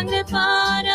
sangre 0.00 0.24
para 0.24 0.89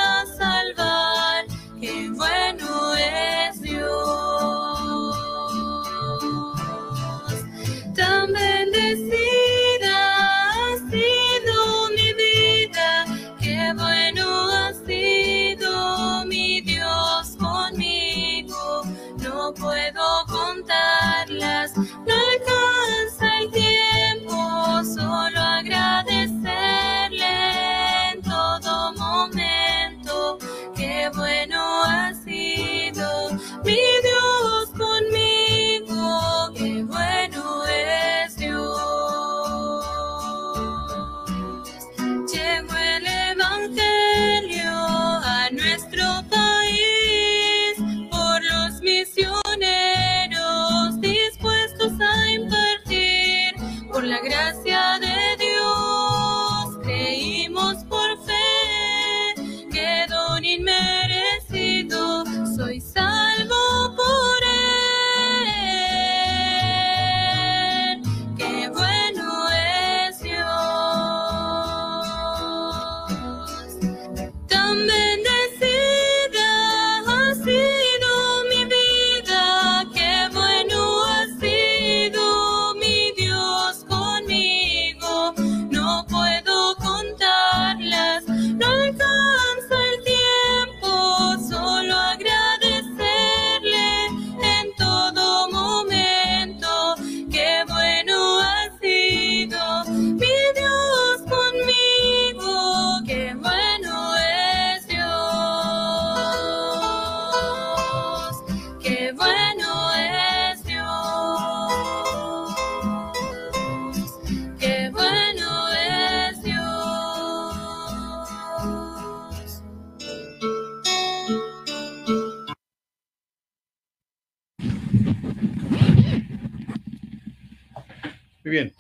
Muy 128.46 128.52
bien. 128.52 128.74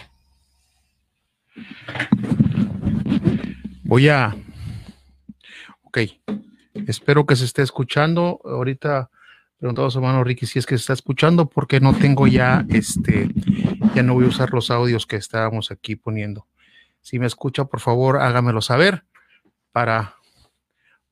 Voy 3.83 4.09
a. 4.09 4.35
Ok. 5.81 5.97
Espero 6.85 7.25
que 7.25 7.35
se 7.35 7.45
esté 7.45 7.63
escuchando. 7.63 8.39
Ahorita 8.45 9.09
preguntaba 9.57 9.87
a 9.87 9.91
su 9.91 9.97
hermano 9.97 10.23
Ricky 10.23 10.45
si 10.45 10.59
es 10.59 10.67
que 10.67 10.77
se 10.77 10.81
está 10.81 10.93
escuchando, 10.93 11.49
porque 11.49 11.79
no 11.79 11.95
tengo 11.95 12.27
ya 12.27 12.63
este. 12.69 13.27
Ya 13.95 14.03
no 14.03 14.13
voy 14.13 14.25
a 14.25 14.27
usar 14.27 14.53
los 14.53 14.69
audios 14.69 15.07
que 15.07 15.15
estábamos 15.15 15.71
aquí 15.71 15.95
poniendo. 15.95 16.45
Si 17.01 17.17
me 17.17 17.25
escucha, 17.25 17.65
por 17.65 17.79
favor, 17.79 18.17
hágamelo 18.17 18.61
saber 18.61 19.03
para, 19.71 20.15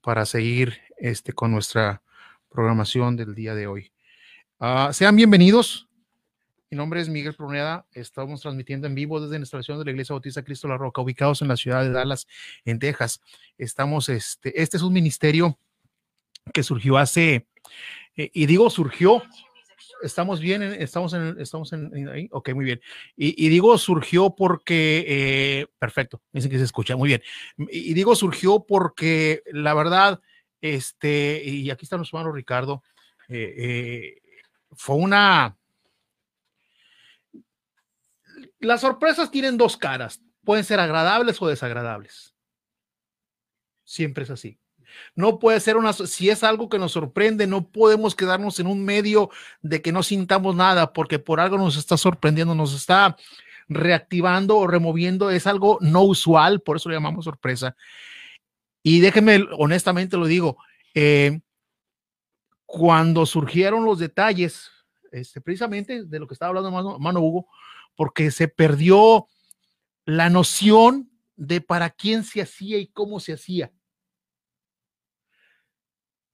para 0.02 0.28
seguir 0.28 0.80
este, 0.97 1.34
con 1.34 1.52
nuestra 1.52 2.03
programación 2.50 3.16
del 3.16 3.34
día 3.34 3.56
de 3.56 3.66
hoy. 3.66 3.92
Ah, 4.59 4.92
sean 4.94 5.16
bienvenidos. 5.16 5.88
Mi 6.74 6.78
nombre 6.78 7.02
es 7.02 7.08
Miguel 7.08 7.36
Pruneda. 7.36 7.86
Estamos 7.94 8.42
transmitiendo 8.42 8.88
en 8.88 8.96
vivo 8.96 9.22
desde 9.22 9.34
la 9.36 9.42
instalación 9.42 9.78
de 9.78 9.86
la 9.86 9.92
Iglesia 9.92 10.14
Bautista 10.14 10.42
Cristo 10.44 10.68
La 10.68 10.76
Roca, 10.76 11.04
ubicados 11.04 11.44
en 11.44 11.48
la 11.50 11.56
ciudad 11.56 11.84
de 11.84 11.92
Dallas, 11.92 12.26
en 12.66 12.80
Texas. 12.80 13.22
Estamos, 13.60 14.10
este, 14.10 14.60
este 14.60 14.78
es 14.78 14.82
un 14.82 14.92
ministerio 14.92 15.60
que 16.52 16.64
surgió 16.64 16.98
hace, 16.98 17.46
eh, 18.18 18.32
y 18.34 18.48
digo 18.48 18.72
surgió, 18.72 19.22
estamos 20.02 20.40
bien, 20.40 20.64
en- 20.64 20.82
estamos 20.82 21.14
en, 21.14 21.40
estamos 21.40 21.72
en, 21.74 21.96
en 21.96 22.28
ok, 22.32 22.56
muy 22.56 22.66
bien. 22.66 22.82
Y, 23.16 23.50
digo 23.50 23.78
surgió 23.78 24.34
porque, 24.36 25.06
eh, 25.08 25.68
perfecto, 25.78 26.24
dicen 26.32 26.50
que 26.50 26.58
se 26.58 26.64
escucha, 26.64 26.96
muy 26.96 27.10
bien. 27.10 27.22
Y, 27.70 27.94
digo 27.94 28.16
surgió 28.16 28.66
porque 28.68 29.44
la 29.52 29.76
verdad, 29.76 30.22
este, 30.60 31.40
y 31.46 31.70
aquí 31.70 31.86
está 31.86 31.98
nuestro 31.98 32.18
hermano 32.18 32.36
Ricardo, 32.36 32.82
eh, 33.30 34.16
fue 34.72 34.96
una, 34.96 35.56
las 38.63 38.81
sorpresas 38.81 39.31
tienen 39.31 39.57
dos 39.57 39.78
caras, 39.78 40.22
pueden 40.44 40.63
ser 40.63 40.79
agradables 40.79 41.41
o 41.41 41.47
desagradables. 41.47 42.34
Siempre 43.84 44.24
es 44.24 44.29
así. 44.29 44.59
No 45.16 45.40
puede 45.40 45.59
ser 45.59 45.78
una, 45.78 45.94
si 45.94 46.29
es 46.29 46.44
algo 46.44 46.69
que 46.69 46.79
nos 46.79 46.91
sorprende, 46.91 47.47
no 47.47 47.69
podemos 47.69 48.16
quedarnos 48.16 48.59
en 48.59 48.68
un 48.68 48.84
medio 48.85 49.29
de 49.62 49.81
que 49.81 49.91
no 49.91 50.03
sintamos 50.03 50.56
nada, 50.56 50.94
porque 50.94 51.19
por 51.19 51.40
algo 51.40 51.57
nos 51.57 51.78
está 51.78 51.97
sorprendiendo, 51.97 52.53
nos 52.56 52.74
está 52.74 53.18
reactivando 53.68 54.57
o 54.57 54.68
removiendo, 54.68 55.31
es 55.31 55.47
algo 55.47 55.78
no 55.81 56.03
usual, 56.03 56.62
por 56.62 56.78
eso 56.78 56.90
lo 56.90 56.95
llamamos 56.95 57.25
sorpresa. 57.25 57.75
Y 58.84 59.00
déjenme, 59.00 59.45
honestamente 59.57 60.18
lo 60.18 60.25
digo, 60.25 60.57
eh, 60.94 61.40
cuando 62.66 63.25
surgieron 63.25 63.85
los 63.85 64.00
detalles, 64.00 64.69
este, 65.12 65.41
precisamente 65.41 66.03
de 66.03 66.19
lo 66.19 66.28
que 66.28 66.34
estaba 66.34 66.50
hablando 66.50 66.72
mano, 66.72 67.00
mano 67.00 67.22
Hugo, 67.22 67.47
porque 67.96 68.31
se 68.31 68.48
perdió 68.48 69.28
la 70.06 70.30
noción 70.30 71.12
de 71.36 71.62
para 71.62 71.90
quién 71.90 72.24
se 72.24 72.42
hacía 72.42 72.78
y 72.78 72.88
cómo 72.88 73.20
se 73.20 73.34
hacía. 73.34 73.72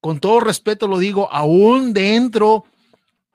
Con 0.02 0.20
todo 0.20 0.40
respeto 0.40 0.88
lo 0.88 0.98
digo, 0.98 1.32
aún 1.32 1.94
dentro 1.94 2.66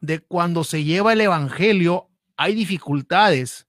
de 0.00 0.20
cuando 0.20 0.64
se 0.64 0.84
lleva 0.84 1.12
el 1.12 1.20
Evangelio 1.20 2.08
hay 2.36 2.54
dificultades. 2.54 3.66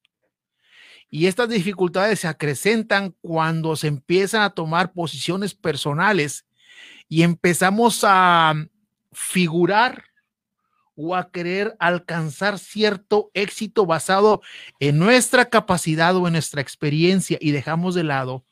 Y 1.09 1.27
estas 1.27 1.49
dificultades 1.49 2.22
se 2.22 2.27
acrecentan 2.27 3.16
cuando 3.22 3.75
se 3.75 3.87
empiezan 3.87 4.41
a 4.41 4.49
tomar 4.49 4.91
posiciones 4.91 5.53
personales 5.53 6.45
y 7.07 7.22
empezamos 7.22 8.03
a 8.03 8.53
figurar 9.11 10.03
o 10.95 11.16
a 11.16 11.29
querer 11.29 11.75
alcanzar 11.79 12.57
cierto 12.57 13.29
éxito 13.33 13.85
basado 13.85 14.41
en 14.79 14.97
nuestra 14.97 15.45
capacidad 15.45 16.16
o 16.16 16.28
en 16.28 16.33
nuestra 16.33 16.61
experiencia 16.61 17.38
y 17.41 17.51
dejamos 17.51 17.95
de 17.95 18.03
lado 18.03 18.45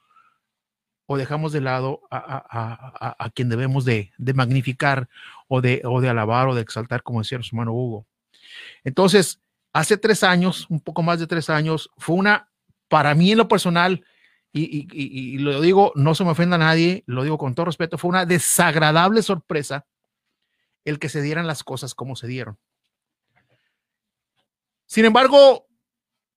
o 1.05 1.17
dejamos 1.17 1.51
de 1.51 1.61
lado 1.61 2.01
a, 2.09 2.17
a, 2.17 3.15
a, 3.25 3.29
quien 3.31 3.49
debemos 3.49 3.85
de, 3.85 4.11
de 4.17 4.33
magnificar 4.33 5.09
o 5.47 5.61
de, 5.61 5.81
o 5.83 5.99
de 6.01 6.09
alabar 6.09 6.47
o 6.47 6.55
de 6.55 6.61
exaltar, 6.61 7.03
como 7.03 7.19
decía 7.19 7.41
su 7.41 7.55
hermano 7.55 7.73
Hugo. 7.73 8.05
Entonces, 8.83 9.41
hace 9.73 9.97
tres 9.97 10.23
años, 10.23 10.65
un 10.69 10.79
poco 10.79 11.03
más 11.03 11.19
de 11.19 11.27
tres 11.27 11.49
años, 11.49 11.89
fue 11.97 12.15
una, 12.15 12.49
para 12.87 13.15
mí 13.15 13.31
en 13.31 13.37
lo 13.37 13.47
personal, 13.49 14.05
y, 14.53 14.61
y, 14.63 14.87
y, 14.91 15.35
y 15.35 15.37
lo 15.39 15.59
digo, 15.59 15.91
no 15.95 16.15
se 16.15 16.23
me 16.23 16.31
ofenda 16.31 16.55
a 16.55 16.59
nadie, 16.59 17.03
lo 17.05 17.23
digo 17.23 17.37
con 17.37 17.53
todo 17.53 17.65
respeto, 17.65 17.97
fue 17.97 18.09
una 18.09 18.25
desagradable 18.25 19.21
sorpresa 19.23 19.85
el 20.85 20.99
que 20.99 21.09
se 21.09 21.21
dieran 21.21 21.47
las 21.47 21.63
cosas 21.63 21.95
como 21.95 22.15
se 22.15 22.27
dieron. 22.27 22.57
Sin 24.85 25.05
embargo, 25.05 25.67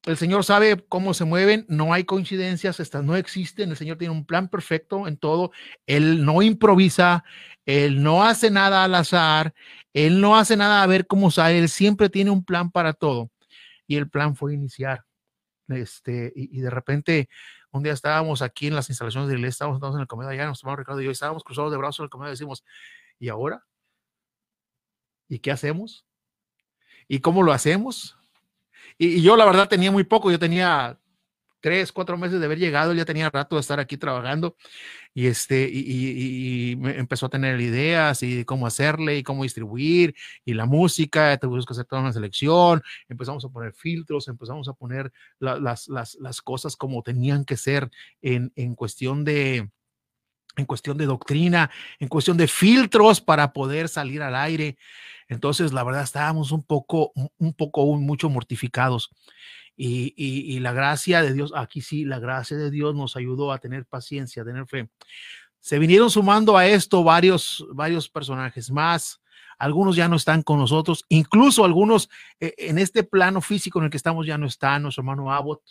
el 0.07 0.17
Señor 0.17 0.45
sabe 0.45 0.85
cómo 0.89 1.15
se 1.15 1.25
mueven, 1.25 1.67
no 1.69 1.93
hay 1.93 2.05
coincidencias, 2.05 2.79
estas 2.79 3.03
no 3.05 3.17
existen, 3.17 3.71
el 3.71 3.77
Señor 3.77 3.99
tiene 3.99 4.15
un 4.15 4.25
plan 4.25 4.49
perfecto 4.49 5.09
en 5.09 5.17
todo, 5.17 5.51
Él 5.87 6.25
no 6.25 6.43
improvisa, 6.43 7.25
Él 7.65 8.03
no 8.03 8.25
hace 8.25 8.51
nada 8.51 8.85
al 8.85 8.95
azar, 8.95 9.53
Él 9.93 10.21
no 10.21 10.37
hace 10.37 10.57
nada 10.57 10.83
a 10.83 10.87
ver 10.87 11.09
cómo 11.09 11.31
sale, 11.33 11.59
Él 11.59 11.69
siempre 11.69 12.09
tiene 12.09 12.31
un 12.31 12.45
plan 12.45 12.71
para 12.71 12.93
todo. 12.93 13.31
Y 13.89 13.97
el 13.97 14.09
plan 14.09 14.37
fue 14.37 14.55
iniciar. 14.55 15.05
Este, 15.69 16.33
y, 16.37 16.61
de 16.61 16.71
repente 16.71 17.29
un 17.73 17.83
día 17.83 17.93
estábamos 17.93 18.41
aquí 18.41 18.69
en 18.69 18.77
las 18.77 18.89
instalaciones 18.89 19.29
de 19.29 19.35
la 19.35 19.41
iglesia, 19.41 19.67
estábamos 19.67 19.97
en 19.97 20.01
el 20.01 20.07
comedor 20.07 20.33
allá, 20.33 20.47
nuestro 20.47 20.69
hermano 20.69 20.79
Ricardo 20.79 21.01
y 21.03 21.07
yo 21.07 21.11
estábamos 21.11 21.43
cruzados 21.43 21.73
de 21.73 21.79
brazos 21.79 21.99
en 22.01 22.05
el 22.05 22.11
comedor 22.11 22.31
y 22.31 22.35
decimos, 22.35 22.65
¿y 23.19 23.29
ahora? 23.29 23.65
¿Y 25.29 25.39
qué 25.41 25.51
hacemos? 25.51 26.07
¿Y 27.09 27.21
cómo 27.21 27.43
lo 27.43 27.53
hacemos? 27.53 28.17
Y, 28.99 29.23
yo 29.23 29.37
la 29.37 29.45
verdad 29.45 29.69
tenía 29.69 29.91
muy 29.91 30.05
poco, 30.05 30.31
yo 30.31 30.39
tenía 30.39 30.99
tres, 31.61 31.91
cuatro 31.91 32.17
meses 32.17 32.39
de 32.39 32.47
haber 32.47 32.59
llegado, 32.59 32.93
ya 32.95 33.05
tenía 33.05 33.29
rato 33.31 33.57
de 33.57 33.61
estar 33.61 33.81
aquí 33.81 33.97
trabajando 33.97 34.57
y 35.15 35.27
este, 35.27 35.69
y, 35.73 36.73
empezó 36.85 37.27
a 37.27 37.31
tener 37.31 37.61
ideas 37.61 38.23
y 38.23 38.45
cómo 38.45 38.67
hacerle 38.67 39.19
y 39.19 39.23
cómo 39.23 39.43
distribuir 39.43 40.15
y 40.45 40.55
la 40.55 40.67
música, 40.67 41.37
tuvimos 41.39 41.67
que 41.67 41.73
hacer 41.73 41.87
toda 41.87 42.03
una 42.03 42.13
selección, 42.13 42.83
empezamos 43.09 43.45
a 43.45 43.49
poner 43.49 43.73
filtros, 43.73 44.29
empezamos 44.29 44.69
a 44.69 44.75
poner 44.75 45.13
la, 45.41 45.59
las, 45.59 45.89
las, 45.89 46.15
las, 46.17 46.41
cosas 46.41 46.77
como 46.77 47.03
tenían 47.03 47.45
que 47.45 47.57
ser 47.57 47.91
en, 48.23 48.53
en 48.55 48.75
cuestión 48.75 49.25
de, 49.25 49.69
en 50.57 50.65
cuestión 50.65 50.97
de 50.97 51.07
doctrina, 51.07 51.71
en 51.99 52.09
cuestión 52.09 52.37
de 52.37 52.49
filtros 52.49 53.21
para 53.21 53.53
poder 53.53 53.89
salir 53.89 54.23
al 54.23 54.35
aire. 54.35 54.77
Entonces, 55.29 55.73
la 55.73 55.85
verdad, 55.85 56.03
estábamos 56.03 56.53
un 56.53 56.63
poco, 56.63 57.13
un 57.39 57.53
poco, 57.55 57.85
mucho 57.97 58.31
mortificados. 58.31 59.11
Y, 59.77 60.15
y, 60.17 60.59
la 60.61 60.73
gracia 60.73 61.23
de 61.23 61.35
Dios, 61.35 61.53
aquí 61.55 61.83
sí, 61.83 62.07
la 62.07 62.19
gracia 62.19 62.57
de 62.57 62.71
Dios 62.71 62.95
nos 62.95 63.15
ayudó 63.15 63.53
a 63.53 63.59
tener 63.59 63.85
paciencia, 63.85 64.43
a 64.43 64.47
tener 64.47 64.67
fe. 64.67 64.89
Se 65.61 65.79
vinieron 65.79 66.11
sumando 66.11 66.57
a 66.57 66.67
esto 66.67 67.05
varios, 67.05 67.67
varios 67.75 68.09
personajes 68.09 68.71
más. 68.71 69.21
Algunos 69.59 69.97
ya 69.97 70.09
no 70.09 70.17
están 70.17 70.43
con 70.43 70.59
nosotros, 70.59 71.05
incluso 71.09 71.65
algunos 71.65 72.09
eh, 72.41 72.55
en 72.59 72.79
este 72.79 73.05
plano 73.05 73.41
físico 73.41 73.79
en 73.79 73.87
el 73.87 73.91
que 73.91 73.97
estamos 73.97 74.27
ya 74.27 74.39
no 74.39 74.47
están. 74.47 74.83
Nuestro 74.83 75.03
hermano 75.03 75.33
Abbott, 75.33 75.63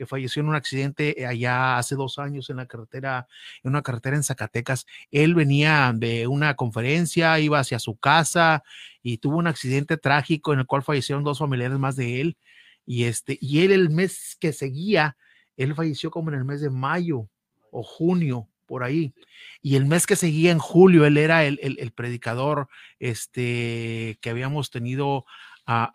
que 0.00 0.06
falleció 0.06 0.40
en 0.40 0.48
un 0.48 0.54
accidente 0.54 1.26
allá 1.26 1.76
hace 1.76 1.94
dos 1.94 2.18
años 2.18 2.48
en 2.48 2.56
la 2.56 2.64
carretera, 2.64 3.28
en 3.62 3.68
una 3.68 3.82
carretera 3.82 4.16
en 4.16 4.22
Zacatecas. 4.22 4.86
Él 5.10 5.34
venía 5.34 5.92
de 5.94 6.26
una 6.26 6.56
conferencia, 6.56 7.38
iba 7.38 7.58
hacia 7.58 7.78
su 7.78 7.96
casa 7.98 8.62
y 9.02 9.18
tuvo 9.18 9.36
un 9.36 9.46
accidente 9.46 9.98
trágico 9.98 10.54
en 10.54 10.60
el 10.60 10.66
cual 10.66 10.82
fallecieron 10.82 11.22
dos 11.22 11.40
familiares 11.40 11.78
más 11.78 11.96
de 11.96 12.22
él. 12.22 12.38
Y, 12.86 13.04
este, 13.04 13.36
y 13.42 13.60
él 13.60 13.72
el 13.72 13.90
mes 13.90 14.38
que 14.40 14.54
seguía, 14.54 15.18
él 15.58 15.74
falleció 15.74 16.10
como 16.10 16.30
en 16.30 16.38
el 16.38 16.46
mes 16.46 16.62
de 16.62 16.70
mayo 16.70 17.28
o 17.70 17.82
junio, 17.82 18.48
por 18.64 18.84
ahí. 18.84 19.12
Y 19.60 19.76
el 19.76 19.84
mes 19.84 20.06
que 20.06 20.16
seguía 20.16 20.50
en 20.50 20.60
julio, 20.60 21.04
él 21.04 21.18
era 21.18 21.44
el, 21.44 21.58
el, 21.60 21.78
el 21.78 21.92
predicador 21.92 22.68
este, 23.00 24.16
que 24.22 24.30
habíamos 24.30 24.70
tenido 24.70 25.26
a, 25.66 25.90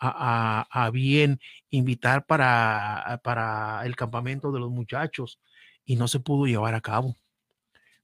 a, 0.72 0.86
a, 0.86 0.90
bien 0.90 1.40
invitar 1.70 2.26
para, 2.26 3.22
para 3.24 3.86
el 3.86 3.96
campamento 3.96 4.52
de 4.52 4.60
los 4.60 4.72
muchachos 4.72 5.40
y 5.86 5.96
no 5.96 6.08
se 6.08 6.20
pudo 6.20 6.46
llevar 6.46 6.76
a 6.76 6.82
cabo. 6.82 7.16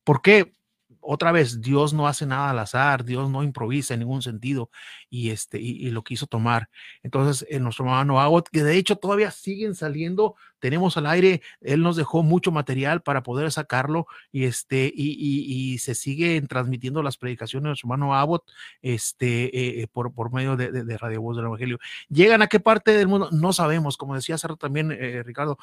¿Por 0.04 0.22
qué? 0.22 0.54
Otra 1.02 1.32
vez, 1.32 1.62
Dios 1.62 1.94
no 1.94 2.08
hace 2.08 2.26
nada 2.26 2.52
al 2.52 2.60
azar, 2.60 3.04
Dios 3.04 3.30
no 3.30 3.44
improvisa 3.44 3.94
en 3.94 4.02
ningún 4.02 4.22
sentido 4.22 4.70
y, 5.10 5.32
este, 5.32 5.60
y, 5.60 5.90
lo 5.92 6.04
quiso 6.04 6.28
tomar. 6.28 6.70
Entonces, 7.04 7.46
en 7.50 7.64
nuestro 7.64 7.86
hermano 7.86 8.22
Abbott, 8.22 8.50
que 8.50 8.64
de 8.64 8.78
hecho 8.78 8.96
todavía 8.96 9.32
siguen 9.32 9.76
saliendo, 9.76 10.36
tenemos 10.60 10.96
al 10.98 11.08
aire, 11.08 11.42
él 11.62 11.82
nos 11.82 11.96
dejó 11.96 12.24
mucho 12.24 12.52
material 12.52 13.02
para 13.02 13.24
poder 13.24 13.52
sacarlo 13.52 14.08
y, 14.32 14.46
este, 14.46 14.92
y, 14.94 15.12
y, 15.12 15.74
y 15.74 15.78
se 15.80 15.96
siguen 15.96 16.48
transmitiendo 16.48 17.02
las 17.04 17.18
predicaciones 17.18 17.64
de 17.64 17.70
nuestro 17.70 17.88
hermano 17.88 18.16
Abbott 18.16 18.50
este, 18.82 19.82
eh, 19.82 19.88
por, 19.88 20.14
por 20.14 20.32
medio 20.32 20.56
de, 20.56 20.72
de, 20.72 20.98
Radio 20.98 21.22
Voz 21.22 21.36
del 21.36 21.46
Evangelio. 21.46 21.80
¿Llegan 22.10 22.42
a 22.42 22.48
qué 22.48 22.60
parte 22.60 22.92
del 22.92 23.08
mundo? 23.08 23.30
No 23.32 23.54
sabemos, 23.54 23.98
como 23.98 24.16
decía 24.16 24.36
hace 24.36 24.48
también 24.60 24.92
eh, 24.92 25.24
Ricardo, 25.24 25.58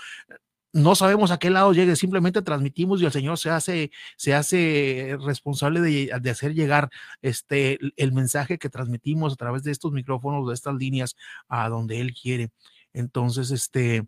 no 0.72 0.94
sabemos 0.94 1.30
a 1.30 1.38
qué 1.38 1.50
lado 1.50 1.72
llegue, 1.72 1.96
simplemente 1.96 2.42
transmitimos 2.42 3.00
y 3.00 3.06
el 3.06 3.12
Señor 3.12 3.38
se 3.38 3.50
hace, 3.50 3.90
se 4.16 4.34
hace 4.34 5.16
responsable 5.20 5.80
de, 5.80 6.12
de, 6.20 6.30
hacer 6.30 6.54
llegar 6.54 6.90
este, 7.22 7.78
el 7.96 8.12
mensaje 8.12 8.58
que 8.58 8.68
transmitimos 8.68 9.32
a 9.32 9.36
través 9.36 9.62
de 9.62 9.72
estos 9.72 9.92
micrófonos, 9.92 10.46
de 10.48 10.54
estas 10.54 10.74
líneas, 10.74 11.16
a 11.48 11.68
donde 11.68 12.00
Él 12.00 12.14
quiere. 12.14 12.50
Entonces, 12.92 13.50
este, 13.50 14.06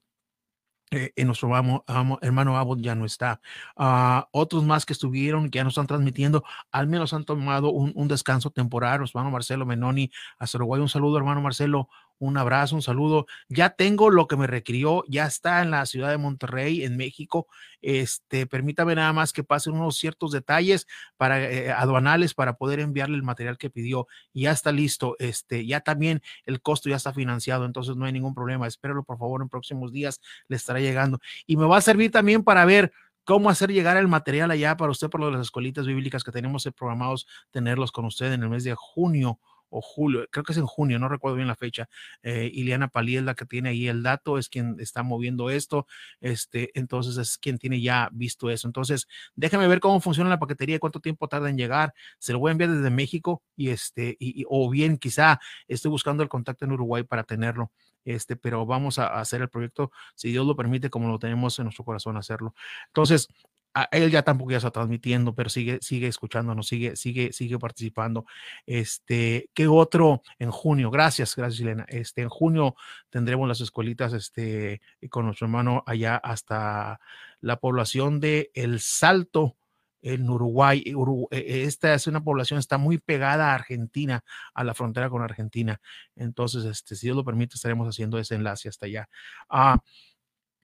eh, 0.92 1.12
en 1.14 1.26
nuestro 1.28 1.54
amo, 1.54 1.84
amo, 1.86 2.18
hermano 2.20 2.56
Abbott 2.56 2.80
ya 2.80 2.96
no 2.96 3.04
está. 3.04 3.40
Uh, 3.76 4.22
otros 4.32 4.64
más 4.64 4.84
que 4.84 4.92
estuvieron, 4.92 5.48
que 5.48 5.58
ya 5.58 5.62
no 5.62 5.68
están 5.68 5.86
transmitiendo, 5.86 6.42
al 6.72 6.88
menos 6.88 7.12
han 7.12 7.24
tomado 7.24 7.70
un, 7.70 7.92
un 7.94 8.08
descanso 8.08 8.50
temporal. 8.50 8.98
Nuestro 8.98 9.20
hermano 9.20 9.32
Marcelo 9.32 9.66
Menoni, 9.66 10.10
hasta 10.38 10.58
Uruguay, 10.58 10.80
un 10.80 10.88
saludo, 10.88 11.16
hermano 11.16 11.40
Marcelo 11.42 11.88
un 12.20 12.36
abrazo, 12.36 12.76
un 12.76 12.82
saludo. 12.82 13.26
Ya 13.48 13.70
tengo 13.70 14.10
lo 14.10 14.28
que 14.28 14.36
me 14.36 14.46
requirió, 14.46 15.04
ya 15.08 15.26
está 15.26 15.62
en 15.62 15.70
la 15.70 15.86
ciudad 15.86 16.10
de 16.10 16.18
Monterrey, 16.18 16.84
en 16.84 16.96
México. 16.96 17.48
Este, 17.80 18.46
permítame 18.46 18.94
nada 18.94 19.12
más 19.14 19.32
que 19.32 19.42
pasen 19.42 19.72
unos 19.72 19.96
ciertos 19.96 20.30
detalles 20.30 20.86
para 21.16 21.42
eh, 21.42 21.72
aduanales 21.72 22.34
para 22.34 22.52
poder 22.58 22.80
enviarle 22.80 23.16
el 23.16 23.22
material 23.22 23.56
que 23.56 23.70
pidió. 23.70 24.06
Ya 24.34 24.52
está 24.52 24.70
listo. 24.70 25.16
Este, 25.18 25.66
ya 25.66 25.80
también 25.80 26.20
el 26.44 26.60
costo 26.60 26.90
ya 26.90 26.96
está 26.96 27.14
financiado, 27.14 27.64
entonces 27.64 27.96
no 27.96 28.04
hay 28.04 28.12
ningún 28.12 28.34
problema. 28.34 28.66
Espéralo, 28.66 29.02
por 29.02 29.18
favor, 29.18 29.40
en 29.40 29.48
próximos 29.48 29.90
días 29.90 30.20
le 30.46 30.56
estará 30.56 30.78
llegando. 30.78 31.20
Y 31.46 31.56
me 31.56 31.64
va 31.64 31.78
a 31.78 31.80
servir 31.80 32.10
también 32.10 32.44
para 32.44 32.66
ver 32.66 32.92
cómo 33.24 33.48
hacer 33.48 33.72
llegar 33.72 33.96
el 33.96 34.08
material 34.08 34.50
allá 34.50 34.76
para 34.76 34.90
usted, 34.90 35.08
por 35.08 35.22
las 35.22 35.40
escuelitas 35.40 35.86
bíblicas 35.86 36.22
que 36.22 36.32
tenemos 36.32 36.68
programados 36.76 37.26
tenerlos 37.50 37.92
con 37.92 38.04
usted 38.04 38.32
en 38.32 38.42
el 38.42 38.50
mes 38.50 38.64
de 38.64 38.74
junio 38.74 39.40
o 39.70 39.80
julio, 39.80 40.26
creo 40.30 40.44
que 40.44 40.52
es 40.52 40.58
en 40.58 40.66
junio, 40.66 40.98
no 40.98 41.08
recuerdo 41.08 41.36
bien 41.36 41.48
la 41.48 41.56
fecha. 41.56 41.88
Eh, 42.22 42.50
Ileana 42.52 42.88
Palí 42.88 43.16
es 43.16 43.22
la 43.22 43.34
que 43.34 43.46
tiene 43.46 43.70
ahí 43.70 43.88
el 43.88 44.02
dato, 44.02 44.38
es 44.38 44.48
quien 44.48 44.76
está 44.80 45.02
moviendo 45.02 45.50
esto, 45.50 45.86
este, 46.20 46.70
entonces 46.78 47.16
es 47.16 47.38
quien 47.38 47.58
tiene 47.58 47.80
ya 47.80 48.08
visto 48.12 48.50
eso. 48.50 48.68
Entonces, 48.68 49.06
déjame 49.34 49.66
ver 49.68 49.80
cómo 49.80 50.00
funciona 50.00 50.30
la 50.30 50.38
paquetería, 50.38 50.78
cuánto 50.78 51.00
tiempo 51.00 51.28
tarda 51.28 51.48
en 51.50 51.56
llegar. 51.56 51.94
Se 52.18 52.32
lo 52.32 52.38
voy 52.38 52.50
a 52.50 52.52
enviar 52.52 52.70
desde 52.70 52.90
México 52.90 53.42
y 53.56 53.70
este, 53.70 54.16
y, 54.18 54.44
o 54.48 54.68
bien 54.70 54.98
quizá 54.98 55.40
estoy 55.68 55.90
buscando 55.90 56.22
el 56.22 56.28
contacto 56.28 56.64
en 56.64 56.72
Uruguay 56.72 57.04
para 57.04 57.24
tenerlo. 57.24 57.72
Este, 58.04 58.34
pero 58.34 58.64
vamos 58.64 58.98
a, 58.98 59.08
a 59.08 59.20
hacer 59.20 59.42
el 59.42 59.50
proyecto, 59.50 59.92
si 60.14 60.30
Dios 60.30 60.46
lo 60.46 60.56
permite, 60.56 60.88
como 60.88 61.08
lo 61.08 61.18
tenemos 61.18 61.58
en 61.58 61.64
nuestro 61.64 61.84
corazón 61.84 62.16
hacerlo. 62.16 62.54
Entonces, 62.88 63.28
a 63.74 63.88
él 63.92 64.10
ya 64.10 64.22
tampoco 64.22 64.50
ya 64.50 64.56
está 64.58 64.70
transmitiendo, 64.70 65.34
pero 65.34 65.48
sigue, 65.48 65.78
sigue 65.80 66.08
escuchándonos, 66.08 66.66
sigue, 66.66 66.96
sigue, 66.96 67.32
sigue 67.32 67.58
participando. 67.58 68.26
Este, 68.66 69.50
¿qué 69.54 69.68
otro? 69.68 70.22
En 70.38 70.50
junio, 70.50 70.90
gracias, 70.90 71.36
gracias, 71.36 71.60
Elena. 71.60 71.86
Este, 71.88 72.22
en 72.22 72.28
junio 72.28 72.74
tendremos 73.10 73.48
las 73.48 73.60
escuelitas, 73.60 74.12
este, 74.12 74.80
con 75.10 75.26
nuestro 75.26 75.46
hermano 75.46 75.82
allá 75.86 76.16
hasta 76.16 77.00
la 77.40 77.58
población 77.58 78.20
de 78.20 78.50
El 78.54 78.80
Salto, 78.80 79.56
en 80.02 80.28
Uruguay. 80.28 80.82
Uruguay. 80.94 81.28
Esta 81.30 81.94
es 81.94 82.06
una 82.06 82.22
población, 82.22 82.58
está 82.58 82.78
muy 82.78 82.98
pegada 82.98 83.52
a 83.52 83.54
Argentina, 83.54 84.24
a 84.54 84.64
la 84.64 84.74
frontera 84.74 85.10
con 85.10 85.22
Argentina. 85.22 85.80
Entonces, 86.16 86.64
este, 86.64 86.96
si 86.96 87.06
Dios 87.06 87.16
lo 87.16 87.24
permite, 87.24 87.56
estaremos 87.56 87.88
haciendo 87.88 88.18
ese 88.18 88.34
enlace 88.34 88.68
hasta 88.68 88.86
allá. 88.86 89.08
Ah, 89.48 89.78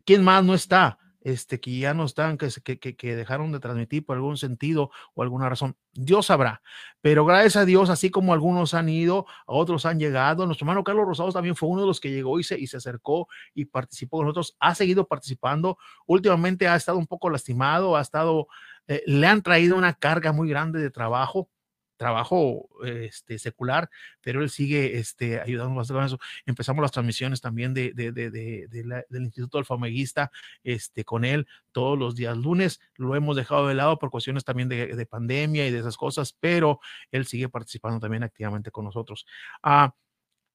¿Quién 0.05 0.25
más 0.25 0.45
no 0.45 0.55
está? 0.55 0.99
Este, 1.27 1.59
que 1.59 1.77
ya 1.77 1.93
no 1.93 2.05
están, 2.05 2.39
que, 2.39 2.79
que, 2.79 2.95
que, 2.95 3.17
dejaron 3.17 3.51
de 3.51 3.59
transmitir 3.59 4.07
por 4.07 4.17
algún 4.17 4.37
sentido 4.37 4.93
o 5.13 5.25
alguna 5.25 5.49
razón. 5.49 5.77
Dios 5.93 6.27
sabrá. 6.27 6.63
Pero 7.01 7.25
gracias 7.25 7.57
a 7.57 7.65
Dios, 7.65 7.91
así 7.91 8.11
como 8.11 8.33
algunos 8.33 8.75
han 8.75 8.89
ido, 8.89 9.27
otros 9.45 9.87
han 9.87 9.99
llegado. 9.99 10.47
Nuestro 10.47 10.67
hermano 10.67 10.85
Carlos 10.85 11.05
Rosados 11.05 11.35
también 11.35 11.57
fue 11.57 11.69
uno 11.69 11.81
de 11.81 11.89
los 11.89 11.99
que 11.99 12.13
llegó 12.13 12.39
y 12.39 12.45
se, 12.45 12.57
y 12.61 12.69
se 12.69 12.77
acercó 12.77 13.27
y 13.55 13.65
participó 13.65 14.19
con 14.19 14.27
nosotros. 14.27 14.57
Ha 14.61 14.77
seguido 14.77 15.09
participando. 15.09 15.79
Últimamente 16.07 16.69
ha 16.69 16.77
estado 16.77 16.97
un 16.97 17.09
poco 17.09 17.29
lastimado, 17.29 17.97
ha 17.97 18.03
estado, 18.03 18.47
eh, 18.87 19.03
le 19.07 19.27
han 19.27 19.43
traído 19.43 19.77
una 19.77 19.95
carga 19.95 20.31
muy 20.31 20.49
grande 20.49 20.79
de 20.79 20.93
trabajo 20.93 21.51
trabajo 21.97 22.69
este, 22.85 23.39
secular, 23.39 23.91
pero 24.21 24.43
él 24.43 24.51
sigue 24.51 24.99
este, 24.99 25.41
ayudándonos 25.41 25.89
con 25.89 26.05
eso. 26.05 26.19
Empezamos 26.45 26.83
las 26.83 26.93
transmisiones 26.93 27.41
también 27.41 27.75
de, 27.75 27.93
de, 27.95 28.13
de, 28.13 28.31
del 28.71 29.23
Instituto 29.23 29.59
Alfameguista 29.59 30.31
este, 30.63 31.05
con 31.05 31.25
él 31.25 31.47
todos 31.73 31.99
los 31.99 32.15
días 32.15 32.37
lunes. 32.37 32.81
Lo 32.97 33.15
hemos 33.15 33.37
dejado 33.37 33.69
de 33.69 33.75
lado 33.75 33.99
por 33.99 34.11
cuestiones 34.11 34.45
también 34.45 34.69
de, 34.69 35.07
pandemia 35.07 35.67
y 35.67 35.71
de 35.71 35.79
esas 35.79 35.97
cosas, 35.97 36.37
pero 36.39 36.81
él 37.11 37.27
sigue 37.27 37.49
participando 37.49 38.01
también 38.01 38.23
activamente 38.23 38.71
con 38.71 38.85
nosotros. 38.85 39.27
Ah, 39.63 39.95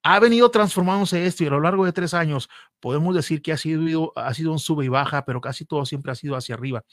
ha 0.04 0.20
venido 0.20 0.50
transformándose 0.50 1.26
esto 1.26 1.44
y 1.44 1.48
a 1.48 1.52
lo 1.52 1.60
largo 1.60 1.86
de 1.86 1.94
tres 1.94 2.14
años 2.14 2.50
podemos 2.80 3.16
decir 3.16 3.42
que 3.42 3.52
ha 3.52 3.58
sido, 3.58 4.12
ha 4.16 4.34
sido 4.34 4.52
un 4.52 4.60
sube 4.60 4.86
y 4.86 4.88
baja, 4.88 5.26
pero 5.26 5.42
casi 5.42 5.66
todo 5.66 5.86
siempre 5.86 6.12
ha 6.12 6.16
sido 6.16 6.36
hacia 6.36 6.56
arriba. 6.56 6.84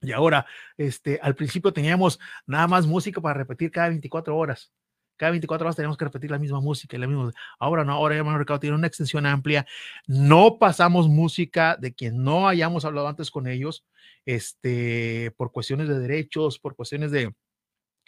Y 0.00 0.12
ahora, 0.12 0.46
este, 0.76 1.18
al 1.22 1.34
principio 1.34 1.72
teníamos 1.72 2.18
nada 2.46 2.68
más 2.68 2.86
música 2.86 3.20
para 3.20 3.34
repetir 3.34 3.70
cada 3.70 3.88
24 3.88 4.36
horas. 4.36 4.72
Cada 5.16 5.32
24 5.32 5.66
horas 5.66 5.76
teníamos 5.76 5.96
que 5.96 6.04
repetir 6.04 6.30
la 6.30 6.38
misma 6.38 6.60
música. 6.60 6.96
La 6.96 7.08
misma, 7.08 7.32
ahora 7.58 7.84
no, 7.84 7.92
ahora 7.92 8.14
ya 8.14 8.38
Ricardo 8.38 8.60
tiene 8.60 8.76
una 8.76 8.86
extensión 8.86 9.26
amplia. 9.26 9.66
No 10.06 10.58
pasamos 10.58 11.08
música 11.08 11.76
de 11.76 11.92
quien 11.92 12.22
no 12.22 12.48
hayamos 12.48 12.84
hablado 12.84 13.08
antes 13.08 13.30
con 13.32 13.48
ellos, 13.48 13.84
este, 14.24 15.32
por 15.36 15.50
cuestiones 15.50 15.88
de 15.88 15.98
derechos, 15.98 16.60
por 16.60 16.76
cuestiones 16.76 17.10
de, 17.10 17.34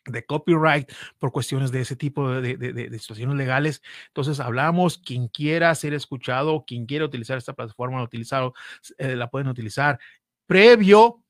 de 0.06 0.24
copyright, 0.24 0.88
por 1.18 1.32
cuestiones 1.32 1.72
de 1.72 1.80
ese 1.80 1.96
tipo 1.96 2.30
de, 2.30 2.56
de, 2.56 2.98
situaciones 3.00 3.36
legales. 3.36 3.82
Entonces 4.06 4.38
hablamos, 4.38 4.98
quien 4.98 5.26
quiera 5.26 5.74
ser 5.74 5.94
escuchado, 5.94 6.64
quien 6.64 6.86
quiera 6.86 7.04
utilizar 7.04 7.38
esta 7.38 7.54
plataforma, 7.54 8.02
utilizar, 8.04 8.52
eh, 8.98 9.16
la 9.16 9.28
pueden 9.28 9.48
utilizar 9.48 9.98
previo, 10.46 11.24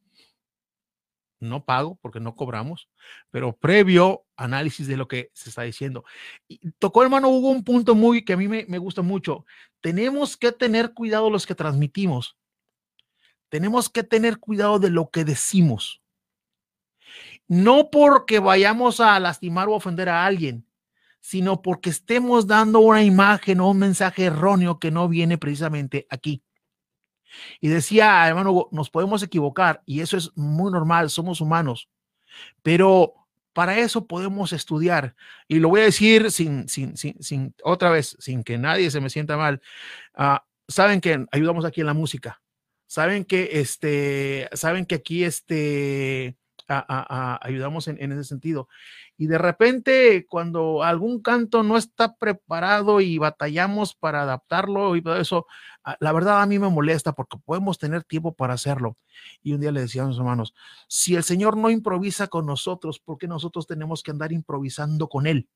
no 1.40 1.64
pago 1.64 1.98
porque 2.00 2.20
no 2.20 2.36
cobramos, 2.36 2.88
pero 3.30 3.56
previo 3.56 4.24
análisis 4.36 4.86
de 4.86 4.96
lo 4.96 5.08
que 5.08 5.30
se 5.34 5.48
está 5.48 5.62
diciendo. 5.62 6.04
Y 6.46 6.70
tocó 6.78 7.02
hermano 7.02 7.28
Hugo 7.28 7.50
un 7.50 7.64
punto 7.64 7.94
muy 7.94 8.24
que 8.24 8.34
a 8.34 8.36
mí 8.36 8.46
me, 8.46 8.66
me 8.68 8.78
gusta 8.78 9.02
mucho. 9.02 9.44
Tenemos 9.80 10.36
que 10.36 10.52
tener 10.52 10.92
cuidado 10.92 11.30
los 11.30 11.46
que 11.46 11.54
transmitimos. 11.54 12.36
Tenemos 13.48 13.88
que 13.88 14.04
tener 14.04 14.38
cuidado 14.38 14.78
de 14.78 14.90
lo 14.90 15.10
que 15.10 15.24
decimos. 15.24 16.02
No 17.48 17.90
porque 17.90 18.38
vayamos 18.38 19.00
a 19.00 19.18
lastimar 19.18 19.68
o 19.68 19.74
ofender 19.74 20.08
a 20.08 20.24
alguien, 20.24 20.66
sino 21.20 21.62
porque 21.62 21.90
estemos 21.90 22.46
dando 22.46 22.80
una 22.80 23.02
imagen 23.02 23.60
o 23.60 23.70
un 23.70 23.78
mensaje 23.78 24.24
erróneo 24.24 24.78
que 24.78 24.90
no 24.90 25.08
viene 25.08 25.38
precisamente 25.38 26.06
aquí. 26.10 26.42
Y 27.60 27.68
decía, 27.68 28.26
hermano, 28.26 28.68
nos 28.72 28.90
podemos 28.90 29.22
equivocar 29.22 29.82
y 29.86 30.00
eso 30.00 30.16
es 30.16 30.30
muy 30.36 30.72
normal, 30.72 31.10
somos 31.10 31.40
humanos, 31.40 31.88
pero 32.62 33.14
para 33.52 33.78
eso 33.78 34.06
podemos 34.06 34.52
estudiar. 34.52 35.14
Y 35.48 35.58
lo 35.58 35.68
voy 35.68 35.80
a 35.80 35.84
decir 35.84 36.30
sin, 36.30 36.68
sin, 36.68 36.96
sin, 36.96 37.22
sin 37.22 37.54
otra 37.62 37.90
vez, 37.90 38.16
sin 38.20 38.44
que 38.44 38.58
nadie 38.58 38.90
se 38.90 39.00
me 39.00 39.10
sienta 39.10 39.36
mal. 39.36 39.60
Ah, 40.14 40.44
saben 40.68 41.00
que 41.00 41.26
ayudamos 41.32 41.64
aquí 41.64 41.80
en 41.80 41.86
la 41.86 41.94
música. 41.94 42.40
Saben 42.86 43.24
que 43.24 43.50
este, 43.52 44.48
saben 44.52 44.86
que 44.86 44.96
aquí 44.96 45.24
este, 45.24 46.36
ayudamos 46.68 47.88
en, 47.88 48.12
ese 48.12 48.24
sentido. 48.24 48.68
Y 49.16 49.26
de 49.26 49.38
repente, 49.38 50.26
cuando 50.28 50.82
algún 50.82 51.22
canto 51.22 51.62
no 51.62 51.76
está 51.76 52.16
preparado 52.16 53.00
y 53.00 53.18
batallamos 53.18 53.94
para 53.94 54.22
adaptarlo 54.22 54.96
y 54.96 55.02
todo 55.02 55.16
eso, 55.16 55.46
la 55.98 56.12
verdad 56.12 56.42
a 56.42 56.46
mí 56.46 56.58
me 56.58 56.68
molesta 56.68 57.12
porque 57.12 57.38
podemos 57.38 57.78
tener 57.78 58.04
tiempo 58.04 58.34
para 58.34 58.54
hacerlo. 58.54 58.96
Y 59.42 59.52
un 59.52 59.60
día 59.60 59.72
le 59.72 59.80
decía 59.80 60.02
a 60.02 60.06
mis 60.06 60.16
hermanos, 60.16 60.54
si 60.88 61.14
el 61.14 61.24
Señor 61.24 61.56
no 61.56 61.70
improvisa 61.70 62.28
con 62.28 62.46
nosotros, 62.46 62.98
¿por 63.00 63.18
qué 63.18 63.26
nosotros 63.26 63.66
tenemos 63.66 64.02
que 64.02 64.10
andar 64.10 64.32
improvisando 64.32 65.08
con 65.08 65.26
Él 65.26 65.48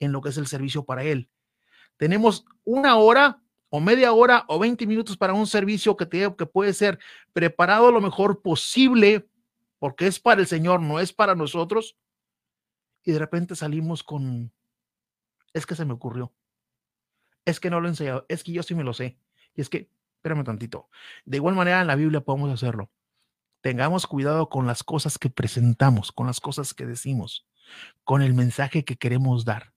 en 0.00 0.12
lo 0.12 0.20
que 0.20 0.28
es 0.30 0.36
el 0.36 0.46
servicio 0.46 0.84
para 0.84 1.04
Él? 1.04 1.28
Tenemos 1.96 2.44
una 2.64 2.96
hora 2.96 3.40
o 3.70 3.80
media 3.80 4.12
hora 4.12 4.44
o 4.48 4.58
20 4.58 4.86
minutos 4.86 5.16
para 5.16 5.32
un 5.32 5.46
servicio 5.46 5.96
que, 5.96 6.08
que 6.08 6.46
puede 6.46 6.72
ser 6.74 6.98
preparado 7.32 7.90
lo 7.90 8.00
mejor 8.00 8.42
posible 8.42 9.28
porque 9.78 10.06
es 10.06 10.18
para 10.18 10.40
el 10.40 10.46
Señor, 10.46 10.80
no 10.80 11.00
es 11.00 11.12
para 11.12 11.34
nosotros. 11.34 11.96
Y 13.04 13.12
de 13.12 13.18
repente 13.18 13.54
salimos 13.54 14.02
con, 14.02 14.52
es 15.52 15.66
que 15.66 15.74
se 15.74 15.84
me 15.84 15.92
ocurrió, 15.92 16.32
es 17.44 17.60
que 17.60 17.68
no 17.68 17.80
lo 17.80 17.88
he 17.88 17.90
enseñado, 17.90 18.24
es 18.28 18.42
que 18.42 18.52
yo 18.52 18.62
sí 18.62 18.74
me 18.74 18.84
lo 18.84 18.94
sé. 18.94 19.18
Y 19.54 19.60
es 19.60 19.68
que, 19.68 19.88
espérame 20.16 20.44
tantito, 20.44 20.88
de 21.24 21.36
igual 21.36 21.54
manera 21.54 21.80
en 21.80 21.86
la 21.86 21.96
Biblia 21.96 22.20
podemos 22.20 22.50
hacerlo. 22.50 22.90
Tengamos 23.60 24.06
cuidado 24.06 24.48
con 24.48 24.66
las 24.66 24.82
cosas 24.84 25.18
que 25.18 25.30
presentamos, 25.30 26.12
con 26.12 26.26
las 26.26 26.40
cosas 26.40 26.74
que 26.74 26.86
decimos, 26.86 27.46
con 28.04 28.20
el 28.20 28.34
mensaje 28.34 28.84
que 28.84 28.96
queremos 28.96 29.44
dar. 29.44 29.72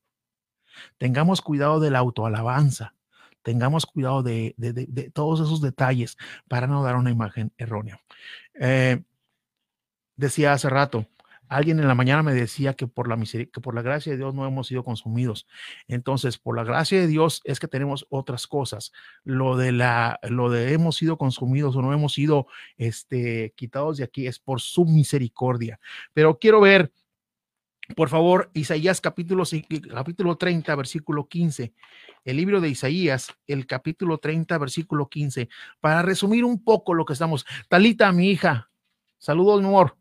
Tengamos 0.97 1.41
cuidado 1.41 1.79
de 1.79 1.91
la 1.91 1.99
autoalabanza. 1.99 2.93
Tengamos 3.43 3.85
cuidado 3.85 4.23
de, 4.23 4.55
todos 5.13 5.39
esos 5.39 5.61
detalles 5.61 6.17
para 6.49 6.67
no 6.67 6.83
dar 6.83 6.97
una 6.97 7.11
imagen 7.11 7.53
errónea. 7.57 8.01
Eh, 8.55 9.03
decía 10.17 10.51
hace 10.51 10.69
rato, 10.69 11.07
alguien 11.49 11.79
en 11.79 11.87
la 11.87 11.95
mañana 11.95 12.23
me 12.23 12.33
decía 12.33 12.73
que 12.73 12.87
por 12.87 13.07
la 13.07 13.17
que 13.17 13.61
por 13.61 13.75
la 13.75 13.81
gracia 13.81 14.11
de 14.11 14.17
Dios 14.17 14.33
no 14.33 14.45
hemos 14.45 14.67
sido 14.67 14.83
consumidos. 14.83 15.47
Entonces, 15.87 16.37
por 16.37 16.55
la 16.55 16.63
gracia 16.63 16.99
de 16.99 17.07
Dios 17.07 17.41
es 17.43 17.59
que 17.59 17.67
tenemos 17.67 18.05
otras 18.09 18.47
cosas. 18.47 18.91
Lo 19.23 19.57
de 19.57 19.71
la, 19.71 20.19
lo 20.23 20.49
de 20.49 20.73
hemos 20.73 20.95
sido 20.95 21.17
consumidos 21.17 21.75
o 21.75 21.81
no 21.81 21.93
hemos 21.93 22.13
sido 22.13 22.47
este, 22.77 23.53
quitados 23.55 23.97
de 23.97 24.03
aquí 24.03 24.27
es 24.27 24.39
por 24.39 24.61
su 24.61 24.85
misericordia. 24.85 25.79
Pero 26.13 26.37
quiero 26.37 26.61
ver, 26.61 26.91
por 27.95 28.09
favor, 28.09 28.51
Isaías 28.53 28.99
capítulo, 28.99 29.43
capítulo 29.93 30.37
30, 30.37 30.75
versículo 30.75 31.27
15. 31.27 31.73
El 32.25 32.37
libro 32.37 32.59
de 32.59 32.69
Isaías, 32.69 33.33
el 33.47 33.65
capítulo 33.65 34.17
30, 34.17 34.57
versículo 34.57 35.07
15, 35.07 35.47
para 35.79 36.01
resumir 36.01 36.43
un 36.43 36.61
poco 36.61 36.93
lo 36.93 37.05
que 37.05 37.13
estamos. 37.13 37.45
Talita, 37.69 38.11
mi 38.11 38.29
hija, 38.29 38.69
saludos, 39.17 39.61
mi 39.61 39.67
amor. 39.67 39.95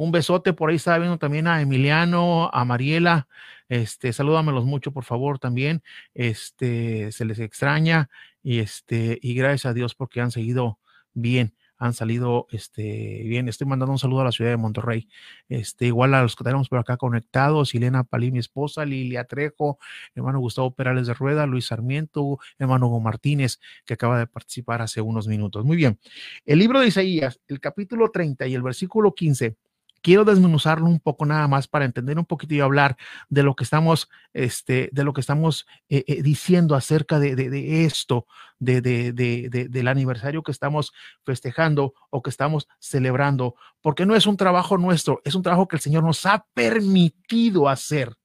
Un 0.00 0.12
besote, 0.12 0.54
por 0.54 0.70
ahí 0.70 0.76
estaba 0.76 0.96
viendo 0.96 1.18
también 1.18 1.46
a 1.46 1.60
Emiliano, 1.60 2.48
a 2.54 2.64
Mariela, 2.64 3.28
este, 3.68 4.14
salúdamelos 4.14 4.64
mucho, 4.64 4.92
por 4.92 5.04
favor, 5.04 5.38
también, 5.38 5.82
este, 6.14 7.12
se 7.12 7.26
les 7.26 7.38
extraña 7.38 8.08
y 8.42 8.60
este, 8.60 9.18
y 9.20 9.34
gracias 9.34 9.66
a 9.66 9.74
Dios 9.74 9.94
porque 9.94 10.22
han 10.22 10.30
seguido 10.30 10.78
bien 11.12 11.54
han 11.76 11.94
salido 11.94 12.46
este, 12.50 13.22
bien. 13.24 13.48
Estoy 13.48 13.66
mandando 13.66 13.92
un 13.92 13.98
saludo 13.98 14.20
a 14.20 14.24
la 14.24 14.32
ciudad 14.32 14.50
de 14.50 14.58
Monterrey. 14.58 15.08
Este, 15.48 15.86
igual 15.86 16.12
a 16.14 16.22
los 16.22 16.36
que 16.36 16.44
tenemos 16.44 16.68
por 16.68 16.78
acá 16.78 16.98
conectados, 16.98 17.74
Elena 17.74 18.04
Palí, 18.04 18.30
mi 18.30 18.38
esposa, 18.38 18.84
Lilia 18.84 19.24
Trejo, 19.24 19.78
hermano 20.14 20.40
Gustavo 20.40 20.74
Perales 20.74 21.06
de 21.06 21.14
Rueda, 21.14 21.46
Luis 21.46 21.66
Sarmiento, 21.66 22.38
hermano 22.58 22.88
Hugo 22.88 23.00
Martínez, 23.00 23.60
que 23.86 23.94
acaba 23.94 24.18
de 24.18 24.26
participar 24.26 24.82
hace 24.82 25.00
unos 25.00 25.26
minutos. 25.26 25.64
Muy 25.64 25.78
bien. 25.78 25.98
El 26.44 26.58
libro 26.58 26.80
de 26.80 26.88
Isaías, 26.88 27.40
el 27.48 27.60
capítulo 27.60 28.10
30 28.10 28.46
y 28.46 28.54
el 28.54 28.62
versículo 28.62 29.14
15 29.14 29.56
quiero 30.02 30.24
desmenuzarlo 30.24 30.86
un 30.86 31.00
poco 31.00 31.26
nada 31.26 31.46
más 31.48 31.68
para 31.68 31.84
entender 31.84 32.18
un 32.18 32.24
poquito 32.24 32.54
y 32.54 32.60
hablar 32.60 32.96
de 33.28 33.42
lo 33.42 33.54
que 33.54 33.64
estamos, 33.64 34.08
este, 34.32 34.88
de 34.92 35.04
lo 35.04 35.12
que 35.12 35.20
estamos 35.20 35.66
eh, 35.88 36.04
eh, 36.06 36.22
diciendo 36.22 36.74
acerca 36.74 37.18
de, 37.18 37.34
de, 37.36 37.84
esto, 37.84 38.26
de, 38.58 38.80
del 38.82 39.88
aniversario 39.88 40.42
que 40.42 40.52
estamos 40.52 40.92
festejando 41.24 41.94
o 42.10 42.22
que 42.22 42.30
estamos 42.30 42.68
celebrando, 42.78 43.54
porque 43.80 44.06
no 44.06 44.14
es 44.16 44.26
un 44.26 44.36
trabajo 44.36 44.78
nuestro, 44.78 45.20
es 45.24 45.34
un 45.34 45.42
trabajo 45.42 45.68
que 45.68 45.76
el 45.76 45.82
Señor 45.82 46.04
nos 46.04 46.24
ha 46.26 46.46
permitido 46.54 47.68
hacer 47.68 48.16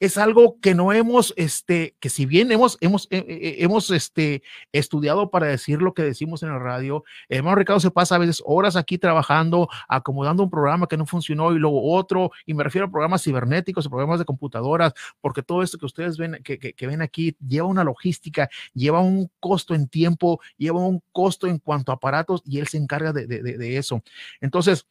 es 0.00 0.18
algo 0.18 0.58
que 0.60 0.74
no 0.74 0.92
hemos, 0.92 1.32
este, 1.36 1.96
que 2.00 2.10
si 2.10 2.26
bien 2.26 2.50
hemos, 2.52 2.78
hemos, 2.80 3.06
eh, 3.10 3.24
eh, 3.28 3.56
hemos 3.58 3.90
este, 3.90 4.42
estudiado 4.72 5.30
para 5.30 5.46
decir 5.46 5.80
lo 5.82 5.94
que 5.94 6.02
decimos 6.02 6.42
en 6.42 6.50
la 6.50 6.58
radio, 6.58 7.04
el 7.28 7.38
hermano 7.38 7.56
Ricardo 7.56 7.80
se 7.80 7.90
pasa 7.90 8.16
a 8.16 8.18
veces 8.18 8.42
horas 8.44 8.76
aquí 8.76 8.98
trabajando, 8.98 9.68
acomodando 9.88 10.42
un 10.42 10.50
programa 10.50 10.86
que 10.86 10.96
no 10.96 11.06
funcionó 11.06 11.52
y 11.52 11.58
luego 11.58 11.92
otro, 11.92 12.30
y 12.46 12.54
me 12.54 12.64
refiero 12.64 12.86
a 12.86 12.90
programas 12.90 13.22
cibernéticos, 13.22 13.86
a 13.86 13.90
programas 13.90 14.18
de 14.18 14.24
computadoras, 14.24 14.92
porque 15.20 15.42
todo 15.42 15.62
esto 15.62 15.78
que 15.78 15.86
ustedes 15.86 16.16
ven, 16.16 16.40
que, 16.42 16.58
que, 16.58 16.86
ven 16.86 17.02
aquí, 17.02 17.36
lleva 17.46 17.66
una 17.66 17.84
logística, 17.84 18.48
lleva 18.72 19.00
un 19.00 19.30
costo 19.40 19.74
en 19.74 19.88
tiempo, 19.88 20.40
lleva 20.56 20.80
un 20.80 21.02
costo 21.12 21.46
en 21.46 21.58
cuanto 21.58 21.92
a 21.92 21.96
aparatos, 21.96 22.42
y 22.44 22.58
él 22.58 22.68
se 22.68 22.78
encarga 22.78 23.12
de, 23.12 23.26
de, 23.26 23.76
eso. 23.76 24.02
Entonces, 24.40 24.86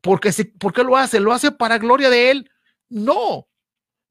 ¿por 0.00 0.20
qué, 0.20 0.30
¿por 0.58 0.72
qué 0.72 0.84
lo 0.84 0.96
hace? 0.96 1.20
¿Lo 1.20 1.32
hace 1.32 1.50
para 1.52 1.78
gloria 1.78 2.10
de 2.10 2.30
él? 2.30 2.50
No, 2.88 3.46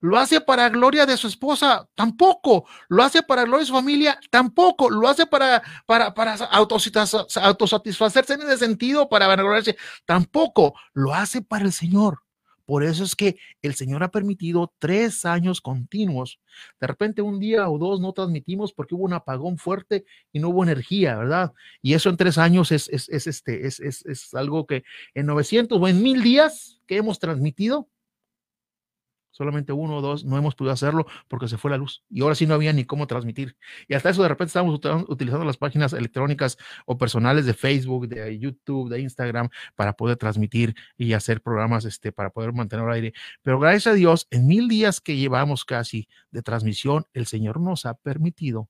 ¿Lo 0.01 0.17
hace 0.17 0.39
para 0.39 0.69
gloria 0.69 1.05
de 1.05 1.17
su 1.17 1.27
esposa? 1.27 1.87
Tampoco. 1.95 2.65
¿Lo 2.87 3.03
hace 3.03 3.21
para 3.21 3.43
gloria 3.43 3.59
de 3.59 3.65
su 3.65 3.73
familia? 3.73 4.19
Tampoco. 4.29 4.89
¿Lo 4.89 5.07
hace 5.07 5.25
para, 5.25 5.61
para, 5.85 6.13
para 6.13 6.35
autosatisfacerse 6.35 8.33
en 8.33 8.41
ese 8.41 8.57
sentido, 8.57 9.09
para 9.09 9.27
vanagloriarse? 9.27 9.75
Tampoco. 10.05 10.73
Lo 10.93 11.13
hace 11.13 11.41
para 11.41 11.65
el 11.65 11.73
Señor. 11.73 12.19
Por 12.69 12.83
eso 12.83 13.03
es 13.03 13.15
que 13.15 13.35
el 13.63 13.73
Señor 13.73 14.03
ha 14.03 14.11
permitido 14.11 14.71
tres 14.77 15.25
años 15.25 15.59
continuos. 15.59 16.39
De 16.79 16.85
repente 16.85 17.23
un 17.23 17.39
día 17.39 17.67
o 17.67 17.79
dos 17.79 17.99
no 17.99 18.13
transmitimos 18.13 18.73
porque 18.73 18.93
hubo 18.93 19.05
un 19.05 19.13
apagón 19.13 19.57
fuerte 19.57 20.05
y 20.31 20.37
no 20.37 20.49
hubo 20.49 20.63
energía, 20.63 21.17
¿verdad? 21.17 21.51
Y 21.81 21.95
eso 21.95 22.11
en 22.11 22.17
tres 22.17 22.37
años 22.37 22.71
es, 22.71 22.87
es, 22.89 23.09
es 23.09 23.25
este, 23.25 23.65
es, 23.65 23.79
es, 23.79 24.05
es 24.05 24.35
algo 24.35 24.67
que 24.67 24.83
en 25.15 25.25
900 25.25 25.81
o 25.81 25.87
en 25.87 26.03
mil 26.03 26.21
días 26.21 26.79
que 26.85 26.97
hemos 26.97 27.17
transmitido, 27.17 27.89
solamente 29.39 29.71
uno 29.71 29.95
o 29.95 30.01
dos, 30.01 30.25
no 30.25 30.37
hemos 30.37 30.53
podido 30.53 30.73
hacerlo 30.73 31.05
porque 31.29 31.47
se 31.47 31.57
fue 31.57 31.71
la 31.71 31.77
luz 31.77 32.03
y 32.09 32.21
ahora 32.21 32.35
sí 32.35 32.45
no 32.45 32.55
había 32.55 32.73
ni 32.73 32.83
cómo 32.83 33.07
transmitir. 33.07 33.55
Y 33.87 33.93
hasta 33.93 34.09
eso 34.09 34.21
de 34.21 34.27
repente 34.27 34.49
estamos 34.49 34.77
utilizando 35.07 35.45
las 35.45 35.55
páginas 35.55 35.93
electrónicas 35.93 36.57
o 36.85 36.97
personales 36.97 37.45
de 37.45 37.53
Facebook, 37.53 38.09
de 38.09 38.37
YouTube, 38.37 38.89
de 38.89 38.99
Instagram 38.99 39.47
para 39.75 39.93
poder 39.93 40.17
transmitir 40.17 40.75
y 40.97 41.13
hacer 41.13 41.41
programas 41.41 41.85
este, 41.85 42.11
para 42.11 42.31
poder 42.31 42.51
mantener 42.51 42.85
el 42.85 42.91
aire. 42.91 43.13
Pero 43.41 43.61
gracias 43.61 43.87
a 43.87 43.93
Dios, 43.93 44.27
en 44.29 44.45
mil 44.45 44.67
días 44.67 44.99
que 44.99 45.15
llevamos 45.15 45.63
casi 45.63 46.09
de 46.31 46.41
transmisión, 46.41 47.05
el 47.13 47.25
Señor 47.25 47.61
nos 47.61 47.85
ha 47.85 47.93
permitido 47.93 48.67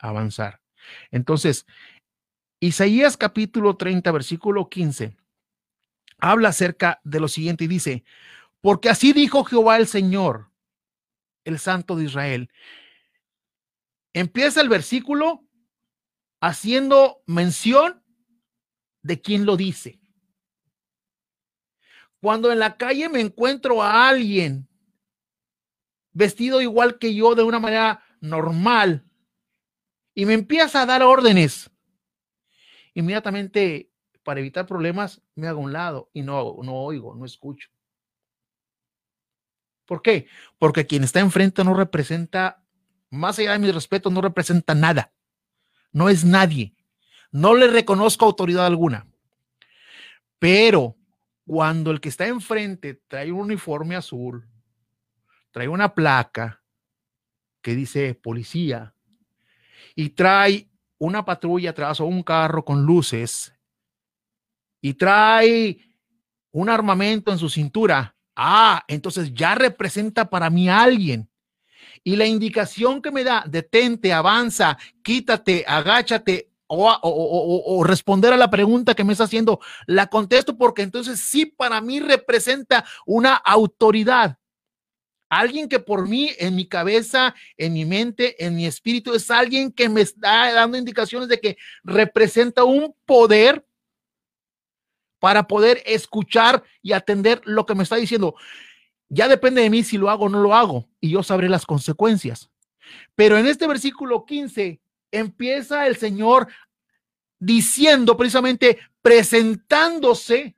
avanzar. 0.00 0.62
Entonces, 1.10 1.66
Isaías 2.58 3.18
capítulo 3.18 3.76
30, 3.76 4.10
versículo 4.12 4.70
15, 4.70 5.14
habla 6.16 6.48
acerca 6.48 7.02
de 7.04 7.20
lo 7.20 7.28
siguiente 7.28 7.64
y 7.64 7.68
dice, 7.68 8.04
porque 8.66 8.88
así 8.88 9.12
dijo 9.12 9.44
Jehová 9.44 9.76
el 9.76 9.86
Señor, 9.86 10.50
el 11.44 11.60
Santo 11.60 11.94
de 11.94 12.06
Israel. 12.06 12.50
Empieza 14.12 14.60
el 14.60 14.68
versículo 14.68 15.46
haciendo 16.40 17.22
mención 17.26 18.02
de 19.02 19.20
quién 19.20 19.46
lo 19.46 19.56
dice. 19.56 20.00
Cuando 22.20 22.50
en 22.50 22.58
la 22.58 22.76
calle 22.76 23.08
me 23.08 23.20
encuentro 23.20 23.84
a 23.84 24.08
alguien 24.08 24.68
vestido 26.10 26.60
igual 26.60 26.98
que 26.98 27.14
yo 27.14 27.36
de 27.36 27.44
una 27.44 27.60
manera 27.60 28.02
normal 28.20 29.08
y 30.12 30.26
me 30.26 30.34
empieza 30.34 30.82
a 30.82 30.86
dar 30.86 31.04
órdenes, 31.04 31.70
inmediatamente 32.94 33.92
para 34.24 34.40
evitar 34.40 34.66
problemas, 34.66 35.22
me 35.36 35.46
hago 35.46 35.60
a 35.60 35.64
un 35.66 35.72
lado 35.72 36.10
y 36.12 36.22
no, 36.22 36.56
no 36.64 36.74
oigo, 36.74 37.14
no 37.14 37.24
escucho. 37.24 37.68
¿Por 39.86 40.02
qué? 40.02 40.26
Porque 40.58 40.86
quien 40.86 41.04
está 41.04 41.20
enfrente 41.20 41.64
no 41.64 41.74
representa, 41.74 42.62
más 43.10 43.38
allá 43.38 43.52
de 43.52 43.60
mi 43.60 43.70
respeto, 43.70 44.10
no 44.10 44.20
representa 44.20 44.74
nada. 44.74 45.12
No 45.92 46.08
es 46.08 46.24
nadie. 46.24 46.74
No 47.30 47.54
le 47.54 47.68
reconozco 47.68 48.24
autoridad 48.24 48.66
alguna. 48.66 49.06
Pero 50.38 50.96
cuando 51.46 51.90
el 51.90 52.00
que 52.00 52.08
está 52.08 52.26
enfrente 52.26 53.02
trae 53.06 53.30
un 53.32 53.40
uniforme 53.40 53.96
azul, 53.96 54.48
trae 55.52 55.68
una 55.68 55.94
placa 55.94 56.62
que 57.62 57.74
dice 57.74 58.14
policía 58.14 58.94
y 59.94 60.10
trae 60.10 60.68
una 60.98 61.24
patrulla 61.24 61.70
atrás 61.70 62.00
o 62.00 62.06
un 62.06 62.22
carro 62.22 62.64
con 62.64 62.84
luces 62.84 63.54
y 64.80 64.94
trae 64.94 65.78
un 66.50 66.68
armamento 66.68 67.32
en 67.32 67.38
su 67.38 67.48
cintura, 67.48 68.15
ah, 68.36 68.84
entonces 68.88 69.32
ya 69.34 69.54
representa 69.54 70.30
para 70.30 70.50
mí 70.50 70.68
a 70.68 70.82
alguien. 70.82 71.28
Y 72.04 72.16
la 72.16 72.26
indicación 72.26 73.02
que 73.02 73.10
me 73.10 73.24
da, 73.24 73.44
detente, 73.48 74.12
avanza, 74.12 74.78
quítate, 75.02 75.64
agáchate, 75.66 76.52
o, 76.68 76.98
o, 77.02 77.84
responder 77.84 78.32
a 78.32 78.36
la 78.36 78.50
pregunta 78.50 78.94
que 78.94 79.04
me 79.04 79.12
está 79.12 79.24
haciendo, 79.24 79.60
la 79.86 80.08
contesto 80.08 80.56
porque 80.56 80.82
entonces 80.82 81.20
sí 81.20 81.46
para 81.46 81.80
mí 81.80 82.00
representa 82.00 82.84
una 83.06 83.34
autoridad. 83.34 84.38
Alguien 85.28 85.68
que 85.68 85.80
por 85.80 86.08
mí, 86.08 86.30
en 86.38 86.54
mi 86.54 86.68
cabeza, 86.68 87.34
en 87.56 87.72
mi 87.72 87.84
mente, 87.84 88.44
en 88.44 88.54
mi 88.54 88.66
espíritu, 88.66 89.12
es 89.12 89.30
alguien 89.30 89.72
que 89.72 89.88
me 89.88 90.00
está 90.00 90.52
dando 90.52 90.78
indicaciones 90.78 91.28
de 91.28 91.40
que 91.40 91.56
representa 91.82 92.62
un 92.62 92.94
poder 93.04 93.65
para 95.18 95.46
poder 95.46 95.82
escuchar 95.86 96.62
y 96.82 96.92
atender 96.92 97.40
lo 97.44 97.66
que 97.66 97.74
me 97.74 97.82
está 97.82 97.96
diciendo. 97.96 98.34
Ya 99.08 99.28
depende 99.28 99.62
de 99.62 99.70
mí 99.70 99.82
si 99.82 99.98
lo 99.98 100.10
hago 100.10 100.26
o 100.26 100.28
no 100.28 100.40
lo 100.40 100.54
hago 100.54 100.88
y 101.00 101.10
yo 101.10 101.22
sabré 101.22 101.48
las 101.48 101.66
consecuencias. 101.66 102.50
Pero 103.14 103.36
en 103.38 103.46
este 103.46 103.66
versículo 103.66 104.24
15 104.24 104.80
empieza 105.10 105.86
el 105.86 105.96
Señor 105.96 106.48
diciendo 107.38 108.16
precisamente, 108.16 108.78
presentándose 109.02 110.56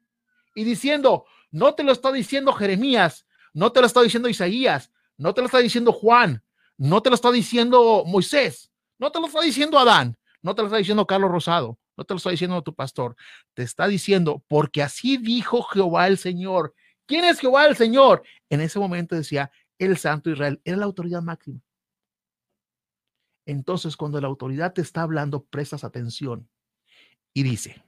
y 0.54 0.64
diciendo, 0.64 1.24
no 1.50 1.74
te 1.74 1.82
lo 1.82 1.92
está 1.92 2.12
diciendo 2.12 2.52
Jeremías, 2.52 3.26
no 3.52 3.72
te 3.72 3.80
lo 3.80 3.86
está 3.86 4.02
diciendo 4.02 4.28
Isaías, 4.28 4.90
no 5.16 5.34
te 5.34 5.40
lo 5.40 5.46
está 5.46 5.58
diciendo 5.58 5.92
Juan, 5.92 6.42
no 6.76 7.02
te 7.02 7.10
lo 7.10 7.14
está 7.14 7.30
diciendo 7.30 8.04
Moisés, 8.06 8.70
no 8.98 9.10
te 9.10 9.20
lo 9.20 9.26
está 9.26 9.40
diciendo 9.40 9.78
Adán, 9.78 10.16
no 10.42 10.54
te 10.54 10.62
lo 10.62 10.68
está 10.68 10.78
diciendo 10.78 11.06
Carlos 11.06 11.30
Rosado, 11.30 11.78
no 11.98 12.04
te 12.04 12.14
lo 12.14 12.18
está 12.18 12.30
diciendo 12.30 12.62
tu 12.62 12.74
pastor, 12.74 13.16
te 13.54 13.64
está 13.64 13.88
diciendo, 13.88 14.44
porque 14.46 14.82
así 14.82 15.16
dijo 15.16 15.64
Jehová 15.64 16.06
el 16.06 16.16
Señor. 16.16 16.72
¿Quién 17.06 17.24
es 17.24 17.40
Jehová 17.40 17.66
el 17.66 17.76
Señor? 17.76 18.22
En 18.48 18.60
ese 18.60 18.78
momento 18.78 19.16
decía 19.16 19.50
el 19.78 19.98
Santo 19.98 20.30
Israel, 20.30 20.60
era 20.64 20.76
la 20.76 20.84
autoridad 20.84 21.22
máxima. 21.22 21.60
Entonces, 23.46 23.96
cuando 23.96 24.20
la 24.20 24.28
autoridad 24.28 24.72
te 24.72 24.80
está 24.80 25.02
hablando, 25.02 25.44
prestas 25.44 25.82
atención 25.82 26.48
y 27.34 27.42
dice, 27.42 27.82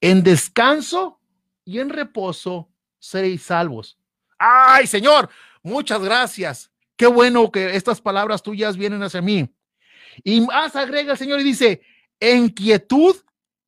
en 0.00 0.22
descanso 0.22 1.18
y 1.64 1.78
en 1.78 1.88
reposo 1.88 2.68
seréis 2.98 3.44
salvos. 3.44 3.98
Ay, 4.38 4.86
Señor, 4.86 5.30
muchas 5.62 6.02
gracias. 6.02 6.70
Qué 6.96 7.06
bueno 7.06 7.50
que 7.50 7.76
estas 7.76 8.02
palabras 8.02 8.42
tuyas 8.42 8.76
vienen 8.76 9.02
hacia 9.02 9.22
mí. 9.22 9.48
Y 10.22 10.42
más 10.42 10.76
agrega 10.76 11.12
el 11.12 11.18
Señor 11.18 11.40
y 11.40 11.44
dice, 11.44 11.80
en 12.20 12.48
quietud 12.48 13.16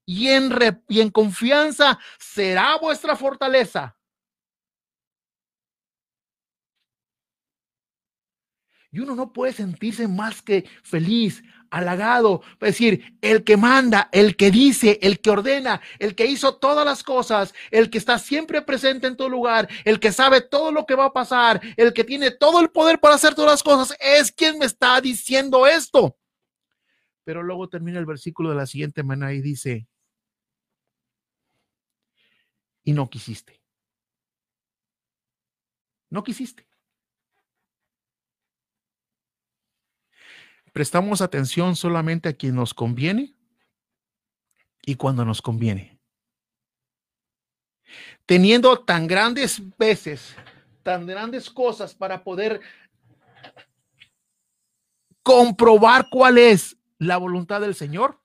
y 0.09 0.29
en, 0.29 1.11
confianza 1.11 1.99
será 2.19 2.79
vuestra 2.79 3.15
fortaleza. 3.15 3.95
Y 8.91 9.01
uno 9.01 9.15
no 9.15 9.35
puede 9.35 9.53
sentirse 9.53 10.09
más 10.09 10.41
que 10.41 10.65
feliz, 10.83 11.43
halagado, 11.71 12.41
es 12.55 12.59
decir, 12.61 13.19
el 13.21 13.45
que 13.45 13.59
manda, 13.59 14.09
el 14.11 14.35
que 14.35 14.51
dice, 14.51 14.99
el 15.03 15.21
que 15.21 15.29
ordena, 15.29 15.83
el 15.99 16.15
que 16.15 16.25
hizo 16.25 16.57
todas 16.57 16.87
las 16.87 17.03
cosas, 17.03 17.53
el 17.71 17.91
que 17.91 17.99
está 17.99 18.19
siempre 18.19 18.63
presente 18.63 19.07
en 19.07 19.17
tu 19.17 19.29
lugar, 19.29 19.69
el 19.85 20.01
que 20.01 20.11
sabe 20.11 20.41
todo 20.41 20.73
lo 20.73 20.87
que 20.87 20.95
va 20.95 21.05
a 21.05 21.13
pasar, 21.13 21.61
el 21.77 21.93
que 21.93 22.05
tiene 22.05 22.31
todo 22.31 22.61
el 22.61 22.71
poder 22.71 22.99
para 22.99 23.17
hacer 23.17 23.35
todas 23.35 23.51
las 23.51 23.63
cosas, 23.63 23.95
es 24.01 24.33
quien 24.33 24.59
me 24.59 24.65
está 24.65 24.99
diciendo 25.03 25.67
esto. 25.67 26.17
Pero 27.29 27.43
luego 27.43 27.69
termina 27.69 27.99
el 27.99 28.07
versículo 28.07 28.49
de 28.49 28.57
la 28.57 28.65
siguiente 28.65 29.03
manera 29.03 29.35
y 29.35 29.43
dice, 29.43 29.87
y 32.85 32.95
no 32.95 33.11
quisiste. 33.11 33.61
No 36.09 36.25
quisiste. 36.25 36.67
prestamos 40.73 41.21
atención 41.21 41.77
solamente 41.77 42.31
a 42.31 42.33
quien 42.33 42.55
nos 42.55 42.73
conviene 42.73 43.35
y 44.87 44.95
cuando 44.95 45.23
nos 45.25 45.43
conviene. 45.43 46.01
Teniendo 48.25 48.79
tan 48.85 49.07
grandes 49.07 49.61
veces, 49.77 50.35
tan 50.83 51.07
grandes 51.07 51.51
cosas 51.51 51.95
para 51.95 52.25
poder 52.25 52.63
comprobar 55.23 56.09
cuál 56.11 56.39
es 56.39 56.78
la 56.99 57.17
voluntad 57.17 57.61
del 57.61 57.75
Señor. 57.75 58.21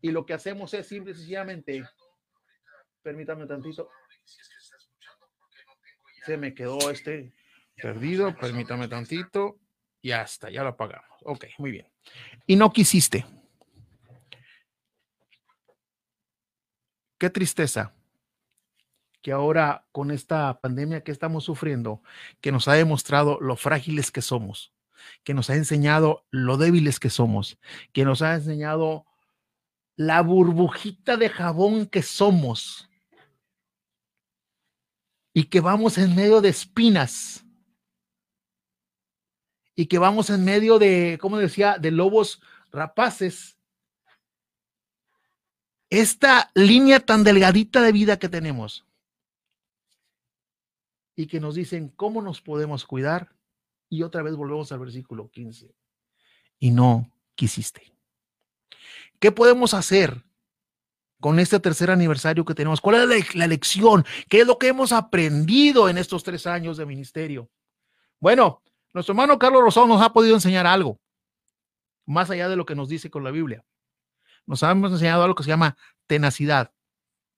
Y 0.00 0.10
lo 0.10 0.26
que 0.26 0.34
hacemos 0.34 0.74
es 0.74 0.86
simple 0.86 1.12
y 1.12 1.14
sencillamente, 1.14 1.84
permítame 3.02 3.46
tantito, 3.46 3.88
se 6.24 6.36
me 6.36 6.54
quedó 6.54 6.90
este 6.90 7.32
perdido, 7.76 8.34
permítame 8.36 8.88
tantito. 8.88 9.58
Ya 10.02 10.22
está, 10.22 10.50
ya 10.50 10.62
lo 10.62 10.70
apagamos. 10.70 11.18
Ok, 11.24 11.46
muy 11.58 11.70
bien. 11.70 11.88
Y 12.46 12.56
no 12.56 12.72
quisiste. 12.72 13.24
Qué 17.18 17.30
tristeza 17.30 17.94
que 19.22 19.30
ahora 19.30 19.86
con 19.92 20.10
esta 20.10 20.60
pandemia 20.60 21.04
que 21.04 21.12
estamos 21.12 21.44
sufriendo, 21.44 22.02
que 22.40 22.50
nos 22.50 22.66
ha 22.66 22.72
demostrado 22.72 23.38
lo 23.40 23.56
frágiles 23.56 24.10
que 24.10 24.22
somos, 24.22 24.74
que 25.24 25.34
nos 25.34 25.50
ha 25.50 25.56
enseñado 25.56 26.24
lo 26.30 26.56
débiles 26.56 27.00
que 27.00 27.10
somos, 27.10 27.58
que 27.92 28.04
nos 28.04 28.22
ha 28.22 28.34
enseñado 28.34 29.06
la 29.96 30.22
burbujita 30.22 31.16
de 31.16 31.28
jabón 31.28 31.86
que 31.86 32.02
somos 32.02 32.88
y 35.34 35.44
que 35.44 35.60
vamos 35.60 35.98
en 35.98 36.14
medio 36.14 36.40
de 36.40 36.48
espinas 36.48 37.44
y 39.74 39.86
que 39.86 39.98
vamos 39.98 40.30
en 40.30 40.44
medio 40.44 40.78
de, 40.78 41.18
como 41.20 41.38
decía, 41.38 41.78
de 41.78 41.90
lobos 41.90 42.40
rapaces. 42.70 43.56
Esta 45.90 46.50
línea 46.54 47.00
tan 47.00 47.24
delgadita 47.24 47.82
de 47.82 47.92
vida 47.92 48.18
que 48.18 48.28
tenemos 48.28 48.86
y 51.14 51.26
que 51.26 51.40
nos 51.40 51.54
dicen 51.54 51.88
cómo 51.88 52.22
nos 52.22 52.40
podemos 52.40 52.84
cuidar. 52.84 53.34
Y 53.92 54.04
otra 54.04 54.22
vez 54.22 54.34
volvemos 54.36 54.72
al 54.72 54.78
versículo 54.78 55.30
15. 55.30 55.70
Y 56.60 56.70
no 56.70 57.12
quisiste. 57.34 57.94
¿Qué 59.20 59.30
podemos 59.32 59.74
hacer 59.74 60.24
con 61.20 61.38
este 61.38 61.60
tercer 61.60 61.90
aniversario 61.90 62.46
que 62.46 62.54
tenemos? 62.54 62.80
¿Cuál 62.80 63.12
es 63.12 63.34
la, 63.34 63.46
lección? 63.46 64.06
¿Qué 64.30 64.40
es 64.40 64.46
lo 64.46 64.56
que 64.56 64.68
hemos 64.68 64.92
aprendido 64.92 65.90
en 65.90 65.98
estos 65.98 66.22
tres 66.22 66.46
años 66.46 66.78
de 66.78 66.86
ministerio? 66.86 67.50
Bueno, 68.18 68.62
nuestro 68.94 69.12
hermano 69.12 69.38
Carlos 69.38 69.60
Rosado 69.60 69.86
nos 69.86 70.00
ha 70.00 70.14
podido 70.14 70.36
enseñar 70.36 70.66
algo, 70.66 70.98
más 72.06 72.30
allá 72.30 72.48
de 72.48 72.56
lo 72.56 72.64
que 72.64 72.74
nos 72.74 72.88
dice 72.88 73.10
con 73.10 73.24
la 73.24 73.30
Biblia. 73.30 73.62
Nos 74.46 74.62
ha 74.62 74.70
enseñado 74.70 75.22
algo 75.22 75.34
que 75.34 75.42
se 75.42 75.50
llama 75.50 75.76
tenacidad. 76.06 76.72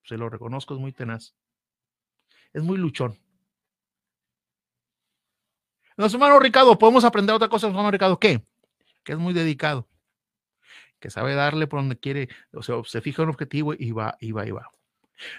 Se 0.05 0.17
lo 0.17 0.29
reconozco, 0.31 0.75
es 0.75 0.81
muy 0.81 0.93
tenaz. 0.93 1.35
Es 2.53 2.63
muy 2.63 2.79
luchón. 2.79 3.24
Nuestro 5.97 6.19
hermano 6.19 6.41
Ricardo, 6.41 6.79
podemos 6.79 7.05
aprender 7.05 7.35
otra 7.35 7.49
cosa, 7.49 7.67
nuestro 7.67 7.81
hermano 7.81 7.93
Ricardo, 7.93 8.19
¿qué? 8.19 8.45
Que 9.05 9.13
es 9.13 9.19
muy 9.19 9.33
dedicado, 9.33 9.89
que 11.01 11.11
sabe 11.11 11.35
darle 11.35 11.67
por 11.67 11.81
donde 11.81 11.99
quiere, 11.99 12.29
o 12.53 12.63
sea, 12.63 12.77
se 12.85 13.01
fija 13.01 13.23
en 13.23 13.29
un 13.29 13.35
objetivo 13.35 13.75
y 13.75 13.93
va, 13.93 14.17
y 14.21 14.33
va, 14.33 14.47
y 14.47 14.51
va. 14.51 14.71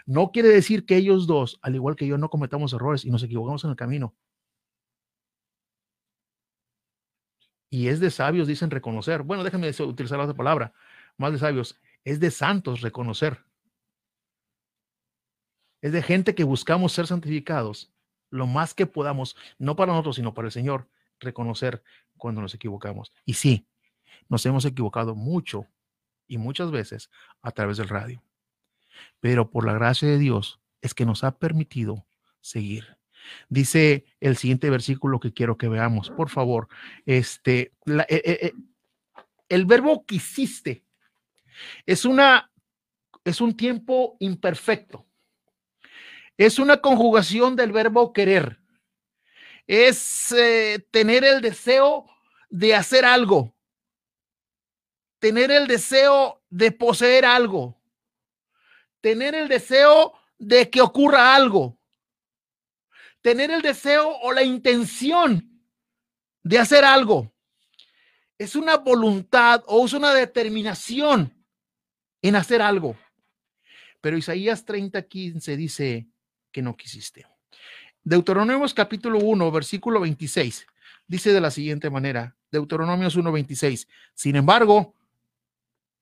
No 0.06 0.32
quiere 0.32 0.50
decir 0.50 0.86
que 0.86 0.96
ellos 0.98 1.28
dos, 1.28 1.60
al 1.62 1.76
igual 1.76 1.96
que 1.96 2.08
yo, 2.08 2.18
no 2.18 2.30
cometamos 2.30 2.74
errores 2.74 3.04
y 3.06 3.10
nos 3.12 3.24
equivocamos 3.24 3.64
en 3.66 3.72
el 3.72 3.76
camino. 3.76 4.16
y 7.76 7.90
es 7.90 8.00
de 8.00 8.10
sabios, 8.10 8.48
dicen 8.48 8.72
reconocer. 8.72 9.24
Bueno, 9.24 9.44
déjenme 9.44 9.70
utilizar 9.70 10.18
la 10.18 10.24
otra 10.24 10.38
palabra, 10.38 10.74
más 11.18 11.34
de 11.34 11.40
sabios, 11.40 11.78
es 12.06 12.22
de 12.22 12.32
santos 12.32 12.80
reconocer. 12.80 13.44
Es 15.82 15.92
de 15.92 16.02
gente 16.02 16.36
que 16.36 16.46
buscamos 16.46 16.94
ser 16.94 17.06
santificados 17.06 17.92
lo 18.30 18.48
más 18.48 18.74
que 18.74 18.86
podamos, 18.86 19.36
no 19.58 19.76
para 19.76 19.92
nosotros, 19.92 20.16
sino 20.16 20.34
para 20.34 20.48
el 20.48 20.52
Señor, 20.52 20.90
reconocer 21.20 21.84
cuando 22.18 22.42
nos 22.42 22.54
equivocamos. 22.54 23.14
Y 23.26 23.34
sí, 23.34 23.68
nos 24.30 24.46
hemos 24.46 24.66
equivocado 24.66 25.16
mucho 25.16 25.68
y 26.28 26.38
muchas 26.38 26.72
veces 26.72 27.10
a 27.42 27.52
través 27.52 27.78
del 27.78 27.90
radio. 27.90 28.22
pero 29.20 29.50
por 29.50 29.66
la 29.66 29.74
gracia 29.74 30.08
de 30.08 30.18
Dios 30.18 30.60
es 30.82 30.94
que 30.94 31.06
nos 31.06 31.24
ha 31.24 31.38
permitido 31.38 32.06
seguir. 32.40 32.98
Dice 33.50 34.06
el 34.20 34.38
siguiente 34.38 34.70
versículo 34.70 35.20
que 35.20 35.34
quiero 35.34 35.58
que 35.58 35.68
veamos, 35.68 36.10
por 36.12 36.30
favor. 36.30 36.68
Este, 37.06 37.74
la, 37.86 38.04
eh, 38.04 38.22
eh, 38.24 38.40
eh, 38.42 38.54
el 39.50 39.66
verbo 39.66 40.06
quisiste 40.06 40.84
es 41.86 42.06
una 42.06 42.52
es 43.24 43.42
un 43.42 43.58
tiempo 43.58 44.16
imperfecto. 44.20 45.06
Es 46.38 46.60
una 46.60 46.82
conjugación 46.82 47.56
del 47.56 47.72
verbo 47.72 48.12
querer. 48.12 48.60
Es 49.68 50.32
eh, 50.34 50.86
tener 50.92 51.24
el 51.24 51.42
deseo 51.42 52.06
de 52.50 52.76
hacer 52.76 53.06
algo. 53.06 53.56
Tener 55.20 55.50
el 55.50 55.68
deseo 55.68 56.44
de 56.50 56.72
poseer 56.72 57.26
algo. 57.26 57.82
Tener 59.02 59.34
el 59.34 59.48
deseo 59.48 60.14
de 60.38 60.70
que 60.70 60.82
ocurra 60.82 61.36
algo. 61.36 61.80
Tener 63.22 63.50
el 63.50 63.62
deseo 63.62 64.10
o 64.22 64.34
la 64.34 64.44
intención 64.44 65.64
de 66.44 66.60
hacer 66.60 66.84
algo. 66.84 67.34
Es 68.38 68.56
una 68.56 68.78
voluntad 68.78 69.64
o 69.68 69.86
es 69.86 69.94
una 69.94 70.14
determinación 70.14 71.34
en 72.22 72.36
hacer 72.36 72.62
algo. 72.62 72.98
Pero 74.02 74.18
Isaías 74.18 74.66
30, 74.66 75.02
15 75.08 75.58
dice 75.58 76.08
que 76.56 76.62
no 76.62 76.78
quisiste. 76.78 77.28
Deuteronomios 78.02 78.74
capítulo 78.74 79.20
1, 79.20 79.52
versículo 79.52 80.00
26, 80.00 80.66
dice 81.06 81.34
de 81.34 81.42
la 81.42 81.52
siguiente 81.52 81.90
manera, 81.90 82.38
Deuteronomios 82.50 83.18
1, 83.18 83.30
26, 83.30 83.90
sin 84.14 84.38
embargo, 84.38 84.96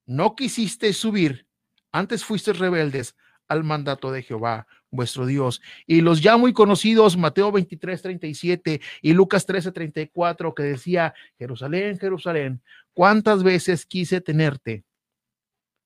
no 0.05 0.35
quisiste 0.35 0.93
subir, 0.93 1.47
antes 1.91 2.23
fuiste 2.23 2.53
rebeldes 2.53 3.15
al 3.47 3.63
mandato 3.63 4.11
de 4.11 4.21
Jehová, 4.21 4.67
vuestro 4.91 5.25
Dios. 5.25 5.59
Y 5.87 6.01
los 6.01 6.21
ya 6.21 6.37
muy 6.37 6.53
conocidos, 6.53 7.17
Mateo 7.17 7.51
23, 7.51 8.03
37 8.03 8.79
y 9.01 9.13
Lucas 9.13 9.47
13, 9.47 9.71
34, 9.71 10.53
que 10.53 10.61
decía, 10.61 11.15
Jerusalén, 11.39 11.97
Jerusalén, 11.97 12.61
¿cuántas 12.93 13.41
veces 13.41 13.87
quise 13.87 14.21
tenerte, 14.21 14.83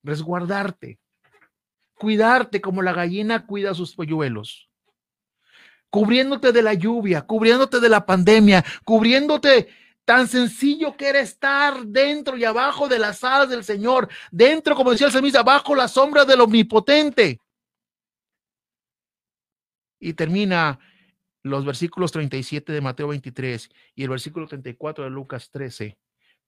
resguardarte, 0.04 1.00
cuidarte 1.98 2.62
como 2.62 2.82
la 2.82 2.94
gallina 2.94 3.46
cuida 3.46 3.74
sus 3.74 3.96
polluelos, 3.96 4.70
cubriéndote 5.90 6.52
de 6.52 6.62
la 6.62 6.74
lluvia, 6.74 7.24
cubriéndote 7.24 7.80
de 7.80 7.90
la 7.90 8.06
pandemia, 8.06 8.64
cubriéndote 8.86 9.68
tan 10.06 10.28
sencillo 10.28 10.96
que 10.96 11.10
era 11.10 11.20
estar 11.20 11.86
dentro 11.86 12.38
y 12.38 12.46
abajo 12.46 12.88
de 12.88 13.00
las 13.00 13.24
alas 13.24 13.50
del 13.50 13.64
Señor, 13.64 14.08
dentro, 14.32 14.76
como 14.76 14.92
decía 14.92 15.08
el 15.08 15.14
salmista, 15.14 15.42
abajo 15.42 15.76
la 15.76 15.88
sombra 15.88 16.24
del 16.24 16.42
omnipotente. 16.42 17.42
Y 20.00 20.14
termina 20.14 20.80
los 21.44 21.66
versículos 21.66 22.12
37 22.12 22.72
de 22.72 22.82
Mateo 22.82 23.08
23 23.10 23.70
y 23.96 24.04
el 24.04 24.10
versículo 24.10 24.48
34 24.48 25.04
de 25.04 25.10
Lucas 25.10 25.50
13. 25.52 25.98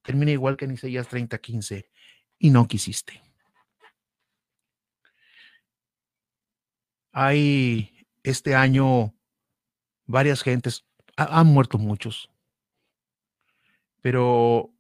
Termina 0.04 0.32
igual 0.32 0.56
que 0.56 0.66
en 0.66 0.72
Isaías 0.72 1.08
30, 1.08 1.38
15. 1.40 1.90
Y 2.40 2.52
no 2.52 2.68
quisiste. 2.68 3.29
Hay 7.22 8.08
este 8.24 8.56
año 8.56 9.14
varias 10.06 10.42
gentes, 10.42 10.86
han 11.18 11.48
muerto 11.48 11.78
muchos, 11.78 12.32
pero 14.00 14.72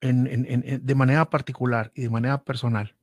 de 0.00 0.94
manera 0.96 1.30
particular 1.30 1.92
y 1.94 2.02
de 2.02 2.10
manera 2.10 2.42
personal, 2.42 2.96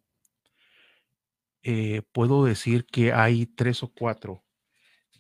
eh, 1.62 2.02
puedo 2.12 2.44
decir 2.44 2.86
que 2.86 3.14
hay 3.14 3.46
tres 3.46 3.82
o 3.82 3.94
cuatro 3.94 4.44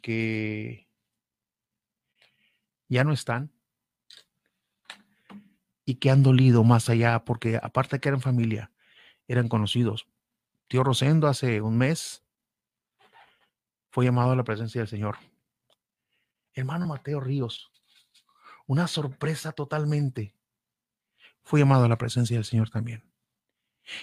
que 0.01 0.89
ya 2.89 3.05
no 3.05 3.13
están 3.13 3.53
y 5.85 5.95
que 5.95 6.09
han 6.09 6.23
dolido 6.23 6.65
más 6.65 6.89
allá, 6.89 7.23
porque 7.23 7.57
aparte 7.63 8.01
que 8.01 8.09
eran 8.09 8.19
familia, 8.19 8.69
eran 9.29 9.47
conocidos. 9.47 10.09
Tío 10.67 10.83
Rosendo 10.83 11.29
hace 11.29 11.61
un 11.61 11.77
mes 11.77 12.22
fue 13.93 14.05
llamado 14.05 14.31
a 14.31 14.35
la 14.35 14.43
presencia 14.43 14.81
del 14.81 14.87
Señor. 14.87 15.17
Hermano 16.55 16.87
Mateo 16.87 17.19
Ríos, 17.19 17.71
una 18.65 18.87
sorpresa 18.87 19.51
totalmente, 19.51 20.33
fue 21.43 21.59
llamado 21.59 21.85
a 21.85 21.87
la 21.87 21.99
presencia 21.99 22.35
del 22.35 22.43
Señor 22.43 22.71
también. 22.71 23.03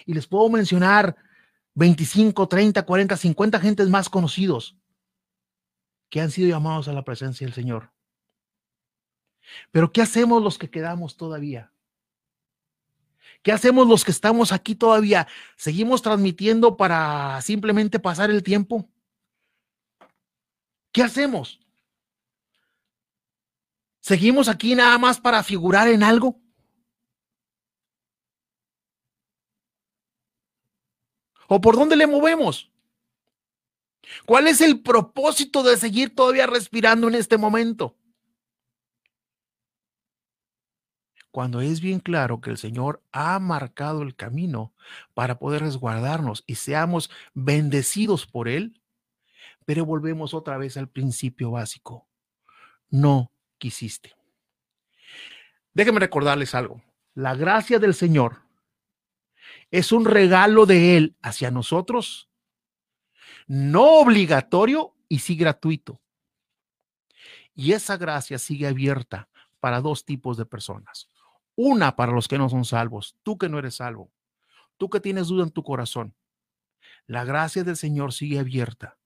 Y 0.06 0.14
les 0.14 0.28
puedo 0.28 0.48
mencionar 0.48 1.16
25, 1.74 2.46
30, 2.46 2.86
40, 2.86 3.16
50 3.16 3.58
gentes 3.58 3.88
más 3.88 4.08
conocidos 4.08 4.78
que 6.08 6.20
han 6.20 6.30
sido 6.30 6.48
llamados 6.48 6.86
a 6.86 6.92
la 6.92 7.02
presencia 7.02 7.44
del 7.44 7.54
Señor. 7.54 7.90
Pero 9.72 9.90
¿qué 9.90 10.02
hacemos 10.02 10.40
los 10.40 10.56
que 10.56 10.70
quedamos 10.70 11.16
todavía? 11.16 11.72
¿Qué 13.42 13.50
hacemos 13.50 13.88
los 13.88 14.04
que 14.04 14.12
estamos 14.12 14.52
aquí 14.52 14.76
todavía? 14.76 15.26
¿Seguimos 15.56 16.00
transmitiendo 16.00 16.76
para 16.76 17.40
simplemente 17.42 17.98
pasar 17.98 18.30
el 18.30 18.44
tiempo? 18.44 18.88
¿Qué 20.92 21.02
hacemos? 21.02 21.60
¿Seguimos 24.00 24.48
aquí 24.48 24.74
nada 24.74 24.98
más 24.98 25.20
para 25.20 25.42
figurar 25.42 25.88
en 25.88 26.02
algo? 26.02 26.40
¿O 31.48 31.60
por 31.60 31.76
dónde 31.76 31.96
le 31.96 32.06
movemos? 32.06 32.70
¿Cuál 34.26 34.48
es 34.48 34.60
el 34.60 34.82
propósito 34.82 35.62
de 35.62 35.76
seguir 35.76 36.14
todavía 36.14 36.46
respirando 36.46 37.08
en 37.08 37.14
este 37.14 37.38
momento? 37.38 37.96
Cuando 41.30 41.60
es 41.60 41.80
bien 41.80 42.00
claro 42.00 42.40
que 42.40 42.50
el 42.50 42.58
Señor 42.58 43.04
ha 43.12 43.38
marcado 43.38 44.02
el 44.02 44.16
camino 44.16 44.74
para 45.14 45.38
poder 45.38 45.62
resguardarnos 45.62 46.42
y 46.46 46.56
seamos 46.56 47.10
bendecidos 47.34 48.26
por 48.26 48.48
Él, 48.48 48.79
pero 49.70 49.86
volvemos 49.86 50.34
otra 50.34 50.58
vez 50.58 50.76
al 50.76 50.88
principio 50.88 51.52
básico. 51.52 52.08
No 52.88 53.30
quisiste. 53.56 54.16
Déjenme 55.72 56.00
recordarles 56.00 56.56
algo. 56.56 56.82
La 57.14 57.36
gracia 57.36 57.78
del 57.78 57.94
Señor 57.94 58.42
es 59.70 59.92
un 59.92 60.06
regalo 60.06 60.66
de 60.66 60.96
Él 60.96 61.16
hacia 61.22 61.52
nosotros, 61.52 62.28
no 63.46 64.00
obligatorio 64.00 64.96
y 65.08 65.20
sí 65.20 65.36
gratuito. 65.36 66.00
Y 67.54 67.70
esa 67.70 67.96
gracia 67.96 68.40
sigue 68.40 68.66
abierta 68.66 69.28
para 69.60 69.80
dos 69.80 70.04
tipos 70.04 70.36
de 70.36 70.46
personas. 70.46 71.08
Una 71.54 71.94
para 71.94 72.10
los 72.10 72.26
que 72.26 72.38
no 72.38 72.48
son 72.48 72.64
salvos, 72.64 73.16
tú 73.22 73.38
que 73.38 73.48
no 73.48 73.60
eres 73.60 73.76
salvo, 73.76 74.10
tú 74.78 74.90
que 74.90 74.98
tienes 74.98 75.28
duda 75.28 75.44
en 75.44 75.52
tu 75.52 75.62
corazón. 75.62 76.16
La 77.06 77.22
gracia 77.22 77.62
del 77.62 77.76
Señor 77.76 78.12
sigue 78.12 78.40
abierta 78.40 78.96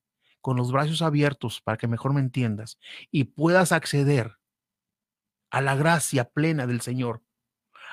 con 0.45 0.59
los 0.59 0.71
brazos 0.71 1.01
abiertos 1.01 1.63
para 1.63 1.79
que 1.79 1.89
mejor 1.89 2.13
me 2.13 2.21
entiendas 2.21 2.79
y 3.11 3.25
puedas 3.25 3.73
acceder 3.73 4.37
a 5.51 5.63
la 5.63 5.75
gracia 5.75 6.29
plena 6.29 6.67
del 6.67 6.83
Señor, 6.83 7.23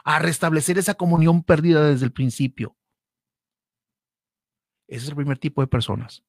a 0.03 0.19
restablecer 0.19 0.77
esa 0.77 0.95
comunión 0.95 1.43
perdida 1.43 1.81
desde 1.87 2.03
el 2.03 2.11
principio. 2.11 2.75
Ese 4.89 5.03
es 5.03 5.07
el 5.07 5.15
primer 5.15 5.39
tipo 5.39 5.61
de 5.61 5.67
personas. 5.67 6.25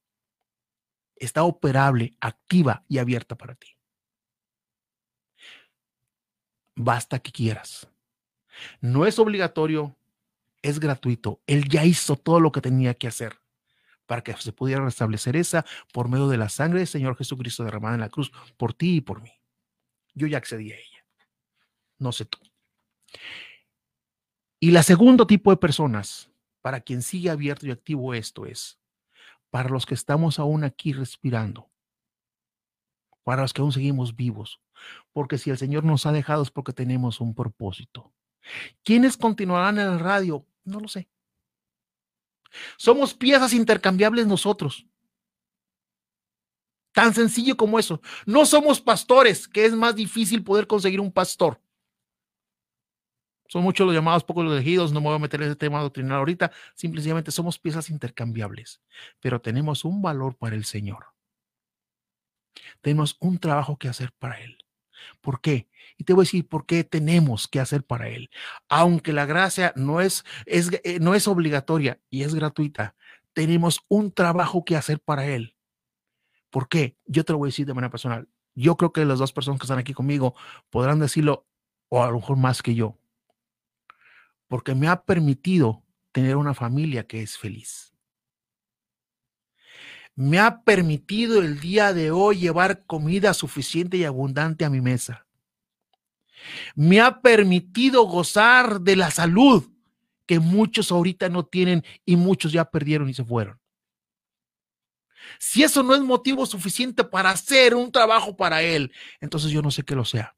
Está 1.17 1.43
operable, 1.43 2.15
activa 2.21 2.85
y 2.87 2.99
abierta 2.99 3.35
para 3.35 3.55
ti. 3.55 3.77
Basta 6.73 7.19
que 7.19 7.33
quieras. 7.33 7.91
No 8.79 9.05
es 9.05 9.19
obligatorio, 9.19 9.97
es 10.61 10.79
gratuito. 10.79 11.41
Él 11.47 11.67
ya 11.67 11.83
hizo 11.83 12.15
todo 12.15 12.39
lo 12.39 12.53
que 12.53 12.61
tenía 12.61 12.93
que 12.93 13.09
hacer 13.09 13.42
para 14.13 14.21
que 14.21 14.35
se 14.37 14.51
pudiera 14.51 14.85
restablecer 14.85 15.35
esa 15.35 15.65
por 15.91 16.07
medio 16.07 16.27
de 16.27 16.37
la 16.37 16.47
sangre 16.47 16.77
del 16.77 16.87
Señor 16.87 17.17
Jesucristo 17.17 17.63
derramada 17.63 17.95
en 17.95 18.01
la 18.01 18.09
cruz 18.09 18.31
por 18.57 18.75
ti 18.75 18.97
y 18.97 19.01
por 19.01 19.23
mí. 19.23 19.31
Yo 20.13 20.27
ya 20.27 20.37
accedí 20.37 20.71
a 20.71 20.75
ella. 20.75 21.03
No 21.97 22.11
sé 22.11 22.25
tú. 22.25 22.37
Y 24.59 24.69
la 24.69 24.83
segundo 24.83 25.25
tipo 25.25 25.49
de 25.49 25.57
personas, 25.57 26.29
para 26.61 26.81
quien 26.81 27.01
sigue 27.01 27.31
abierto 27.31 27.65
y 27.65 27.71
activo 27.71 28.13
esto 28.13 28.45
es, 28.45 28.79
para 29.49 29.69
los 29.69 29.87
que 29.87 29.95
estamos 29.95 30.37
aún 30.37 30.63
aquí 30.63 30.93
respirando, 30.93 31.71
para 33.23 33.41
los 33.41 33.51
que 33.51 33.61
aún 33.61 33.71
seguimos 33.71 34.15
vivos, 34.15 34.61
porque 35.11 35.39
si 35.39 35.49
el 35.49 35.57
Señor 35.57 35.85
nos 35.85 36.05
ha 36.05 36.11
dejado 36.11 36.43
es 36.43 36.51
porque 36.51 36.71
tenemos 36.71 37.19
un 37.19 37.33
propósito. 37.33 38.13
¿Quiénes 38.83 39.17
continuarán 39.17 39.79
en 39.79 39.87
el 39.87 39.99
radio? 39.99 40.45
No 40.65 40.79
lo 40.79 40.87
sé. 40.87 41.09
Somos 42.77 43.13
piezas 43.13 43.53
intercambiables 43.53 44.27
nosotros. 44.27 44.85
Tan 46.93 47.13
sencillo 47.13 47.57
como 47.57 47.79
eso. 47.79 48.01
No 48.25 48.45
somos 48.45 48.79
pastores, 48.79 49.47
que 49.47 49.65
es 49.65 49.73
más 49.73 49.95
difícil 49.95 50.43
poder 50.43 50.67
conseguir 50.67 51.01
un 51.01 51.11
pastor. 51.11 51.59
Son 53.47 53.63
muchos 53.63 53.85
los 53.85 53.95
llamados, 53.95 54.23
pocos 54.23 54.43
los 54.43 54.53
elegidos. 54.53 54.91
No 54.91 55.01
me 55.01 55.07
voy 55.07 55.15
a 55.15 55.19
meter 55.19 55.41
en 55.41 55.47
ese 55.47 55.55
tema 55.55 55.81
doctrinal 55.81 56.19
ahorita. 56.19 56.51
Simplemente 56.75 57.31
somos 57.31 57.59
piezas 57.59 57.89
intercambiables, 57.89 58.81
pero 59.19 59.41
tenemos 59.41 59.85
un 59.85 60.01
valor 60.01 60.35
para 60.37 60.55
el 60.55 60.65
Señor. 60.65 61.07
Tenemos 62.81 63.17
un 63.19 63.39
trabajo 63.39 63.77
que 63.77 63.89
hacer 63.89 64.11
para 64.13 64.39
Él. 64.41 64.62
¿Por 65.21 65.41
qué? 65.41 65.67
Y 65.97 66.03
te 66.03 66.13
voy 66.13 66.23
a 66.23 66.25
decir 66.25 66.47
por 66.47 66.65
qué 66.65 66.83
tenemos 66.83 67.47
que 67.47 67.59
hacer 67.59 67.83
para 67.83 68.09
Él. 68.09 68.29
Aunque 68.69 69.13
la 69.13 69.25
gracia 69.25 69.73
no 69.75 70.01
es, 70.01 70.23
eh, 70.45 70.99
no 70.99 71.15
es 71.15 71.27
obligatoria 71.27 71.99
y 72.09 72.23
es 72.23 72.35
gratuita, 72.35 72.95
tenemos 73.33 73.81
un 73.87 74.11
trabajo 74.11 74.63
que 74.65 74.75
hacer 74.75 74.99
para 74.99 75.25
Él. 75.25 75.55
¿Por 76.49 76.69
qué? 76.69 76.97
Yo 77.05 77.23
te 77.25 77.33
lo 77.33 77.39
voy 77.39 77.47
a 77.47 77.49
decir 77.49 77.65
de 77.65 77.73
manera 77.73 77.91
personal. 77.91 78.27
Yo 78.55 78.77
creo 78.77 78.93
que 78.93 79.05
las 79.05 79.19
dos 79.19 79.33
personas 79.33 79.59
que 79.59 79.65
están 79.65 79.79
aquí 79.79 79.93
conmigo 79.93 80.35
podrán 80.69 80.99
decirlo, 80.99 81.47
o 81.89 82.03
a 82.03 82.07
lo 82.07 82.19
mejor 82.19 82.37
más 82.37 82.61
que 82.61 82.75
yo, 82.75 82.97
porque 84.47 84.75
me 84.75 84.87
ha 84.87 85.03
permitido 85.03 85.83
tener 86.11 86.35
una 86.35 86.53
familia 86.53 87.07
que 87.07 87.23
es 87.23 87.37
feliz 87.37 87.92
me 90.15 90.39
ha 90.39 90.63
permitido 90.63 91.41
el 91.41 91.59
día 91.59 91.93
de 91.93 92.11
hoy 92.11 92.37
llevar 92.39 92.85
comida 92.85 93.33
suficiente 93.33 93.97
y 93.97 94.03
abundante 94.03 94.65
a 94.65 94.69
mi 94.69 94.81
mesa. 94.81 95.25
Me 96.75 97.01
ha 97.01 97.21
permitido 97.21 98.03
gozar 98.03 98.81
de 98.81 98.95
la 98.95 99.11
salud 99.11 99.69
que 100.25 100.39
muchos 100.39 100.91
ahorita 100.91 101.29
no 101.29 101.45
tienen 101.45 101.83
y 102.05 102.15
muchos 102.15 102.51
ya 102.51 102.65
perdieron 102.65 103.09
y 103.09 103.13
se 103.13 103.23
fueron. 103.23 103.59
Si 105.39 105.63
eso 105.63 105.83
no 105.83 105.95
es 105.95 106.01
motivo 106.01 106.45
suficiente 106.45 107.03
para 107.03 107.29
hacer 107.29 107.75
un 107.75 107.91
trabajo 107.91 108.35
para 108.35 108.61
Él, 108.61 108.91
entonces 109.19 109.51
yo 109.51 109.61
no 109.61 109.71
sé 109.71 109.83
qué 109.83 109.95
lo 109.95 110.05
sea. 110.05 110.35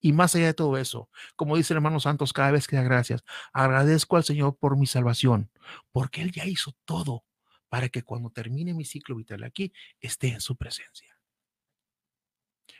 Y 0.00 0.12
más 0.12 0.34
allá 0.34 0.46
de 0.46 0.54
todo 0.54 0.78
eso, 0.78 1.08
como 1.36 1.56
dice 1.56 1.72
el 1.72 1.76
hermano 1.76 2.00
Santos, 2.00 2.32
cada 2.32 2.50
vez 2.50 2.66
que 2.66 2.76
da 2.76 2.82
gracias, 2.82 3.22
agradezco 3.52 4.16
al 4.16 4.24
Señor 4.24 4.56
por 4.56 4.76
mi 4.76 4.86
salvación, 4.86 5.50
porque 5.92 6.22
Él 6.22 6.32
ya 6.32 6.44
hizo 6.44 6.74
todo 6.84 7.24
para 7.72 7.88
que 7.88 8.02
cuando 8.02 8.28
termine 8.28 8.74
mi 8.74 8.84
ciclo 8.84 9.16
vital 9.16 9.44
aquí 9.44 9.72
esté 9.98 10.28
en 10.28 10.42
su 10.42 10.56
presencia. 10.56 11.18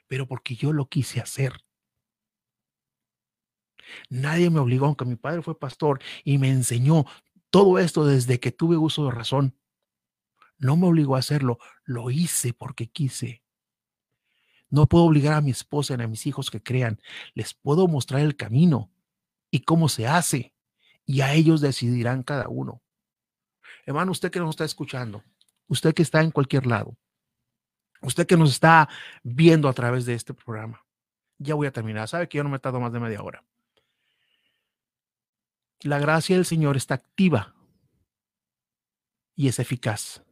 Pero 0.07 0.29
porque 0.29 0.55
yo 0.55 0.75
lo 0.75 0.91
quise 0.91 1.19
hacer. 1.19 1.55
Nadie 4.11 4.51
me 4.51 4.59
obligó, 4.59 4.85
aunque 4.85 5.07
mi 5.07 5.17
padre 5.17 5.41
fue 5.41 5.59
pastor 5.59 6.03
y 6.25 6.37
me 6.37 6.51
enseñó 6.51 7.07
todo 7.49 7.79
esto 7.79 8.05
desde 8.05 8.39
que 8.39 8.53
tuve 8.53 8.77
uso 8.77 9.07
de 9.07 9.13
razón. 9.13 9.57
No 10.59 10.77
me 10.77 10.89
obligó 10.89 11.17
a 11.17 11.21
hacerlo, 11.21 11.57
lo 11.85 12.11
hice 12.11 12.53
porque 12.53 12.91
quise. 12.91 13.43
No 14.69 14.89
puedo 14.89 15.05
obligar 15.05 15.33
a 15.33 15.41
mi 15.41 15.53
esposa 15.53 15.97
ni 15.97 16.05
a 16.05 16.09
mis 16.09 16.27
hijos 16.27 16.51
que 16.51 16.63
crean. 16.63 17.01
Les 17.33 17.55
puedo 17.55 17.89
mostrar 17.89 18.21
el 18.21 18.37
camino 18.37 18.93
y 19.51 19.61
cómo 19.61 19.89
se 19.89 20.07
hace. 20.07 20.55
Y 21.07 21.23
a 21.23 21.33
ellos 21.33 21.63
decidirán 21.63 22.23
cada 22.23 22.51
uno. 22.51 22.83
Hermano, 23.85 24.13
usted 24.13 24.31
que 24.31 24.39
nos 24.39 24.51
está 24.51 24.65
escuchando, 24.65 25.25
usted 25.67 25.95
que 25.95 26.03
está 26.03 26.21
en 26.21 26.31
cualquier 26.31 26.67
lado, 26.67 26.97
usted 28.01 28.27
que 28.27 28.37
nos 28.37 28.51
está 28.51 28.89
viendo 29.23 29.69
a 29.69 29.73
través 29.73 30.07
de 30.07 30.15
este 30.15 30.35
programa, 30.35 30.85
ya 31.39 31.55
voy 31.55 31.67
a 31.67 31.73
terminar. 31.73 32.09
Sabe 32.09 32.29
que 32.29 32.39
yo 32.39 32.45
no 32.45 32.51
me 32.51 32.59
tardo 32.59 32.81
más 32.81 32.93
de 32.93 33.01
media 33.01 33.23
hora. 33.23 33.45
La 35.81 35.99
gracia 35.99 36.37
del 36.37 36.45
Señor 36.45 36.77
está 36.77 36.95
activa 36.95 37.55
y 39.35 39.49
es 39.49 39.59
eficaz. 39.59 40.23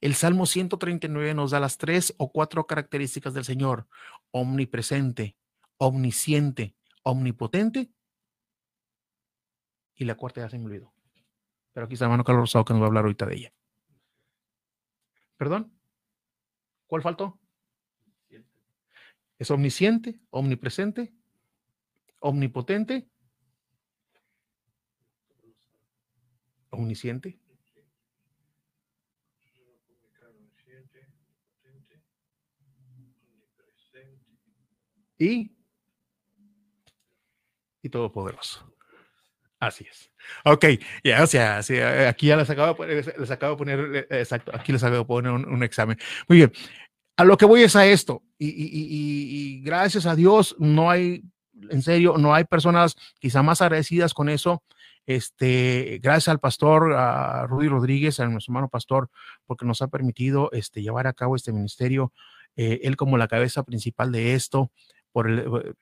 El 0.00 0.14
Salmo 0.14 0.46
139 0.46 1.34
nos 1.34 1.52
da 1.52 1.60
las 1.60 1.78
tres 1.78 2.14
o 2.18 2.32
cuatro 2.32 2.66
características 2.66 3.32
del 3.32 3.44
Señor. 3.44 3.86
Omnipresente, 4.32 5.36
omnisciente, 5.78 6.74
omnipotente. 7.02 7.90
Y 9.94 10.04
la 10.04 10.16
cuarta 10.16 10.42
ya 10.42 10.50
se 10.50 10.58
me 10.58 10.66
olvidó. 10.66 10.95
Pero 11.76 11.84
aquí 11.84 11.92
está 11.92 12.06
hermano 12.06 12.24
Carlos 12.24 12.44
Rosado 12.44 12.64
que 12.64 12.72
nos 12.72 12.80
va 12.80 12.86
a 12.86 12.88
hablar 12.88 13.04
ahorita 13.04 13.26
de 13.26 13.34
ella. 13.34 13.52
¿Perdón? 15.36 15.78
¿Cuál 16.86 17.02
faltó? 17.02 17.38
Es 19.38 19.50
omnisciente, 19.50 20.18
omnipresente, 20.30 21.12
omnipotente, 22.20 23.10
omnisciente. 26.70 27.38
Y, 35.18 35.54
y 37.82 37.88
todopoderoso. 37.90 38.75
Así 39.58 39.86
es. 39.90 40.10
Ok, 40.44 40.66
ya, 41.02 41.22
o 41.22 41.26
sea, 41.26 41.60
eh, 41.68 42.08
aquí 42.08 42.26
ya 42.26 42.36
les 42.36 42.50
acabo, 42.50 42.68
de 42.68 42.74
poner, 42.74 43.18
les 43.18 43.30
acabo 43.30 43.52
de 43.52 43.58
poner, 43.58 44.06
eh, 44.10 44.20
exacto, 44.20 44.52
aquí 44.54 44.72
les 44.72 44.82
acabo 44.82 44.98
de 44.98 45.04
poner 45.04 45.32
un, 45.32 45.62
examen. 45.62 45.96
Muy 46.28 46.38
bien, 46.38 46.52
a 47.16 47.24
lo 47.24 47.36
que 47.36 47.46
voy 47.46 47.62
es 47.62 47.74
a 47.74 47.86
esto, 47.86 48.22
y, 48.38 49.62
gracias 49.62 50.04
a 50.04 50.14
Dios 50.14 50.56
no 50.58 50.90
hay, 50.90 51.22
en 51.70 51.82
serio, 51.82 52.16
no 52.18 52.34
hay 52.34 52.44
personas 52.44 52.96
quizá 53.18 53.42
más 53.42 53.62
agradecidas 53.62 54.12
con 54.12 54.28
eso. 54.28 54.62
Este, 55.06 56.00
gracias 56.02 56.28
al 56.28 56.40
pastor 56.40 56.92
a 56.94 57.46
Rudy 57.46 57.68
Rodríguez, 57.68 58.18
a 58.18 58.26
nuestro 58.26 58.50
hermano 58.50 58.68
pastor, 58.68 59.08
porque 59.46 59.64
nos 59.64 59.80
ha 59.80 59.88
permitido 59.88 60.50
este, 60.52 60.82
llevar 60.82 61.06
a 61.06 61.12
cabo 61.12 61.36
este 61.36 61.52
ministerio, 61.52 62.12
eh, 62.56 62.80
él 62.82 62.96
como 62.96 63.16
la 63.16 63.28
cabeza 63.28 63.62
principal 63.62 64.10
de 64.10 64.34
esto, 64.34 64.72
por 65.12 65.30
el, 65.30 65.38
eh, 65.38 65.72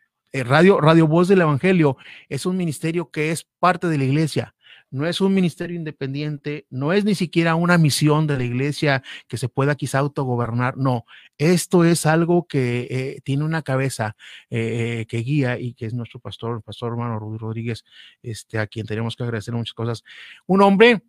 Radio, 0.42 0.81
Radio 0.81 1.07
Voz 1.07 1.29
del 1.29 1.42
Evangelio 1.42 1.97
es 2.29 2.44
un 2.44 2.57
ministerio 2.57 3.11
que 3.11 3.31
es 3.31 3.47
parte 3.61 3.87
de 3.87 3.99
la 3.99 4.05
iglesia, 4.05 4.55
no 4.90 5.07
es 5.07 5.20
un 5.20 5.35
ministerio 5.35 5.77
independiente, 5.77 6.66
no 6.70 6.92
es 6.92 7.05
ni 7.05 7.14
siquiera 7.14 7.55
una 7.57 7.79
misión 7.79 8.27
de 8.27 8.37
la 8.37 8.44
iglesia 8.44 9.03
que 9.29 9.37
se 9.38 9.49
pueda 9.49 9.75
quizá 9.75 9.99
autogobernar, 9.99 10.77
no, 10.77 11.05
esto 11.38 11.85
es 11.85 12.07
algo 12.07 12.47
que 12.47 12.87
eh, 12.90 13.20
tiene 13.25 13.44
una 13.44 13.62
cabeza 13.62 14.16
eh, 14.51 15.07
que 15.09 15.18
guía 15.18 15.59
y 15.59 15.75
que 15.75 15.87
es 15.87 15.94
nuestro 15.94 16.20
pastor, 16.20 16.57
el 16.57 16.62
pastor 16.62 16.92
hermano 16.92 17.18
Rudy 17.18 17.38
Rodríguez, 17.38 17.85
este, 18.23 18.59
a 18.59 18.66
quien 18.66 18.87
tenemos 18.87 19.16
que 19.16 19.25
agradecer 19.25 19.53
muchas 19.53 19.75
cosas. 19.75 20.05
Un 20.47 20.62
hombre 20.62 21.03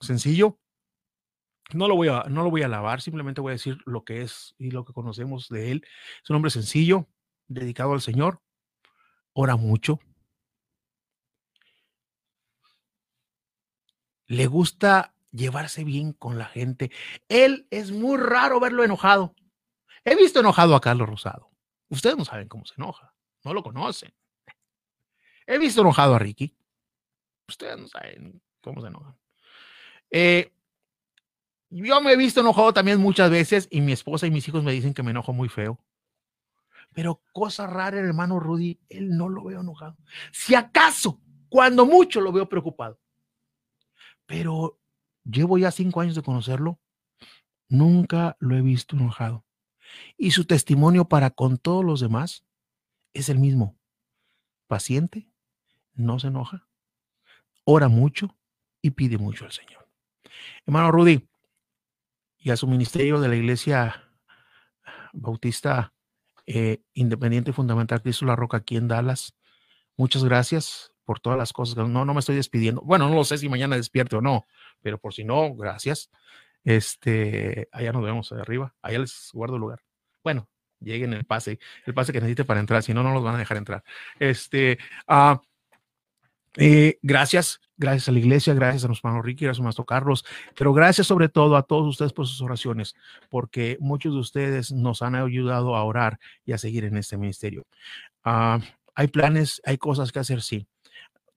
sencillo, 0.00 0.58
no 1.72 1.88
lo 1.88 1.96
voy 1.96 2.08
a, 2.08 2.24
no 2.28 2.44
lo 2.44 2.50
voy 2.50 2.62
a 2.62 2.66
alabar, 2.66 3.00
simplemente 3.00 3.40
voy 3.40 3.50
a 3.50 3.54
decir 3.54 3.78
lo 3.84 4.04
que 4.04 4.22
es 4.22 4.54
y 4.58 4.70
lo 4.70 4.84
que 4.84 4.92
conocemos 4.92 5.48
de 5.48 5.72
él. 5.72 5.84
Es 6.22 6.30
un 6.30 6.36
hombre 6.36 6.50
sencillo, 6.50 7.08
dedicado 7.48 7.94
al 7.94 8.00
Señor, 8.00 8.40
ora 9.34 9.56
mucho. 9.56 10.00
Le 14.26 14.46
gusta 14.46 15.14
llevarse 15.30 15.84
bien 15.84 16.12
con 16.12 16.38
la 16.38 16.46
gente. 16.46 16.90
Él 17.28 17.66
es 17.70 17.90
muy 17.90 18.16
raro 18.16 18.58
verlo 18.60 18.84
enojado. 18.84 19.34
He 20.04 20.16
visto 20.16 20.40
enojado 20.40 20.74
a 20.74 20.80
Carlos 20.80 21.08
Rosado. 21.08 21.50
Ustedes 21.88 22.16
no 22.16 22.24
saben 22.24 22.48
cómo 22.48 22.64
se 22.64 22.74
enoja. 22.78 23.14
No 23.44 23.52
lo 23.52 23.62
conocen. 23.62 24.14
He 25.46 25.58
visto 25.58 25.82
enojado 25.82 26.14
a 26.14 26.18
Ricky. 26.18 26.56
Ustedes 27.48 27.78
no 27.78 27.88
saben 27.88 28.40
cómo 28.62 28.80
se 28.80 28.88
enoja. 28.88 29.16
Eh, 30.10 30.52
yo 31.68 32.00
me 32.00 32.12
he 32.12 32.16
visto 32.16 32.40
enojado 32.40 32.72
también 32.72 33.00
muchas 33.00 33.30
veces 33.30 33.68
y 33.70 33.80
mi 33.80 33.92
esposa 33.92 34.26
y 34.26 34.30
mis 34.30 34.46
hijos 34.48 34.62
me 34.62 34.72
dicen 34.72 34.94
que 34.94 35.02
me 35.02 35.10
enojo 35.10 35.32
muy 35.32 35.48
feo. 35.48 35.78
Pero 36.94 37.22
cosa 37.32 37.66
rara, 37.66 37.98
el 37.98 38.06
hermano 38.06 38.40
Rudy, 38.40 38.80
él 38.88 39.16
no 39.16 39.28
lo 39.28 39.44
veo 39.44 39.60
enojado. 39.60 39.96
Si 40.32 40.54
acaso, 40.54 41.20
cuando 41.48 41.84
mucho 41.84 42.20
lo 42.20 42.32
veo 42.32 42.48
preocupado. 42.48 42.98
Pero 44.26 44.80
llevo 45.24 45.58
ya 45.58 45.70
cinco 45.70 46.00
años 46.00 46.14
de 46.14 46.22
conocerlo, 46.22 46.80
nunca 47.68 48.36
lo 48.38 48.56
he 48.56 48.62
visto 48.62 48.96
enojado. 48.96 49.44
Y 50.16 50.30
su 50.30 50.46
testimonio 50.46 51.06
para 51.06 51.30
con 51.30 51.58
todos 51.58 51.84
los 51.84 52.00
demás 52.00 52.44
es 53.12 53.28
el 53.28 53.38
mismo. 53.38 53.76
Paciente, 54.66 55.28
no 55.92 56.18
se 56.18 56.28
enoja, 56.28 56.66
ora 57.64 57.88
mucho 57.88 58.36
y 58.80 58.90
pide 58.90 59.18
mucho 59.18 59.44
al 59.44 59.52
Señor. 59.52 59.88
Hermano 60.66 60.90
Rudy, 60.90 61.28
y 62.38 62.50
a 62.50 62.56
su 62.56 62.66
ministerio 62.66 63.20
de 63.20 63.28
la 63.28 63.36
Iglesia 63.36 64.10
Bautista 65.14 65.93
eh, 66.46 66.82
Independiente 66.94 67.52
Fundamental 67.52 68.02
Cristo 68.02 68.26
La 68.26 68.36
Roca 68.36 68.58
aquí 68.58 68.76
en 68.76 68.88
Dallas. 68.88 69.34
Muchas 69.96 70.24
gracias 70.24 70.92
por 71.04 71.20
todas 71.20 71.38
las 71.38 71.52
cosas. 71.52 71.76
No, 71.88 72.04
no 72.04 72.14
me 72.14 72.20
estoy 72.20 72.36
despidiendo. 72.36 72.80
Bueno, 72.82 73.08
no 73.08 73.14
lo 73.14 73.24
sé 73.24 73.38
si 73.38 73.48
mañana 73.48 73.76
despierto 73.76 74.18
o 74.18 74.20
no, 74.20 74.46
pero 74.82 74.98
por 74.98 75.14
si 75.14 75.24
no, 75.24 75.54
gracias. 75.54 76.10
Este, 76.64 77.68
allá 77.72 77.92
nos 77.92 78.02
vemos 78.02 78.32
arriba. 78.32 78.74
Allá 78.82 78.98
les 78.98 79.30
guardo 79.32 79.58
lugar. 79.58 79.80
Bueno, 80.22 80.48
lleguen 80.80 81.12
el 81.12 81.24
pase, 81.24 81.58
el 81.86 81.94
pase 81.94 82.12
que 82.12 82.20
necesite 82.20 82.44
para 82.44 82.60
entrar, 82.60 82.82
si 82.82 82.94
no, 82.94 83.02
no 83.02 83.12
los 83.12 83.22
van 83.22 83.36
a 83.36 83.38
dejar 83.38 83.56
entrar. 83.56 83.84
Este, 84.18 84.78
uh, 85.08 85.36
eh, 86.56 86.98
gracias, 87.02 87.60
gracias 87.76 88.08
a 88.08 88.12
la 88.12 88.18
iglesia, 88.20 88.54
gracias 88.54 88.84
a 88.84 88.86
nuestro 88.86 89.08
hermano 89.08 89.22
Ricky, 89.22 89.44
gracias 89.44 89.60
a 89.60 89.64
nuestro 89.64 89.84
Carlos, 89.84 90.24
pero 90.56 90.72
gracias 90.72 91.06
sobre 91.06 91.28
todo 91.28 91.56
a 91.56 91.62
todos 91.64 91.88
ustedes 91.88 92.12
por 92.12 92.26
sus 92.26 92.40
oraciones, 92.42 92.94
porque 93.28 93.76
muchos 93.80 94.14
de 94.14 94.20
ustedes 94.20 94.72
nos 94.72 95.02
han 95.02 95.14
ayudado 95.16 95.74
a 95.76 95.84
orar 95.84 96.18
y 96.44 96.52
a 96.52 96.58
seguir 96.58 96.84
en 96.84 96.96
este 96.96 97.16
ministerio. 97.16 97.66
Ah, 98.24 98.60
hay 98.94 99.08
planes, 99.08 99.60
hay 99.64 99.78
cosas 99.78 100.12
que 100.12 100.20
hacer, 100.20 100.42
sí. 100.42 100.66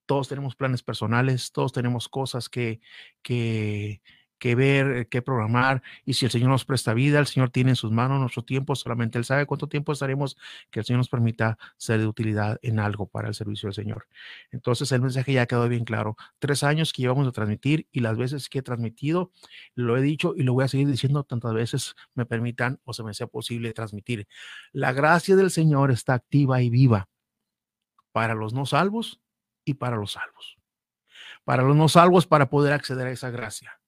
todos 0.06 0.28
tenemos 0.30 0.56
planes 0.56 0.84
personales, 0.84 1.52
todos 1.52 1.74
tenemos 1.74 2.08
cosas 2.10 2.50
que, 2.50 2.80
que, 3.22 4.02
que 4.38 4.56
ver, 4.56 5.08
que 5.10 5.22
programar. 5.22 5.82
Y 6.06 6.14
si 6.14 6.26
el 6.26 6.32
Señor 6.32 6.50
nos 6.50 6.66
presta 6.66 6.94
vida, 6.94 7.20
el 7.20 7.28
Señor 7.28 7.50
tiene 7.50 7.72
en 7.72 7.76
sus 7.76 7.92
manos 7.92 8.20
nuestro 8.20 8.44
tiempo, 8.44 8.76
solamente 8.76 9.18
Él 9.18 9.26
sabe 9.26 9.46
cuánto 9.46 9.68
tiempo 9.68 9.92
estaremos, 9.92 10.38
que 10.72 10.80
el 10.80 10.86
Señor 10.86 11.00
nos 11.00 11.10
permita 11.10 11.58
ser 11.78 12.00
de 12.00 12.08
utilidad 12.08 12.60
en 12.62 12.80
algo 12.80 13.08
para 13.08 13.28
el 13.28 13.36
servicio 13.36 13.68
del 13.68 13.74
Señor. 13.74 14.08
Entonces 14.52 14.92
el 14.92 15.02
mensaje 15.02 15.34
ya 15.34 15.46
quedó 15.46 15.68
bien 15.68 15.86
claro. 15.86 16.16
Tres 16.40 16.64
años 16.64 16.94
que 16.94 17.02
llevamos 17.02 17.28
a 17.28 17.32
transmitir 17.32 17.88
y 17.92 18.02
las 18.02 18.18
veces 18.18 18.50
que 18.50 18.60
he 18.60 18.62
transmitido, 18.62 19.32
lo 19.76 19.98
he 19.98 20.02
dicho 20.02 20.34
y 20.36 20.44
lo 20.44 20.54
voy 20.54 20.66
a 20.66 20.68
seguir 20.68 20.88
diciendo 20.88 21.24
tantas 21.24 21.54
veces 21.54 21.96
me 22.14 22.26
permitan 22.26 22.80
o 22.84 22.94
se 22.94 23.04
me 23.04 23.14
sea 23.14 23.28
posible 23.28 23.74
transmitir. 23.74 24.28
La 24.72 24.94
gracia 24.94 25.36
del 25.36 25.52
Señor 25.52 25.92
está 25.92 26.14
activa 26.14 26.62
y 26.62 26.70
viva 26.70 27.10
para 28.12 28.36
los 28.36 28.54
no 28.54 28.66
salvos 28.66 29.22
y 29.66 29.76
para 29.76 29.98
los 29.98 30.14
salvos. 30.14 30.58
Para 31.44 31.64
los 31.64 31.76
no 31.76 31.88
salvos, 31.88 32.28
para 32.28 32.50
poder 32.50 32.74
acceder 32.74 33.08
a 33.08 33.12
esa 33.12 33.30
gracia 33.30 33.80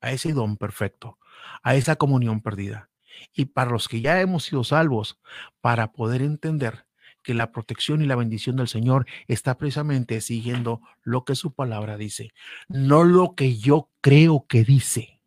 a 0.00 0.12
ese 0.12 0.32
don 0.32 0.56
perfecto, 0.56 1.18
a 1.62 1.74
esa 1.74 1.96
comunión 1.96 2.40
perdida. 2.40 2.90
Y 3.34 3.46
para 3.46 3.70
los 3.70 3.88
que 3.88 4.00
ya 4.00 4.20
hemos 4.20 4.44
sido 4.44 4.64
salvos, 4.64 5.20
para 5.60 5.92
poder 5.92 6.22
entender 6.22 6.86
que 7.22 7.34
la 7.34 7.52
protección 7.52 8.02
y 8.02 8.06
la 8.06 8.16
bendición 8.16 8.56
del 8.56 8.68
Señor 8.68 9.06
está 9.28 9.58
precisamente 9.58 10.20
siguiendo 10.20 10.80
lo 11.02 11.24
que 11.24 11.34
su 11.34 11.54
palabra 11.54 11.96
dice, 11.96 12.32
no 12.68 13.04
lo 13.04 13.34
que 13.34 13.58
yo 13.58 13.90
creo 14.00 14.46
que 14.48 14.64
dice. 14.64 15.20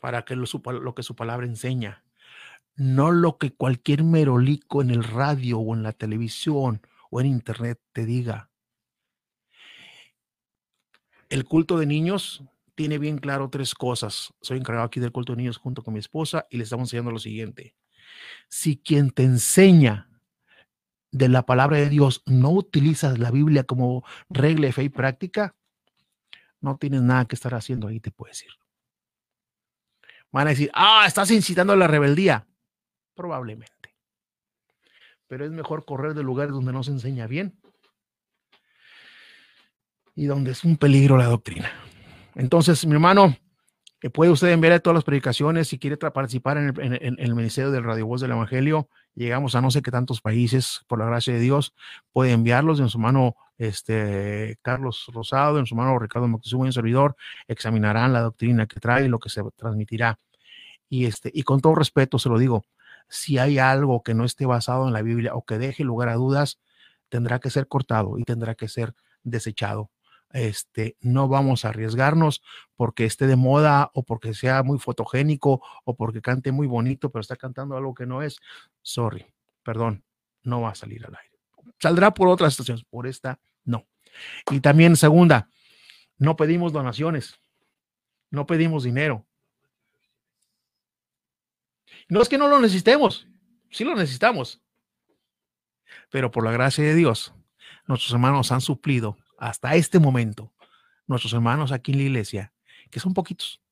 Para 0.00 0.24
que 0.24 0.36
lo, 0.36 0.44
lo 0.72 0.94
que 0.94 1.02
su 1.02 1.16
palabra 1.16 1.46
enseña, 1.46 2.04
no 2.76 3.10
lo 3.10 3.38
que 3.38 3.52
cualquier 3.52 4.04
merolico 4.04 4.82
en 4.82 4.90
el 4.90 5.02
radio 5.02 5.58
o 5.58 5.74
en 5.74 5.82
la 5.82 5.92
televisión 5.92 6.82
o 7.10 7.20
en 7.20 7.26
internet 7.26 7.80
te 7.92 8.04
diga. 8.04 8.50
El 11.28 11.44
culto 11.44 11.78
de 11.78 11.86
niños 11.86 12.42
tiene 12.74 12.98
bien 12.98 13.18
claro 13.18 13.50
tres 13.50 13.74
cosas. 13.74 14.32
Soy 14.40 14.58
encargado 14.58 14.86
aquí 14.86 14.98
del 15.00 15.12
culto 15.12 15.32
de 15.32 15.38
niños 15.38 15.58
junto 15.58 15.82
con 15.82 15.94
mi 15.94 16.00
esposa 16.00 16.46
y 16.50 16.56
le 16.56 16.64
estamos 16.64 16.86
enseñando 16.86 17.10
lo 17.10 17.18
siguiente. 17.18 17.74
Si 18.48 18.78
quien 18.78 19.10
te 19.10 19.24
enseña 19.24 20.08
de 21.10 21.28
la 21.28 21.44
palabra 21.44 21.78
de 21.78 21.88
Dios 21.88 22.22
no 22.26 22.50
utilizas 22.50 23.18
la 23.18 23.30
Biblia 23.30 23.64
como 23.64 24.04
regla 24.30 24.66
de 24.66 24.72
fe 24.72 24.84
y 24.84 24.88
práctica, 24.88 25.54
no 26.60 26.76
tienes 26.76 27.02
nada 27.02 27.26
que 27.26 27.34
estar 27.34 27.54
haciendo 27.54 27.88
ahí, 27.88 28.00
te 28.00 28.10
puedo 28.10 28.30
decir. 28.30 28.50
Van 30.30 30.46
a 30.46 30.50
decir, 30.50 30.70
ah, 30.74 31.04
estás 31.06 31.30
incitando 31.30 31.72
a 31.72 31.76
la 31.76 31.86
rebeldía. 31.86 32.46
Probablemente. 33.14 33.96
Pero 35.26 35.44
es 35.44 35.50
mejor 35.50 35.84
correr 35.84 36.14
de 36.14 36.22
lugares 36.22 36.52
donde 36.52 36.72
no 36.72 36.82
se 36.82 36.90
enseña 36.90 37.26
bien 37.26 37.58
y 40.18 40.26
donde 40.26 40.50
es 40.50 40.64
un 40.64 40.76
peligro 40.76 41.16
la 41.16 41.26
doctrina. 41.26 41.70
Entonces, 42.34 42.84
mi 42.84 42.94
hermano, 42.94 43.36
que 44.00 44.10
puede 44.10 44.32
usted 44.32 44.48
enviar 44.48 44.80
todas 44.80 44.96
las 44.96 45.04
predicaciones 45.04 45.68
si 45.68 45.78
quiere 45.78 45.96
participar 45.96 46.58
en 46.58 47.16
el, 47.18 47.34
ministerio 47.36 47.70
del 47.70 47.84
Radio 47.84 48.06
Voz 48.06 48.20
del 48.20 48.32
Evangelio. 48.32 48.88
Llegamos 49.14 49.54
a 49.54 49.60
no 49.60 49.70
sé 49.70 49.80
qué 49.80 49.92
tantos 49.92 50.20
países, 50.20 50.80
por 50.88 50.98
la 50.98 51.04
gracia 51.04 51.34
de 51.34 51.38
Dios, 51.38 51.72
puede 52.12 52.32
enviarlos 52.32 52.80
en 52.80 52.88
su 52.88 52.98
mano 52.98 53.36
este, 53.58 54.58
Carlos 54.60 55.06
Rosado, 55.14 55.60
en 55.60 55.66
su 55.66 55.76
mano 55.76 55.96
Ricardo 56.00 56.26
Moctezuma 56.26 56.64
y 56.64 56.68
un 56.68 56.72
servidor, 56.72 57.14
examinarán 57.46 58.12
la 58.12 58.22
doctrina 58.22 58.66
que 58.66 58.80
trae 58.80 59.04
y 59.04 59.08
lo 59.08 59.20
que 59.20 59.28
se 59.28 59.40
transmitirá. 59.54 60.18
Y, 60.88 61.06
este, 61.06 61.30
y 61.32 61.44
con 61.44 61.60
todo 61.60 61.76
respeto 61.76 62.18
se 62.18 62.28
lo 62.28 62.38
digo, 62.38 62.64
si 63.08 63.38
hay 63.38 63.60
algo 63.60 64.02
que 64.02 64.14
no 64.14 64.24
esté 64.24 64.46
basado 64.46 64.88
en 64.88 64.94
la 64.94 65.02
Biblia 65.02 65.36
o 65.36 65.44
que 65.44 65.58
deje 65.58 65.84
lugar 65.84 66.08
a 66.08 66.14
dudas, 66.14 66.58
tendrá 67.08 67.38
que 67.38 67.50
ser 67.50 67.68
cortado 67.68 68.18
y 68.18 68.24
tendrá 68.24 68.56
que 68.56 68.66
ser 68.66 68.94
desechado 69.22 69.90
este, 70.32 70.96
no 71.00 71.28
vamos 71.28 71.64
a 71.64 71.70
arriesgarnos 71.70 72.42
porque 72.76 73.04
esté 73.04 73.26
de 73.26 73.36
moda 73.36 73.90
o 73.94 74.04
porque 74.04 74.34
sea 74.34 74.62
muy 74.62 74.78
fotogénico 74.78 75.62
o 75.84 75.96
porque 75.96 76.20
cante 76.20 76.52
muy 76.52 76.66
bonito, 76.66 77.10
pero 77.10 77.20
está 77.20 77.36
cantando 77.36 77.76
algo 77.76 77.94
que 77.94 78.06
no 78.06 78.22
es. 78.22 78.38
Sorry, 78.82 79.26
perdón, 79.62 80.04
no 80.42 80.60
va 80.60 80.70
a 80.70 80.74
salir 80.74 81.04
al 81.06 81.16
aire. 81.16 81.38
Saldrá 81.78 82.12
por 82.12 82.28
otras 82.28 82.52
estaciones, 82.52 82.84
por 82.84 83.06
esta 83.06 83.40
no. 83.64 83.86
Y 84.50 84.60
también 84.60 84.96
segunda, 84.96 85.48
no 86.18 86.36
pedimos 86.36 86.72
donaciones, 86.72 87.38
no 88.30 88.46
pedimos 88.46 88.84
dinero. 88.84 89.26
No 92.08 92.20
es 92.22 92.28
que 92.28 92.38
no 92.38 92.48
lo 92.48 92.60
necesitemos, 92.60 93.26
sí 93.70 93.84
lo 93.84 93.94
necesitamos, 93.94 94.60
pero 96.10 96.30
por 96.30 96.44
la 96.44 96.52
gracia 96.52 96.84
de 96.84 96.94
Dios, 96.94 97.34
nuestros 97.86 98.12
hermanos 98.12 98.52
han 98.52 98.60
suplido 98.60 99.16
hasta 99.38 99.74
este 99.74 99.98
momento, 99.98 100.52
nuestros 101.06 101.32
hermanos 101.32 101.72
aquí 101.72 101.92
en 101.92 101.98
la 101.98 102.04
iglesia, 102.04 102.52
que 102.90 103.00
son 103.00 103.14
poquitos, 103.14 103.62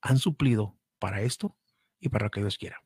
han 0.00 0.18
suplido 0.18 0.76
para 0.98 1.20
esto 1.22 1.56
y 2.00 2.08
para 2.08 2.26
lo 2.26 2.30
que 2.30 2.40
Dios 2.40 2.58
quiera. 2.58 2.82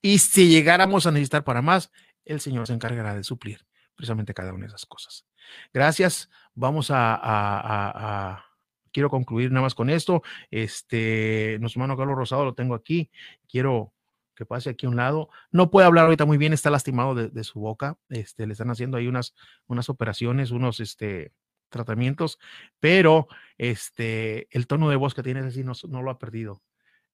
Y 0.00 0.18
si 0.18 0.48
llegáramos 0.48 1.06
a 1.06 1.10
necesitar 1.10 1.44
para 1.44 1.62
más, 1.62 1.90
el 2.24 2.40
Señor 2.40 2.66
se 2.66 2.74
encargará 2.74 3.14
de 3.14 3.24
suplir 3.24 3.66
precisamente 3.94 4.32
cada 4.32 4.52
una 4.52 4.62
de 4.62 4.68
esas 4.68 4.86
cosas. 4.86 5.26
Gracias. 5.72 6.30
Vamos 6.54 6.88
a, 6.90 8.44
quiero 8.92 9.10
concluir 9.10 9.50
nada 9.50 9.62
más 9.62 9.74
con 9.74 9.90
esto. 9.90 10.22
Este, 10.50 11.56
nuestro 11.60 11.80
hermano 11.80 11.96
Carlos 11.96 12.16
Rosado 12.16 12.44
lo 12.44 12.54
tengo 12.54 12.74
aquí. 12.74 13.10
Quiero 13.48 13.92
que 14.36 14.46
pase 14.46 14.70
aquí 14.70 14.86
a 14.86 14.88
un 14.88 14.96
lado. 14.96 15.30
No 15.50 15.70
puede 15.70 15.86
hablar 15.86 16.04
ahorita 16.04 16.26
muy 16.26 16.38
bien, 16.38 16.52
está 16.52 16.70
lastimado 16.70 17.14
de, 17.14 17.44
su 17.44 17.58
boca. 17.58 17.98
Este, 18.08 18.46
le 18.46 18.52
están 18.52 18.70
haciendo 18.70 18.96
ahí 18.96 19.08
unas, 19.08 19.34
unas 19.66 19.88
operaciones, 19.88 20.52
unos, 20.52 20.78
este, 20.78 21.32
tratamientos, 21.68 22.38
pero 22.80 23.28
este, 23.56 24.48
el 24.56 24.66
tono 24.66 24.88
de 24.90 24.96
voz 24.96 25.14
que 25.14 25.22
tiene 25.22 25.40
así 25.40 25.64
no, 25.64 25.72
no 25.88 26.02
lo 26.02 26.10
ha 26.10 26.18
perdido. 26.18 26.62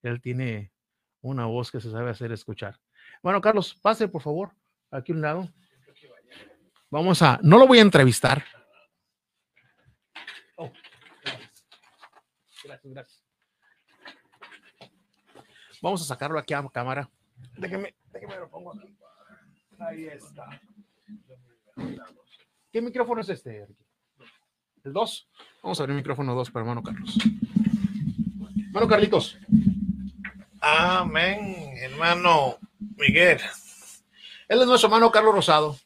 Él 0.02 0.20
tiene 0.20 0.72
una 1.20 1.46
voz 1.46 1.70
que 1.70 1.80
se 1.80 1.90
sabe 1.90 2.10
hacer 2.10 2.32
escuchar. 2.32 2.80
Bueno, 3.22 3.40
Carlos, 3.40 3.74
pase 3.74 4.08
por 4.08 4.22
favor 4.22 4.52
aquí 4.90 5.12
a 5.12 5.14
un 5.14 5.20
lado. 5.22 5.48
Vamos 6.90 7.22
a, 7.22 7.40
no 7.42 7.58
lo 7.58 7.66
voy 7.66 7.78
a 7.78 7.82
entrevistar. 7.82 8.44
Oh, 10.56 10.70
gracias, 12.64 12.92
gracias. 12.92 13.24
Vamos 15.82 16.00
a 16.02 16.04
sacarlo 16.04 16.38
aquí 16.38 16.54
a 16.54 16.64
cámara. 16.72 17.10
Déjeme, 17.58 17.94
déjeme 18.12 18.36
lo 18.36 18.48
pongo 18.48 18.72
aquí. 18.74 18.96
Ahí 19.78 20.06
está. 20.06 20.60
¿Qué 22.72 22.80
micrófono 22.80 23.20
es 23.20 23.28
este, 23.28 23.66
el 24.84 24.92
2. 24.92 25.28
Vamos 25.62 25.80
a 25.80 25.82
abrir 25.82 25.94
el 25.94 26.02
micrófono 26.02 26.34
2 26.34 26.50
para 26.50 26.62
hermano 26.62 26.82
Carlos. 26.82 27.16
Hermano 28.66 28.88
Carlitos. 28.88 29.38
Amén, 30.60 31.74
hermano 31.78 32.58
Miguel. 32.96 33.40
Él 34.46 34.60
es 34.60 34.66
nuestro 34.66 34.88
hermano 34.88 35.10
Carlos 35.10 35.34
Rosado. 35.34 35.78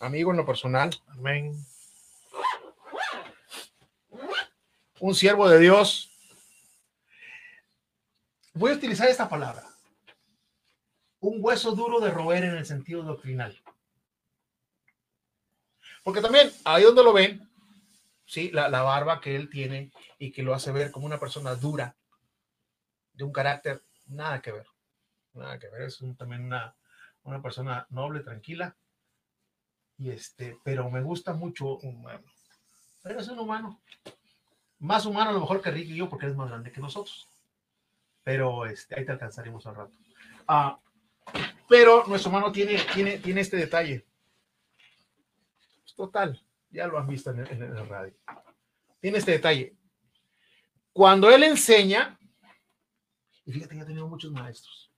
Amigo 0.00 0.32
en 0.32 0.38
lo 0.38 0.46
personal. 0.46 0.90
Amén. 1.06 1.54
Un 4.98 5.14
siervo 5.14 5.48
de 5.48 5.60
Dios. 5.60 6.10
Voy 8.54 8.72
a 8.72 8.74
utilizar 8.74 9.08
esta 9.08 9.28
palabra. 9.28 9.64
Un 11.20 11.36
hueso 11.38 11.72
duro 11.72 12.00
de 12.00 12.10
roer 12.10 12.44
en 12.44 12.56
el 12.56 12.66
sentido 12.66 13.02
doctrinal. 13.04 13.62
Porque 16.02 16.20
también, 16.20 16.50
ahí 16.64 16.82
donde 16.82 17.04
lo 17.04 17.12
ven, 17.12 17.51
¿sí? 18.32 18.50
La, 18.50 18.70
la, 18.70 18.80
barba 18.80 19.20
que 19.20 19.36
él 19.36 19.50
tiene 19.50 19.92
y 20.18 20.32
que 20.32 20.42
lo 20.42 20.54
hace 20.54 20.72
ver 20.72 20.90
como 20.90 21.04
una 21.04 21.20
persona 21.20 21.54
dura, 21.54 21.94
de 23.12 23.24
un 23.24 23.32
carácter, 23.32 23.82
nada 24.06 24.40
que 24.40 24.52
ver, 24.52 24.66
nada 25.34 25.58
que 25.58 25.68
ver, 25.68 25.82
es 25.82 26.02
también 26.16 26.46
una, 26.46 26.74
una 27.24 27.42
persona 27.42 27.86
noble, 27.90 28.20
tranquila, 28.20 28.74
y 29.98 30.08
este, 30.08 30.56
pero 30.64 30.90
me 30.90 31.02
gusta 31.02 31.34
mucho 31.34 31.76
humano. 31.80 32.24
Pero 33.02 33.20
es 33.20 33.28
un 33.28 33.38
humano, 33.38 33.82
más 34.78 35.04
humano 35.04 35.28
a 35.28 35.34
lo 35.34 35.40
mejor 35.40 35.60
que 35.60 35.70
Ricky 35.70 35.92
y 35.92 35.96
yo, 35.96 36.08
porque 36.08 36.26
es 36.26 36.34
más 36.34 36.48
grande 36.48 36.72
que 36.72 36.80
nosotros. 36.80 37.28
Pero 38.24 38.64
este, 38.64 38.98
ahí 38.98 39.04
te 39.04 39.12
alcanzaremos 39.12 39.66
al 39.66 39.74
rato. 39.74 39.92
Ah, 40.48 40.78
pero 41.68 42.06
nuestro 42.06 42.30
hermano 42.30 42.50
tiene, 42.50 42.78
tiene, 42.94 43.18
tiene 43.18 43.42
este 43.42 43.58
detalle. 43.58 44.06
Total, 45.94 46.40
ya 46.72 46.86
lo 46.86 46.98
han 46.98 47.06
visto 47.06 47.30
en 47.30 47.40
el, 47.40 47.88
radio. 47.88 48.14
Tiene 49.00 49.18
este 49.18 49.32
detalle. 49.32 49.76
Cuando 50.92 51.30
él 51.30 51.42
enseña, 51.44 52.18
y 53.44 53.52
fíjate, 53.52 53.76
ya 53.76 53.82
ha 53.82 53.86
tenido 53.86 54.08
muchos 54.08 54.32
maestros. 54.32 54.90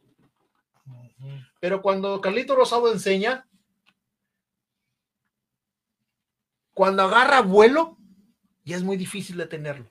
Pero 1.61 1.83
cuando 1.83 2.21
Carlito 2.21 2.55
Rosado 2.55 2.93
enseña, 2.93 3.49
cuando 6.75 7.03
agarra 7.05 7.41
vuelo, 7.41 7.97
ya 8.65 8.77
es 8.77 8.83
muy 8.83 8.97
difícil 8.97 9.37
detenerlo. 9.37 9.91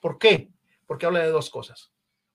¿Por 0.00 0.18
qué? 0.18 0.50
Porque 0.86 1.06
habla 1.06 1.20
de 1.20 1.30
dos 1.30 1.50
cosas. 1.50 1.92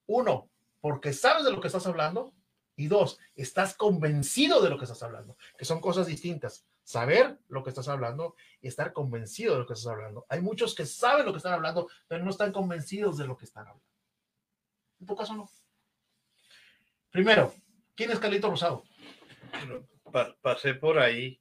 Uno, 0.08 0.50
porque 0.82 1.14
sabes 1.14 1.46
de 1.46 1.52
lo 1.52 1.62
que 1.62 1.68
estás 1.68 1.88
hablando. 1.88 2.34
Y 2.76 2.88
dos, 2.88 3.20
estás 3.36 3.76
convencido 3.76 4.62
de 4.62 4.70
lo 4.70 4.78
que 4.78 4.86
estás 4.86 5.04
hablando, 5.04 5.38
que 5.58 5.66
son 5.66 5.82
cosas 5.82 6.08
distintas. 6.08 6.66
Saber 6.84 7.38
lo 7.48 7.64
que 7.64 7.70
estás 7.70 7.88
hablando 7.88 8.36
y 8.62 8.68
estar 8.68 8.92
convencido 8.94 9.54
de 9.54 9.60
lo 9.60 9.68
que 9.68 9.74
estás 9.74 9.92
hablando. 9.94 10.26
Hay 10.30 10.42
muchos 10.42 10.76
que 10.76 10.86
saben 10.86 11.26
lo 11.26 11.32
que 11.32 11.38
están 11.38 11.54
hablando, 11.54 11.88
pero 12.08 12.24
no 12.24 12.30
están 12.32 12.52
convencidos 12.52 13.18
de 13.18 13.28
lo 13.28 13.38
que 13.38 13.46
están 13.46 13.64
hablando. 13.68 13.84
En 15.00 15.08
tu 15.08 15.16
caso 15.16 15.34
no. 15.36 15.50
Primero, 17.12 17.54
¿quién 17.96 18.12
es 18.12 18.20
Carlito 18.20 18.50
Rosado? 18.50 18.84
Pa- 20.12 20.36
pasé 20.42 20.74
por 20.74 21.00
ahí. 21.00 21.40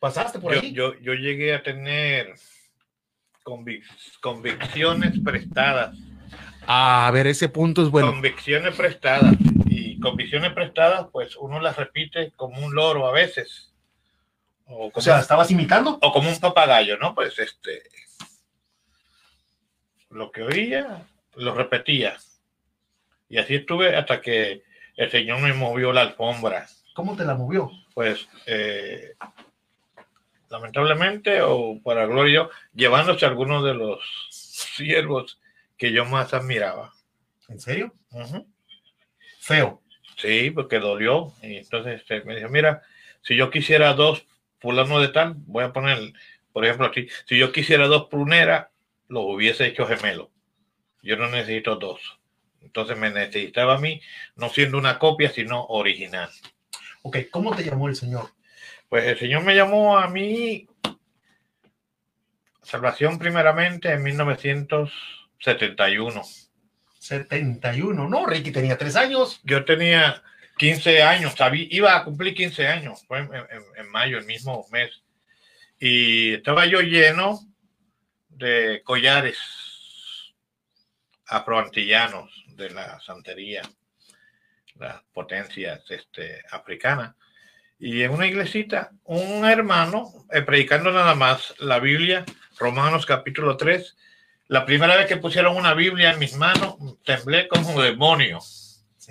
¿Pasaste 0.00 0.38
por 0.38 0.52
Yo, 0.54 0.60
ahí? 0.60 0.72
yo, 0.72 0.94
yo 0.98 1.14
llegué 1.14 1.54
a 1.54 1.62
tener 1.62 2.34
convic- 3.44 3.84
convicciones 4.20 5.18
prestadas. 5.20 5.96
a 6.66 7.10
ver, 7.12 7.26
ese 7.28 7.48
punto 7.48 7.82
es 7.82 7.88
bueno. 7.90 8.08
Convicciones 8.10 8.74
prestadas. 8.74 9.34
Y 9.66 9.98
convicciones 10.00 10.52
prestadas, 10.52 11.06
pues 11.12 11.36
uno 11.36 11.60
las 11.60 11.76
repite 11.76 12.32
como 12.32 12.60
un 12.64 12.74
loro 12.74 13.06
a 13.06 13.12
veces. 13.12 13.71
O 14.72 14.90
como, 14.90 14.92
O 14.94 15.00
sea, 15.00 15.20
¿estabas 15.20 15.50
imitando? 15.50 15.98
o 16.00 16.12
como 16.12 16.28
un 16.28 16.40
papagayo, 16.40 16.96
¿no? 16.98 17.14
Pues 17.14 17.38
este. 17.38 17.82
Lo 20.10 20.30
que 20.30 20.42
oía, 20.42 21.06
lo 21.36 21.54
repetía. 21.54 22.16
Y 23.28 23.38
así 23.38 23.54
estuve 23.54 23.96
hasta 23.96 24.20
que 24.20 24.62
el 24.96 25.10
Señor 25.10 25.40
me 25.40 25.52
movió 25.52 25.92
la 25.92 26.02
alfombra. 26.02 26.66
¿Cómo 26.94 27.16
te 27.16 27.24
la 27.24 27.34
movió? 27.34 27.70
pues 27.94 28.28
eh, 28.46 29.14
lamentablemente 30.48 31.42
o 31.42 31.80
para 31.82 32.06
gloria 32.06 32.48
llevándose 32.74 33.24
a 33.24 33.28
algunos 33.28 33.64
de 33.64 33.74
los 33.74 34.00
siervos 34.30 35.38
que 35.76 35.92
yo 35.92 36.04
más 36.04 36.32
admiraba. 36.34 36.92
¿En 37.48 37.60
serio? 37.60 37.92
Feo. 39.40 39.82
Sí, 40.16 40.50
porque 40.50 40.78
dolió. 40.78 41.32
Y 41.42 41.56
entonces 41.56 42.00
este, 42.00 42.22
me 42.22 42.36
dijo, 42.36 42.48
mira, 42.48 42.82
si 43.22 43.36
yo 43.36 43.50
quisiera 43.50 43.92
dos 43.94 44.24
fulano 44.62 45.00
de 45.00 45.08
tal, 45.08 45.34
voy 45.36 45.64
a 45.64 45.72
poner, 45.72 46.12
por 46.52 46.64
ejemplo, 46.64 46.86
aquí, 46.86 47.08
si 47.26 47.36
yo 47.36 47.52
quisiera 47.52 47.88
dos 47.88 48.06
pruneras, 48.08 48.68
los 49.08 49.24
hubiese 49.26 49.66
hecho 49.66 49.86
gemelo. 49.86 50.30
Yo 51.02 51.16
no 51.16 51.28
necesito 51.28 51.76
dos. 51.76 52.00
Entonces 52.62 52.96
me 52.96 53.10
necesitaba 53.10 53.74
a 53.74 53.78
mí, 53.78 54.00
no 54.36 54.48
siendo 54.48 54.78
una 54.78 54.98
copia, 54.98 55.30
sino 55.30 55.66
original. 55.66 56.30
Ok, 57.02 57.18
¿cómo 57.30 57.54
te 57.54 57.64
llamó 57.64 57.88
el 57.88 57.96
Señor? 57.96 58.30
Pues 58.88 59.04
el 59.04 59.18
Señor 59.18 59.42
me 59.42 59.54
llamó 59.56 59.98
a 59.98 60.08
mí 60.08 60.68
salvación 62.62 63.18
primeramente 63.18 63.92
en 63.92 64.02
1971. 64.04 66.22
71. 67.00 68.08
No, 68.08 68.26
Ricky 68.26 68.52
tenía 68.52 68.78
tres 68.78 68.94
años. 68.94 69.40
Yo 69.42 69.64
tenía 69.64 70.22
15 70.62 71.02
años, 71.02 71.34
sabí- 71.34 71.66
iba 71.72 71.96
a 71.96 72.04
cumplir 72.04 72.36
15 72.36 72.68
años, 72.68 73.04
fue 73.08 73.18
en, 73.18 73.88
mayo, 73.90 74.16
el 74.16 74.26
mismo 74.26 74.64
mes. 74.70 75.02
Y 75.80 76.34
estaba 76.34 76.66
yo 76.66 76.80
lleno 76.80 77.40
de 78.28 78.80
collares 78.84 79.36
afroantillanos 81.26 82.30
de 82.54 82.70
la 82.70 83.00
santería, 83.00 83.62
las 84.76 85.02
potencias 85.12 85.82
este, 85.90 86.42
africanas. 86.52 87.16
Y 87.80 88.02
en 88.02 88.12
una 88.12 88.28
iglesita, 88.28 88.92
un 89.02 89.44
hermano, 89.44 90.12
eh, 90.30 90.42
predicando 90.42 90.92
nada 90.92 91.16
más 91.16 91.56
la 91.58 91.80
Biblia, 91.80 92.24
Romanos 92.56 93.04
capítulo 93.04 93.56
3, 93.56 93.96
la 94.46 94.64
primera 94.64 94.94
vez 94.94 95.06
que 95.06 95.16
pusieron 95.16 95.56
una 95.56 95.74
Biblia 95.74 96.12
en 96.12 96.20
mis 96.20 96.36
manos, 96.36 96.76
temblé 97.04 97.48
como 97.48 97.82
demonio 97.82 98.38
¿En 98.38 98.61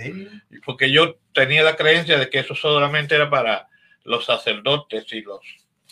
serio? 0.03 0.29
porque 0.65 0.91
yo 0.91 1.15
tenía 1.33 1.63
la 1.63 1.75
creencia 1.75 2.17
de 2.17 2.29
que 2.29 2.39
eso 2.39 2.55
solamente 2.55 3.15
era 3.15 3.29
para 3.29 3.67
los 4.03 4.25
sacerdotes 4.25 5.05
y 5.13 5.21
los... 5.21 5.39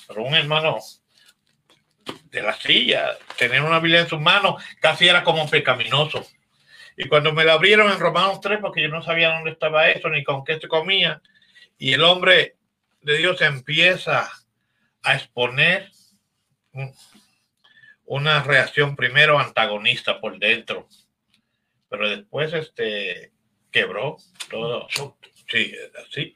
Pero 0.07 0.23
un 0.23 0.35
hermano 0.35 0.77
de 2.31 2.41
la 2.41 2.53
silla, 2.53 3.17
tener 3.37 3.61
una 3.61 3.79
Biblia 3.79 4.01
en 4.01 4.07
sus 4.09 4.19
manos, 4.19 4.63
casi 4.79 5.07
era 5.07 5.23
como 5.23 5.49
pecaminoso. 5.49 6.25
Y 6.97 7.07
cuando 7.07 7.31
me 7.33 7.45
la 7.45 7.53
abrieron 7.53 7.91
en 7.91 7.99
Romanos 7.99 8.41
3, 8.41 8.59
porque 8.61 8.81
yo 8.81 8.89
no 8.89 9.01
sabía 9.03 9.29
dónde 9.29 9.51
estaba 9.51 9.89
eso, 9.89 10.09
ni 10.09 10.23
con 10.23 10.43
qué 10.43 10.59
se 10.59 10.67
comía, 10.67 11.21
y 11.77 11.93
el 11.93 12.03
hombre 12.03 12.57
de 13.01 13.17
Dios 13.17 13.41
empieza 13.41 14.29
a 15.03 15.15
exponer 15.15 15.89
un- 16.73 16.93
una 18.05 18.41
reacción 18.43 18.95
primero 18.95 19.39
antagonista 19.39 20.19
por 20.19 20.39
dentro, 20.39 20.87
pero 21.89 22.09
después 22.09 22.51
este, 22.53 23.31
quebró 23.71 24.17
todo. 24.49 24.87
Sí, 25.47 25.73
así. 26.07 26.35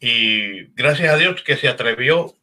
Y 0.00 0.64
gracias 0.74 1.12
a 1.12 1.16
Dios 1.16 1.42
que 1.42 1.56
se 1.56 1.68
atrevió 1.68 2.34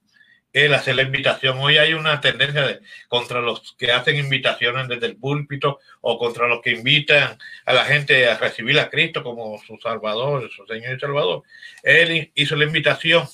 él 0.53 0.74
a 0.74 0.78
hacer 0.78 0.95
la 0.95 1.03
invitación. 1.03 1.57
Hoy 1.59 1.78
hay 1.78 1.93
una 1.93 2.20
tendencia 2.22 2.65
de, 2.65 2.80
contra 3.07 3.41
los 3.41 3.74
que 3.78 3.91
hacen 3.91 4.18
invitaciones 4.18 4.88
desde 4.88 5.07
el 5.07 5.18
púlpito 5.18 5.80
o 6.01 6.18
contra 6.18 6.47
los 6.47 6.61
que 6.61 6.72
invitan 6.72 7.38
a 7.65 7.74
la 7.74 7.86
gente 7.86 8.28
a 8.28 8.38
recibir 8.38 8.80
a 8.80 8.89
Cristo 8.89 9.24
como 9.24 9.57
su 9.59 9.78
Salvador, 9.78 10.49
su 10.51 10.65
Señor 10.65 10.95
y 10.95 10.99
Salvador. 10.99 11.43
Él 11.84 12.32
hizo 12.34 12.55
la 12.55 12.65
invitación 12.65 13.28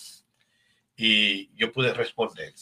y 0.97 1.49
yo 1.55 1.71
pude 1.71 1.93
responder. 1.93 2.53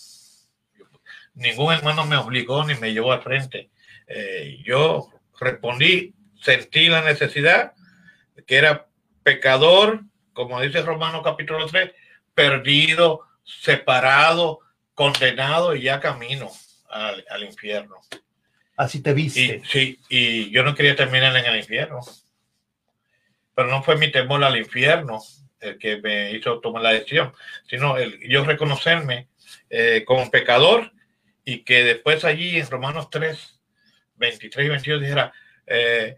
Ningún 1.34 1.74
hermano 1.74 2.05
me 2.05 2.17
obligó 2.17 2.65
ni 2.65 2.76
me 2.76 2.93
llevó 2.93 3.13
al 3.13 3.24
frente. 3.24 3.69
Eh, 4.07 4.59
yo 4.63 5.09
respondí, 5.39 6.13
sentí 6.41 6.88
la 6.88 7.01
necesidad 7.01 7.74
que 8.51 8.57
era 8.57 8.85
pecador, 9.23 10.01
como 10.33 10.59
dice 10.59 10.81
Romano 10.81 11.23
capítulo 11.23 11.65
3, 11.67 11.89
perdido, 12.33 13.21
separado, 13.45 14.59
condenado 14.93 15.73
y 15.73 15.83
ya 15.83 16.01
camino 16.01 16.51
al, 16.89 17.23
al 17.29 17.45
infierno. 17.45 17.95
Así 18.75 19.01
te 19.01 19.11
Y, 19.11 19.13
viste. 19.13 19.61
sí, 19.63 19.99
y 20.09 20.51
yo 20.51 20.63
no 20.63 20.75
quería 20.75 20.97
terminar 20.97 21.33
en 21.37 21.45
el 21.45 21.59
infierno. 21.59 22.01
Pero 23.55 23.69
no 23.69 23.83
fue 23.83 23.95
mi 23.95 24.11
temor 24.11 24.43
al 24.43 24.57
infierno 24.57 25.23
el 25.61 25.77
que 25.77 26.01
me 26.01 26.31
hizo 26.33 26.59
tomar 26.59 26.81
la 26.81 26.91
decisión, 26.91 27.31
sino 27.69 27.95
el, 27.95 28.19
yo 28.27 28.43
reconocerme 28.43 29.29
eh, 29.69 30.03
como 30.05 30.29
pecador 30.29 30.91
y 31.45 31.59
que 31.63 31.85
después 31.85 32.25
allí 32.25 32.57
en 32.59 32.69
Romanos 32.69 33.09
3, 33.09 33.61
23 34.15 34.65
y 34.65 34.69
22 34.69 35.01
dijera, 35.01 35.31
eh, 35.67 36.17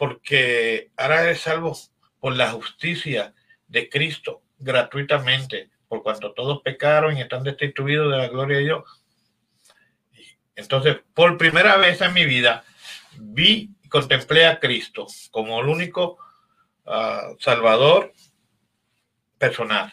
porque 0.00 0.92
ahora 0.96 1.24
eres 1.24 1.42
salvo 1.42 1.76
por 2.20 2.34
la 2.34 2.52
justicia 2.52 3.34
de 3.68 3.90
Cristo 3.90 4.40
gratuitamente, 4.58 5.68
por 5.88 6.02
cuanto 6.02 6.32
todos 6.32 6.62
pecaron 6.62 7.18
y 7.18 7.20
están 7.20 7.42
destituidos 7.42 8.10
de 8.10 8.16
la 8.16 8.28
gloria 8.28 8.56
de 8.56 8.64
Dios. 8.64 8.84
Entonces, 10.56 10.96
por 11.12 11.36
primera 11.36 11.76
vez 11.76 12.00
en 12.00 12.14
mi 12.14 12.24
vida, 12.24 12.64
vi 13.18 13.74
y 13.82 13.88
contemplé 13.90 14.46
a 14.46 14.58
Cristo 14.58 15.06
como 15.30 15.60
el 15.60 15.68
único 15.68 16.16
ah, 16.86 17.32
Salvador 17.38 18.14
personal. 19.36 19.92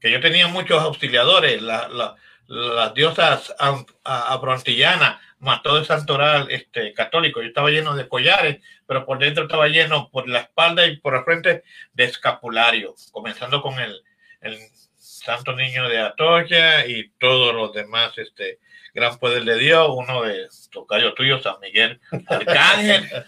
Que 0.00 0.10
yo 0.12 0.20
tenía 0.20 0.48
muchos 0.48 0.82
auxiliadores, 0.82 1.62
la- 1.62 2.14
las 2.50 2.92
diosas 2.94 3.54
afrontillanas, 4.02 5.20
más 5.38 5.62
todo 5.62 5.78
el 5.78 5.86
santoral 5.86 6.50
este, 6.50 6.92
católico. 6.92 7.40
Yo 7.40 7.46
estaba 7.46 7.70
lleno 7.70 7.94
de 7.94 8.08
collares, 8.08 8.58
pero 8.86 9.06
por 9.06 9.20
dentro 9.20 9.44
estaba 9.44 9.68
lleno 9.68 10.10
por 10.10 10.28
la 10.28 10.40
espalda 10.40 10.84
y 10.86 10.96
por 10.96 11.14
la 11.14 11.22
frente 11.22 11.62
de 11.92 12.04
escapulario, 12.04 12.96
comenzando 13.12 13.62
con 13.62 13.78
el, 13.78 14.02
el 14.40 14.58
Santo 14.96 15.54
Niño 15.54 15.88
de 15.88 16.00
Atocha 16.00 16.84
y 16.86 17.10
todos 17.20 17.54
los 17.54 17.72
demás, 17.72 18.18
este 18.18 18.58
gran 18.94 19.16
poder 19.20 19.44
de 19.44 19.56
Dios, 19.56 19.88
uno 19.88 20.22
de 20.22 20.48
tocayo 20.72 21.14
tuyo, 21.14 21.40
San 21.40 21.60
Miguel 21.60 22.00
Arcángel. 22.26 23.08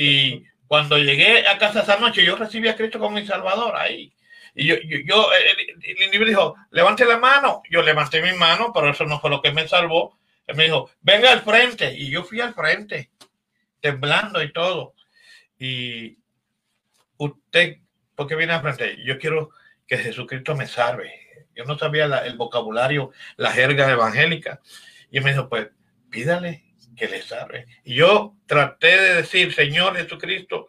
Y 0.00 0.44
cuando 0.68 0.96
llegué 0.96 1.48
a 1.48 1.58
casa 1.58 1.80
esa 1.80 1.98
noche, 1.98 2.24
yo 2.24 2.36
recibí 2.36 2.68
a 2.68 2.76
Cristo 2.76 3.00
como 3.00 3.16
mi 3.16 3.26
Salvador 3.26 3.74
ahí. 3.74 4.12
Y 4.60 4.66
yo, 4.66 4.74
yo, 4.74 4.98
yo, 5.06 5.30
el, 5.32 6.26
dijo, 6.26 6.56
levante 6.72 7.04
la 7.04 7.16
mano. 7.16 7.62
Yo 7.70 7.80
levanté 7.80 8.20
mi 8.20 8.32
mano, 8.32 8.72
pero 8.74 8.90
eso 8.90 9.04
no 9.04 9.20
fue 9.20 9.30
lo 9.30 9.40
que 9.40 9.52
me 9.52 9.68
salvó. 9.68 10.18
Él 10.48 10.56
me 10.56 10.64
dijo, 10.64 10.90
venga 11.00 11.30
al 11.30 11.42
frente. 11.42 11.94
Y 11.94 12.10
yo 12.10 12.24
fui 12.24 12.40
al 12.40 12.54
frente, 12.54 13.12
temblando 13.80 14.42
y 14.42 14.52
todo. 14.52 14.94
Y 15.60 16.18
usted, 17.18 17.76
¿por 18.16 18.26
qué 18.26 18.34
viene 18.34 18.52
al 18.52 18.62
frente? 18.62 18.96
Yo 19.04 19.16
quiero 19.16 19.50
que 19.86 19.96
Jesucristo 19.96 20.56
me 20.56 20.66
salve. 20.66 21.12
Yo 21.54 21.62
no 21.64 21.78
sabía 21.78 22.06
el 22.24 22.36
vocabulario, 22.36 23.12
la 23.36 23.52
jerga 23.52 23.88
evangélica. 23.88 24.60
Y 25.12 25.20
me 25.20 25.30
dijo, 25.30 25.48
pues 25.48 25.68
pídale 26.10 26.64
que 26.96 27.06
le 27.06 27.22
salve. 27.22 27.68
Y 27.84 27.94
yo 27.94 28.34
traté 28.46 29.00
de 29.00 29.14
decir, 29.14 29.54
Señor 29.54 29.96
Jesucristo, 29.96 30.66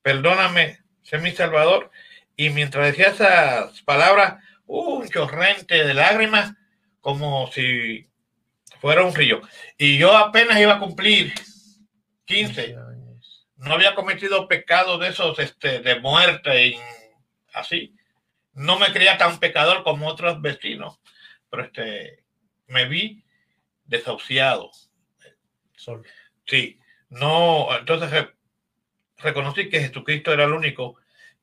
perdóname, 0.00 0.78
sé 1.02 1.18
mi 1.18 1.32
Salvador. 1.32 1.90
Y 2.36 2.50
mientras 2.50 2.86
decía 2.86 3.08
esas 3.08 3.82
palabras, 3.82 4.42
uh, 4.66 4.98
un 4.98 5.08
chorrente 5.08 5.84
de 5.84 5.94
lágrimas, 5.94 6.54
como 7.00 7.50
si 7.52 8.08
fuera 8.80 9.04
un 9.04 9.14
río. 9.14 9.40
Y 9.78 9.98
yo 9.98 10.16
apenas 10.16 10.58
iba 10.58 10.74
a 10.74 10.78
cumplir 10.78 11.32
15 12.26 12.76
no 13.56 13.72
había 13.74 13.94
cometido 13.94 14.48
pecado 14.48 14.98
de 14.98 15.08
esos 15.08 15.38
este, 15.38 15.80
de 15.80 16.00
muerte, 16.00 16.78
así. 17.54 17.94
No 18.52 18.78
me 18.78 18.92
creía 18.92 19.18
tan 19.18 19.38
pecador 19.38 19.82
como 19.82 20.06
otros 20.06 20.40
vecinos, 20.40 21.00
pero 21.50 21.64
este, 21.64 22.22
me 22.66 22.86
vi 22.86 23.24
desahuciado. 23.84 24.70
Sol. 25.74 26.06
Sí, 26.46 26.78
no, 27.08 27.68
entonces 27.76 28.10
re- 28.10 28.34
reconocí 29.18 29.68
que 29.68 29.80
Jesucristo 29.80 30.32
era 30.32 30.44
el 30.44 30.52
único 30.52 30.96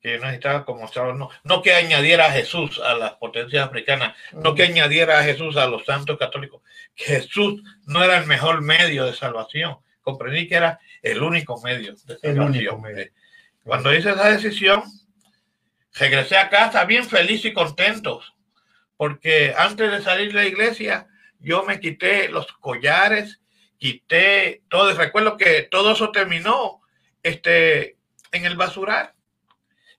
que 0.04 0.18
no 0.18 0.26
necesitaba 0.26 0.66
como 0.66 0.84
estaba, 0.84 1.14
no, 1.14 1.30
no 1.45 1.62
que 1.62 1.74
añadiera 1.74 2.26
a 2.26 2.32
Jesús 2.32 2.78
a 2.80 2.93
las 2.93 3.14
potencias 3.14 3.66
africanas, 3.66 4.18
no 4.34 4.54
que 4.54 4.64
añadiera 4.64 5.18
a 5.18 5.24
Jesús 5.24 5.56
a 5.56 5.66
los 5.66 5.86
santos 5.86 6.20
católicos, 6.20 6.62
que 6.93 7.06
Jesús 7.06 7.64
no 7.86 8.04
era 8.04 8.18
el 8.18 8.26
mejor 8.26 8.62
medio 8.62 9.06
de 9.06 9.14
salvación, 9.14 9.78
comprendí 10.01 10.49
que 10.49 10.56
era 10.56 10.82
el 11.01 11.24
único 11.24 11.62
medio 11.62 11.95
de 12.06 12.18
salvación. 12.18 12.82
medio. 12.82 13.12
Cuando 13.64 13.95
hice 13.95 14.12
esa 14.12 14.30
decisión, 14.30 14.84
regresé 15.93 16.38
a 16.38 16.49
casa 16.49 16.84
bien 16.84 17.06
feliz 17.06 17.45
y 17.45 17.54
contento, 17.54 18.22
porque 18.97 19.56
antes 19.58 19.89
de 19.89 20.01
salir 20.01 20.34
de 20.34 20.34
la 20.34 20.45
iglesia, 20.45 21.08
yo 21.39 21.64
me 21.64 21.80
quité 21.80 22.28
los 22.28 22.51
collares, 22.54 23.39
quité 23.78 24.64
todo. 24.70 24.93
Recuerdo 24.93 25.38
que 25.38 25.64
todo 25.64 25.93
eso 25.93 26.12
terminó 26.12 26.82
este, 27.22 27.95
en 28.34 28.45
el 28.45 28.58
basural. 28.58 29.12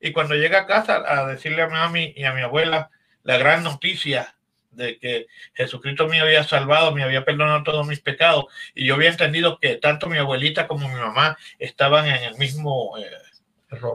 Y 0.05 0.12
cuando 0.12 0.34
llegué 0.34 0.55
a 0.57 0.66
casa 0.66 1.02
a 1.07 1.26
decirle 1.26 1.62
a 1.62 1.66
mi 1.66 1.72
mami 1.72 2.12
y 2.14 2.24
a 2.24 2.34
mi 2.34 2.42
abuela 2.42 2.90
la 3.22 3.38
gran 3.38 3.62
noticia 3.64 4.36
de 4.70 4.98
que 4.98 5.26
Jesucristo 5.55 6.07
me 6.09 6.20
había 6.20 6.44
salvado, 6.44 6.94
me 6.94 7.02
había 7.02 7.24
perdonado 7.24 7.62
todos 7.62 7.86
mis 7.86 8.00
pecados, 8.00 8.44
y 8.74 8.84
yo 8.84 8.96
había 8.96 9.09
entendido 9.09 9.59
que 9.59 9.76
tanto 9.76 10.09
mi 10.09 10.18
abuelita 10.18 10.66
como 10.68 10.88
mi 10.90 10.94
mamá 11.00 11.38
estaban 11.59 12.07
en 12.07 12.22
el 12.22 12.36
mismo 12.36 12.98
eh, 12.98 13.09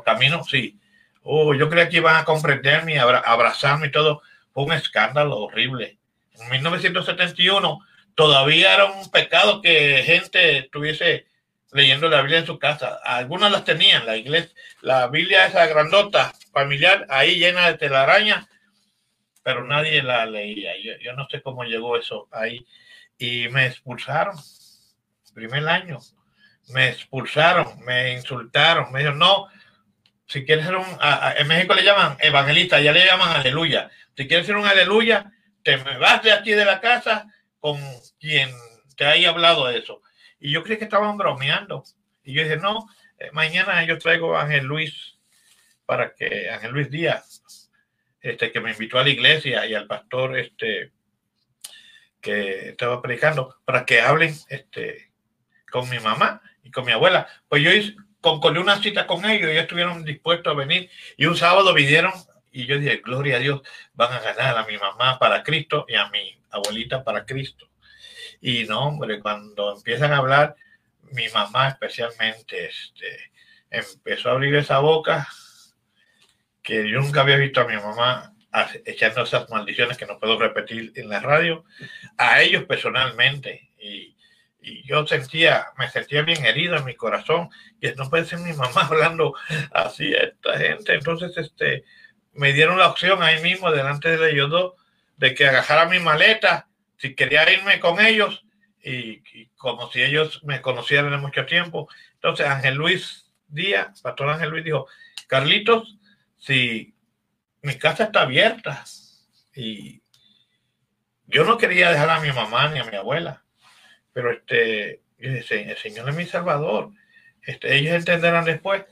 camino, 0.03 0.43
sí. 0.43 0.79
Oh, 1.21 1.53
yo 1.53 1.69
creía 1.69 1.89
que 1.89 1.97
iban 1.97 2.15
a 2.15 2.25
comprenderme 2.25 2.97
abra- 2.97 3.19
abrazarme 3.23 3.87
y 3.87 3.91
todo. 3.91 4.23
Fue 4.51 4.63
un 4.63 4.73
escándalo 4.73 5.37
horrible. 5.37 5.99
En 6.39 6.49
1971 6.49 7.85
todavía 8.15 8.73
era 8.73 8.85
un 8.85 9.11
pecado 9.11 9.61
que 9.61 10.01
gente 10.03 10.57
estuviese 10.57 11.27
leyendo 11.71 12.09
la 12.09 12.21
Biblia 12.21 12.39
en 12.39 12.45
su 12.45 12.59
casa. 12.59 12.99
Algunas 13.03 13.51
las 13.51 13.63
tenían, 13.63 14.05
la 14.05 14.17
iglesia, 14.17 14.51
la 14.81 15.07
Biblia 15.07 15.45
esa 15.45 15.65
grandota, 15.67 16.33
familiar, 16.51 17.05
ahí 17.09 17.35
llena 17.35 17.67
de 17.67 17.77
telaraña, 17.77 18.47
pero 19.43 19.65
nadie 19.65 20.03
la 20.03 20.25
leía. 20.25 20.73
Yo, 21.01 21.13
no 21.13 21.27
sé 21.29 21.41
cómo 21.41 21.63
llegó 21.63 21.97
eso 21.97 22.27
ahí. 22.31 22.65
Y 23.17 23.49
me 23.49 23.65
expulsaron, 23.67 24.35
primer 25.33 25.67
año. 25.67 25.99
Me 26.69 26.89
expulsaron, 26.89 27.79
me 27.83 28.13
insultaron, 28.13 28.91
me 28.91 28.99
dijeron, 28.99 29.17
no, 29.17 29.47
si 30.27 30.45
quieres 30.45 30.65
ser 30.65 30.75
un, 30.75 30.85
en 31.37 31.47
México 31.47 31.73
le 31.73 31.83
llaman 31.83 32.15
evangelista, 32.19 32.79
ya 32.79 32.91
le 32.91 33.05
llaman 33.05 33.35
aleluya. 33.35 33.89
Si 34.15 34.27
quieres 34.27 34.45
ser 34.45 34.55
un 34.55 34.67
aleluya, 34.67 35.31
te 35.63 35.77
me 35.77 35.97
vas 35.97 36.21
de 36.21 36.31
aquí 36.31 36.51
de 36.51 36.65
la 36.65 36.79
casa 36.79 37.27
con 37.59 37.79
quien 38.19 38.51
te 38.95 39.05
haya 39.05 39.29
hablado 39.29 39.67
de 39.67 39.79
eso. 39.79 40.01
Y 40.39 40.51
yo 40.51 40.63
creí 40.63 40.77
que 40.77 40.85
estaban 40.85 41.17
bromeando. 41.17 41.83
Y 42.23 42.33
yo 42.33 42.43
dije, 42.43 42.57
no, 42.57 42.87
eh, 43.17 43.29
mañana 43.33 43.83
yo 43.85 43.97
traigo 43.97 44.35
a 44.35 44.43
Ángel 44.43 44.65
Luis 44.65 45.17
para 45.85 46.13
que, 46.13 46.49
Ángel 46.49 46.71
Luis 46.71 46.89
Díaz, 46.89 47.71
este, 48.21 48.51
que 48.51 48.59
me 48.59 48.71
invitó 48.71 48.99
a 48.99 49.03
la 49.03 49.09
iglesia 49.09 49.65
y 49.65 49.73
al 49.73 49.87
pastor 49.87 50.37
este, 50.37 50.91
que 52.21 52.69
estaba 52.69 53.01
predicando, 53.01 53.57
para 53.65 53.85
que 53.85 54.01
hablen 54.01 54.35
este, 54.49 55.11
con 55.71 55.89
mi 55.89 55.99
mamá 55.99 56.41
y 56.63 56.71
con 56.71 56.85
mi 56.85 56.91
abuela. 56.91 57.27
Pues 57.47 57.63
yo 57.63 57.71
hice, 57.71 57.95
concordé 58.21 58.59
una 58.59 58.81
cita 58.81 59.07
con 59.07 59.25
ellos, 59.25 59.49
ellos 59.49 59.63
estuvieron 59.63 60.03
dispuestos 60.03 60.51
a 60.51 60.55
venir 60.55 60.89
y 61.17 61.25
un 61.25 61.37
sábado 61.37 61.73
vinieron 61.73 62.11
y 62.51 62.65
yo 62.65 62.79
dije, 62.79 62.97
gloria 62.97 63.37
a 63.37 63.39
Dios, 63.39 63.61
van 63.93 64.11
a 64.13 64.19
ganar 64.19 64.57
a 64.57 64.65
mi 64.65 64.77
mamá 64.77 65.19
para 65.19 65.43
Cristo 65.43 65.85
y 65.87 65.95
a 65.95 66.09
mi 66.09 66.41
abuelita 66.49 67.03
para 67.03 67.25
Cristo. 67.25 67.68
Y 68.41 68.63
no, 68.65 68.87
hombre, 68.87 69.19
cuando 69.19 69.75
empiezan 69.75 70.13
a 70.13 70.17
hablar, 70.17 70.55
mi 71.11 71.27
mamá 71.29 71.69
especialmente 71.69 72.67
este, 72.67 73.31
empezó 73.69 74.29
a 74.29 74.33
abrir 74.33 74.55
esa 74.55 74.79
boca 74.79 75.27
que 76.61 76.89
yo 76.89 76.99
nunca 76.99 77.21
había 77.21 77.37
visto 77.37 77.61
a 77.61 77.67
mi 77.67 77.75
mamá 77.75 78.33
echando 78.85 79.23
esas 79.23 79.49
maldiciones 79.49 79.97
que 79.97 80.05
no 80.05 80.19
puedo 80.19 80.39
repetir 80.39 80.91
en 80.95 81.09
la 81.09 81.19
radio, 81.19 81.65
a 82.17 82.41
ellos 82.41 82.63
personalmente. 82.65 83.71
Y, 83.79 84.15
yo 84.85 85.07
sentía, 85.07 85.67
me 85.77 85.89
sentía 85.89 86.21
bien 86.21 86.45
herido 86.45 86.75
en 86.75 86.85
mi 86.85 86.93
corazón, 86.93 87.49
y 87.81 87.87
no 87.93 88.09
puede 88.09 88.25
ser 88.25 88.39
mi 88.39 88.53
mamá 88.53 88.81
hablando 88.89 89.33
así 89.71 90.13
a 90.13 90.19
esta 90.19 90.57
gente. 90.57 90.93
Entonces, 90.93 91.35
este, 91.37 91.85
me 92.33 92.53
dieron 92.53 92.77
la 92.77 92.89
opción 92.89 93.23
ahí 93.23 93.41
mismo, 93.41 93.71
delante 93.71 94.17
de 94.17 94.31
ellos 94.31 94.49
dos, 94.49 94.73
de 95.17 95.33
que 95.33 95.47
agarrara 95.47 95.85
mi 95.89 95.99
maleta, 95.99 96.67
si 96.99 97.15
quería 97.15 97.51
irme 97.51 97.79
con 97.79 97.99
ellos, 97.99 98.45
y, 98.83 99.21
como 99.57 99.91
si 99.91 100.01
ellos 100.01 100.43
me 100.43 100.61
conocieran 100.61 101.11
de 101.11 101.17
mucho 101.17 101.45
tiempo. 101.45 101.89
Entonces, 102.13 102.45
Ángel 102.45 102.75
Luis 102.75 103.29
Díaz, 103.47 104.01
Pastor 104.01 104.29
Ángel 104.29 104.49
Luis 104.49 104.63
dijo, 104.63 104.87
Carlitos, 105.27 105.97
si 106.37 106.93
mi 107.61 107.75
casa 107.75 108.05
está 108.05 108.21
abierta 108.21 108.85
y 109.55 110.01
yo 111.25 111.43
no 111.43 111.57
quería 111.57 111.91
dejar 111.91 112.09
a 112.09 112.21
mi 112.21 112.31
mamá 112.31 112.69
ni 112.69 112.79
a 112.79 112.85
mi 112.85 112.95
abuela, 112.95 113.43
pero 114.13 114.31
este, 114.31 115.01
el 115.17 115.43
Señor 115.43 116.09
es 116.09 116.15
mi 116.15 116.25
Salvador, 116.25 116.91
este, 117.41 117.75
ellos 117.75 117.93
entenderán 117.93 118.45
después. 118.45 118.85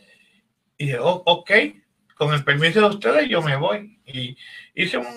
Y 0.77 0.85
dije, 0.85 0.99
"Oh, 0.99 1.23
ok, 1.25 1.51
con 2.17 2.33
el 2.33 2.43
permiso 2.43 2.81
de 2.81 2.87
ustedes 2.87 3.29
yo 3.29 3.41
me 3.41 3.55
voy. 3.55 3.99
Y 4.05 4.37
hice 4.73 4.97
un, 4.97 5.07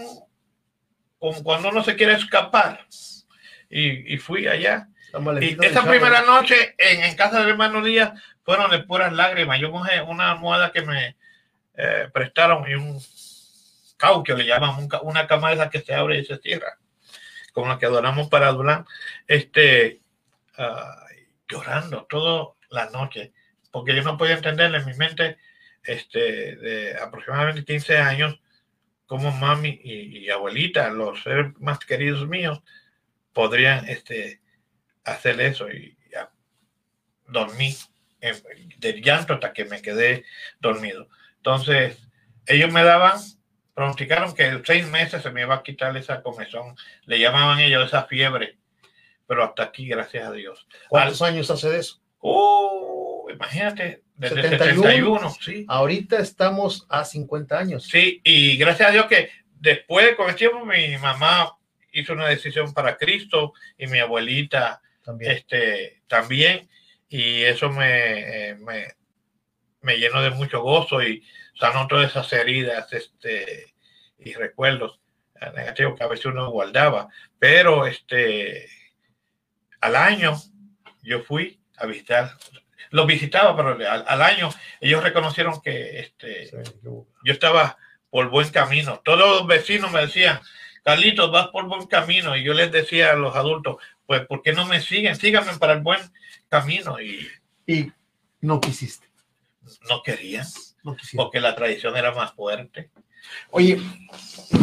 como 1.21 1.45
cuando 1.45 1.69
uno 1.69 1.85
se 1.85 1.95
quiere 1.95 2.15
escapar, 2.15 2.85
y, 3.69 4.15
y 4.15 4.19
fui 4.19 4.49
allá. 4.49 4.89
Y 5.41 5.65
esa 5.65 5.81
chavo. 5.81 5.91
primera 5.91 6.23
noche 6.23 6.75
en, 6.77 7.05
en 7.05 7.17
casa 7.17 7.41
del 7.41 7.51
hermano 7.51 7.83
Díaz 7.83 8.13
fueron 8.45 8.71
de 8.71 8.81
puras 8.81 9.13
lágrimas. 9.13 9.61
Yo 9.61 9.71
cogí 9.71 9.91
una 10.07 10.33
almohada 10.33 10.73
que 10.73 10.83
me 10.83 11.17
eh, 11.77 12.09
prestaron 12.13 12.69
y 12.69 12.75
un 12.75 13.01
caucho, 13.97 14.37
le 14.37 14.47
llaman 14.47 14.89
una 15.03 15.27
cama 15.27 15.49
de 15.49 15.55
esas 15.55 15.71
que 15.71 15.81
se 15.81 15.95
abre 15.95 16.19
y 16.19 16.25
se 16.25 16.39
cierra, 16.39 16.79
como 17.53 17.69
la 17.69 17.79
que 17.79 17.87
adoramos 17.87 18.29
para 18.29 18.51
Durán, 18.53 18.87
este, 19.27 20.01
ah, 20.57 21.05
llorando 21.49 22.07
toda 22.09 22.55
la 22.71 22.89
noche, 22.91 23.33
porque 23.71 23.95
yo 23.95 24.03
no 24.03 24.17
podía 24.17 24.35
entender 24.35 24.75
en 24.75 24.87
mi 24.87 24.95
mente 24.95 25.37
este, 25.83 26.57
de 26.57 26.97
aproximadamente 26.97 27.65
15 27.65 27.99
años 27.99 28.41
cómo 29.11 29.33
mami 29.33 29.81
y, 29.83 30.19
y 30.19 30.31
abuelita, 30.31 30.89
los 30.91 31.21
seres 31.25 31.53
más 31.59 31.81
queridos 31.81 32.29
míos, 32.29 32.63
podrían 33.33 33.89
este, 33.89 34.41
hacer 35.03 35.41
eso 35.41 35.69
y 35.69 35.99
ya 36.13 36.31
dormí 37.27 37.75
en- 38.21 38.41
del 38.79 39.03
llanto 39.03 39.35
hasta 39.35 39.53
que 39.53 39.65
me 39.65 39.83
quedé 39.83 40.25
dormido. 40.61 41.09
Entonces, 41.39 41.99
ellos 42.47 42.73
me 42.73 42.85
daban, 42.85 43.19
pronosticaron 43.75 44.33
que 44.33 44.45
en 44.47 44.65
seis 44.65 44.87
meses 44.87 45.25
se 45.25 45.33
me 45.33 45.41
iba 45.41 45.57
a 45.57 45.65
quitar 45.65 45.97
esa 45.97 46.23
comezón. 46.23 46.77
Le 47.03 47.19
llamaban 47.19 47.59
ellos 47.59 47.85
esa 47.87 48.05
fiebre, 48.05 48.59
pero 49.27 49.43
hasta 49.43 49.65
aquí, 49.65 49.89
gracias 49.89 50.29
a 50.29 50.31
Dios. 50.31 50.69
¿Cuántos 50.89 51.21
años 51.21 51.51
hace 51.51 51.69
de 51.69 51.81
eso? 51.81 52.01
Uh, 52.21 53.29
imagínate, 53.29 54.05
desde 54.21 54.43
71. 54.43 54.83
71, 54.83 55.31
sí. 55.41 55.65
Ahorita 55.67 56.19
estamos 56.19 56.87
a 56.91 57.05
50 57.05 57.59
años. 57.59 57.85
Sí, 57.85 58.21
y 58.23 58.59
gracias 58.59 58.91
a 58.91 58.93
Dios 58.93 59.07
que 59.07 59.31
después, 59.59 60.15
con 60.15 60.29
el 60.29 60.37
tiempo, 60.37 60.65
mi 60.65 60.97
mamá 60.99 61.57
hizo 61.93 62.13
una 62.13 62.29
decisión 62.29 62.75
para 62.75 62.97
Cristo 62.97 63.55
y 63.79 63.87
mi 63.87 63.99
abuelita 63.99 64.83
También. 65.03 65.33
este, 65.33 66.03
también, 66.07 66.69
y 67.09 67.43
eso 67.43 67.71
me, 67.71 68.51
eh, 68.51 68.55
me, 68.57 68.89
me 69.81 69.97
llenó 69.97 70.21
de 70.21 70.31
mucho 70.31 70.61
gozo 70.61 71.03
y 71.03 71.25
sanó 71.59 71.89
todas 71.89 72.11
esas 72.11 72.31
heridas 72.35 72.93
este, 72.93 73.75
y 74.19 74.35
recuerdos 74.35 75.01
eh, 75.41 75.51
negativos 75.57 75.97
que 75.97 76.05
a 76.05 76.09
veces 76.09 76.27
uno 76.27 76.51
guardaba. 76.51 77.09
Pero 77.39 77.87
este, 77.87 78.69
al 79.81 79.97
año 79.97 80.37
yo 81.03 81.23
fui 81.23 81.59
a 81.79 81.87
visitar, 81.87 82.37
los 82.91 83.07
visitaba, 83.07 83.57
pero 83.57 83.71
al, 83.91 84.05
al 84.07 84.23
año 84.23 84.51
ellos 84.81 85.03
reconocieron 85.03 85.61
que 85.63 86.01
este, 86.01 86.47
Sí, 86.47 86.57
yo 86.85 87.33
estaba 87.33 87.79
por 88.11 88.29
buen 88.31 88.49
camino. 88.51 89.01
Todos 89.05 89.19
los 89.19 89.47
vecinos 89.47 89.93
me 89.93 90.01
decían, 90.01 90.41
Carlitos, 90.83 91.31
vas 91.31 91.49
por 91.49 91.67
buen 91.69 91.87
camino. 91.87 92.37
Y 92.37 92.43
yo 92.43 92.53
les 92.55 92.73
decía 92.73 93.11
a 93.13 93.15
los 93.15 93.37
adultos, 93.37 93.77
pues, 94.07 94.27
¿por 94.27 94.43
qué 94.43 94.53
no 94.53 94.67
me 94.67 94.81
siguen? 94.81 95.15
Síganme 95.17 95.53
para 95.59 95.75
el 95.75 95.81
buen 95.83 96.01
camino. 96.49 97.01
Y 97.01 97.29
Y 97.67 97.93
no 98.41 98.61
quisiste. 98.61 99.07
no 99.89 100.03
querían, 100.03 100.47
No 100.83 100.97
porque 101.15 101.39
la 101.41 101.55
tradición 101.55 101.97
era 101.97 102.13
más 102.13 102.33
fuerte. 102.33 102.91
Oye, 103.51 103.79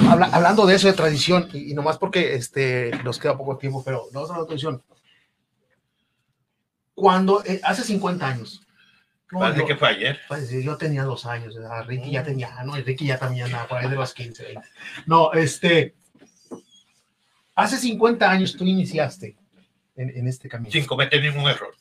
habla- 0.10 0.30
hablando 0.34 0.66
de 0.66 0.76
eso 0.76 0.88
de 0.88 0.94
tradición, 0.94 1.48
y, 1.54 1.72
y 1.72 1.74
nomás 1.76 1.98
porque 1.98 2.34
este, 2.36 2.92
nos 3.04 3.20
queda 3.20 3.38
poco 3.38 3.58
tiempo, 3.58 3.84
pero 3.86 4.08
no 4.12 4.20
vamos 4.22 4.30
a 4.30 4.34
hablar 4.34 4.44
de 4.44 4.48
tradición. 4.48 4.84
Cuando, 6.98 7.44
eh, 7.46 7.62
hace 7.64 7.84
50 7.84 8.28
años, 8.28 8.64
No, 9.32 9.40
Parece 9.40 9.60
yo, 9.60 9.66
que 9.68 9.76
fue 9.76 9.90
ayer. 9.90 10.20
pues, 10.28 10.50
yo 10.50 10.78
tenía 10.78 11.04
dos 11.04 11.26
años, 11.28 11.54
¿verdad? 11.54 11.86
Ricky 11.86 12.10
ya 12.10 12.22
Mm. 12.22 12.26
tenía, 12.26 12.64
no, 12.64 12.76
Ricky 12.78 13.06
ya 13.06 13.20
también 13.20 13.46
andaba 13.46 13.68
por 13.68 13.78
ahí 13.78 13.88
de 13.90 13.96
los 13.96 14.14
15. 14.16 14.44
20. 14.44 14.68
No, 15.06 15.32
este, 15.34 15.96
hace 17.54 17.78
50 17.78 18.32
años 18.32 18.56
tú 18.58 18.64
iniciaste 18.64 19.38
en, 19.96 20.10
en 20.10 20.28
este 20.28 20.50
camino. 20.50 20.72
Sin 20.72 20.86
cometer 20.88 21.22
ningún 21.22 21.48
error. 21.48 21.76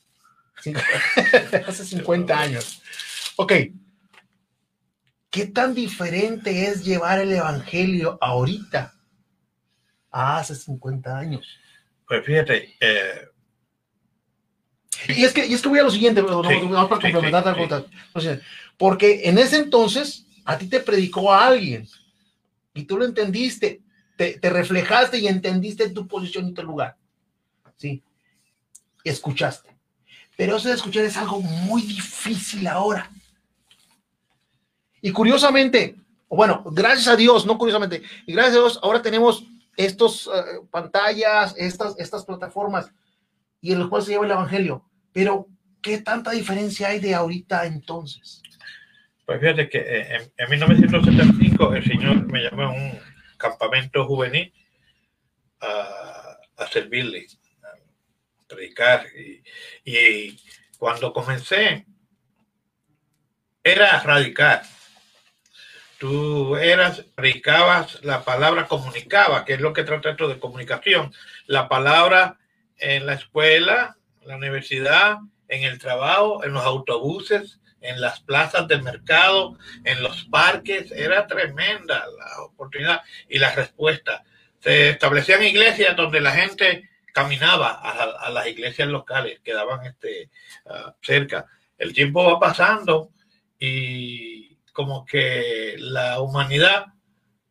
Cinco- 0.61 0.81
hace 1.67 1.83
50 1.85 2.37
años. 2.39 2.83
Ok. 3.37 3.53
¿Qué 5.31 5.47
tan 5.47 5.73
diferente 5.73 6.67
es 6.69 6.83
llevar 6.85 7.19
el 7.19 7.31
evangelio 7.31 8.17
ahorita 8.21 8.93
a 10.11 10.37
hace 10.37 10.53
50 10.53 11.17
años? 11.17 11.59
Pues 12.07 12.23
fíjate, 12.25 12.75
eh, 12.79 13.21
Y 15.09 15.23
es 15.23 15.33
que, 15.33 15.45
y 15.45 15.53
es 15.53 15.61
que 15.61 15.69
voy 15.69 15.79
a 15.79 15.83
lo 15.83 15.91
siguiente, 15.91 16.21
no, 16.21 16.43
Sí, 16.43 16.59
no, 16.67 16.89
para 16.89 17.01
sí, 17.01 17.11
complementar 17.11 17.55
sí, 18.19 18.29
porque 18.77 19.21
en 19.27 19.37
ese 19.37 19.57
entonces 19.57 20.25
a 20.45 20.57
ti 20.57 20.67
te 20.67 20.79
predicó 20.79 21.33
a 21.33 21.47
alguien 21.47 21.87
y 22.73 22.83
tú 22.83 22.97
lo 22.97 23.05
entendiste, 23.05 23.81
te, 24.15 24.39
te 24.39 24.49
reflejaste 24.49 25.17
y 25.17 25.27
entendiste 25.27 25.89
tu 25.89 26.07
posición 26.07 26.47
y 26.49 26.53
tu 26.53 26.63
lugar. 26.63 26.95
Sí, 27.75 28.01
escuchaste. 29.03 29.75
Pero 30.35 30.57
eso 30.57 30.69
de 30.69 30.75
escuchar 30.75 31.05
es 31.05 31.17
algo 31.17 31.41
muy 31.41 31.81
difícil 31.81 32.67
ahora. 32.67 33.09
Y 35.01 35.11
curiosamente, 35.11 35.95
bueno, 36.29 36.63
gracias 36.71 37.07
a 37.07 37.15
Dios, 37.15 37.45
no 37.45 37.57
curiosamente, 37.57 38.01
y 38.25 38.33
gracias 38.33 38.55
a 38.55 38.59
Dios, 38.59 38.79
ahora 38.83 39.01
tenemos 39.01 39.43
estos 39.75 40.27
eh, 40.27 40.59
pantallas, 40.71 41.55
estas, 41.57 41.97
estas 41.99 42.25
plataformas 42.25 42.91
y 43.61 43.73
en 43.73 43.79
los 43.79 43.89
cuales 43.89 44.05
se 44.05 44.11
lleva 44.13 44.25
el 44.25 44.31
evangelio. 44.31 44.85
Pero, 45.13 45.47
¿qué 45.81 45.99
tanta 45.99 46.31
diferencia 46.31 46.89
hay 46.89 46.99
de 46.99 47.15
ahorita 47.15 47.65
entonces? 47.65 48.41
pues 49.25 49.41
fíjate 49.41 49.67
que 49.67 49.79
eh, 49.79 50.15
en, 50.15 50.33
en 50.37 50.49
1975 50.49 51.73
el 51.75 51.83
Señor 51.83 52.31
me 52.31 52.43
llamó 52.43 52.63
a 52.63 52.69
un 52.69 52.97
campamento 53.37 54.05
juvenil 54.05 54.53
a, 55.59 56.37
a 56.55 56.67
servirle, 56.67 57.27
a 57.61 58.47
predicar. 58.47 59.05
Y, 59.17 59.43
y 59.83 60.39
cuando 60.77 61.11
comencé, 61.11 61.85
era 63.61 63.99
radical. 63.99 64.61
Tú 65.97 66.55
eras, 66.55 67.01
predicabas 67.15 68.01
la 68.05 68.23
palabra, 68.23 68.67
comunicaba, 68.67 69.43
que 69.43 69.55
es 69.55 69.61
lo 69.61 69.73
que 69.73 69.83
trata 69.83 70.11
esto 70.11 70.29
de 70.29 70.39
comunicación. 70.39 71.13
La 71.47 71.67
palabra 71.67 72.37
en 72.79 73.05
la 73.05 73.13
escuela, 73.13 73.97
en 74.21 74.27
la 74.29 74.35
universidad, 74.37 75.17
en 75.47 75.63
el 75.63 75.79
trabajo, 75.79 76.43
en 76.43 76.53
los 76.53 76.63
autobuses, 76.63 77.59
en 77.81 78.01
las 78.01 78.19
plazas 78.19 78.67
de 78.67 78.81
mercado, 78.81 79.57
en 79.83 80.01
los 80.03 80.25
parques, 80.25 80.91
era 80.91 81.27
tremenda 81.27 82.05
la 82.17 82.43
oportunidad 82.43 83.01
y 83.29 83.39
la 83.39 83.53
respuesta. 83.53 84.23
Se 84.59 84.89
establecían 84.89 85.43
iglesias 85.43 85.95
donde 85.95 86.19
la 86.19 86.31
gente 86.31 86.89
caminaba 87.13 87.69
a, 87.71 88.03
a 88.03 88.29
las 88.29 88.47
iglesias 88.47 88.87
locales, 88.87 89.39
quedaban 89.43 89.85
este, 89.85 90.29
ah, 90.65 90.93
cerca. 91.01 91.45
El 91.77 91.93
tiempo 91.93 92.23
va 92.23 92.39
pasando 92.39 93.11
y 93.59 94.55
como 94.73 95.05
que 95.05 95.75
la 95.79 96.21
humanidad, 96.21 96.87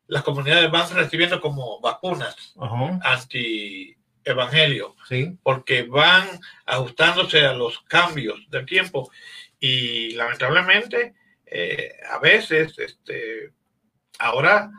las 0.07 0.23
comunidades 0.23 0.71
van 0.71 0.89
recibiendo 0.93 1.41
como 1.41 1.81
vacunas 1.81 2.53
anti 3.01 3.96
evangelio 4.27 4.95
Sí. 5.07 5.37
porque 5.43 5.83
van 5.83 6.27
ajustándose 6.65 7.45
a 7.45 7.53
los 7.53 7.79
cambios 7.81 8.39
del 8.49 8.65
tiempo 8.65 9.11
y 9.59 10.11
lamentablemente 10.11 11.15
eh, 11.45 11.93
a 12.09 12.19
veces 12.19 12.77
este, 12.77 13.53
ahora 14.19 14.69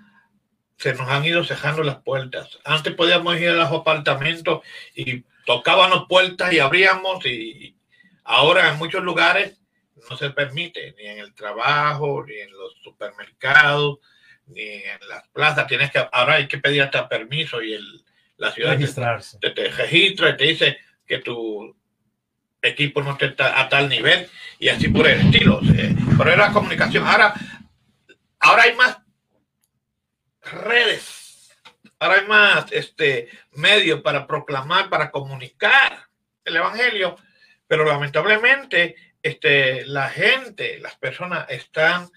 se 0.77 0.95
nos 0.95 1.09
han 1.09 1.25
ido 1.25 1.43
cejando 1.45 1.83
las 1.83 2.03
puertas. 2.03 2.59
Antes 2.65 2.95
podíamos 2.95 3.39
ir 3.41 3.49
a 3.49 3.55
los 3.55 3.73
apartamentos 3.73 4.61
y 4.95 5.25
tocábamos 5.45 6.07
puertas 6.09 6.53
y 6.53 6.61
abríamos 6.61 7.25
y 7.27 7.77
ahora 8.25 8.69
en 8.69 8.79
muchos 8.79 9.03
lugares 9.03 9.61
no 10.09 10.17
se 10.17 10.31
permite, 10.31 10.95
ni 10.97 11.07
en 11.07 11.19
el 11.19 11.35
trabajo, 11.35 12.25
ni 12.25 12.37
en 12.37 12.53
los 12.53 12.75
supermercados, 12.83 13.99
ni 14.47 14.63
en 14.63 15.09
las 15.09 15.27
plazas. 15.29 15.67
Tienes 15.67 15.91
que, 15.91 16.07
ahora 16.13 16.35
hay 16.35 16.47
que 16.49 16.59
pedir 16.59 16.83
hasta 16.83 17.09
permiso 17.09 17.61
y 17.63 17.73
el, 17.75 18.05
la 18.39 18.53
ciudad 18.53 18.73
Registrarse. 18.73 19.39
te, 19.41 19.51
te 19.51 19.69
registra 19.69 20.31
y 20.31 20.37
te 20.37 20.45
dice 20.45 20.79
que 21.07 21.19
tu 21.19 21.77
equipo 22.63 23.03
no 23.03 23.17
está 23.21 23.61
a 23.61 23.69
tal 23.69 23.89
nivel 23.89 24.29
y 24.59 24.69
así 24.69 24.89
por 24.89 25.07
el 25.07 25.21
estilo. 25.21 25.61
Pero 26.17 26.33
era 26.33 26.53
comunicación. 26.53 27.07
Ahora, 27.07 27.35
ahora 28.41 28.63
hay 28.63 28.75
más 28.75 28.99
redes, 30.43 31.57
ahora 31.99 32.21
hay 32.21 32.27
más 32.27 32.73
este, 32.73 33.29
medios 33.53 34.01
para 34.01 34.27
proclamar, 34.27 34.89
para 34.89 35.11
comunicar 35.11 36.09
el 36.45 36.57
Evangelio, 36.57 37.17
pero 37.67 37.85
lamentablemente 37.85 38.97
este, 39.23 39.85
la 39.87 40.09
gente, 40.09 40.79
las 40.81 40.97
personas 40.97 41.47
están 41.51 42.09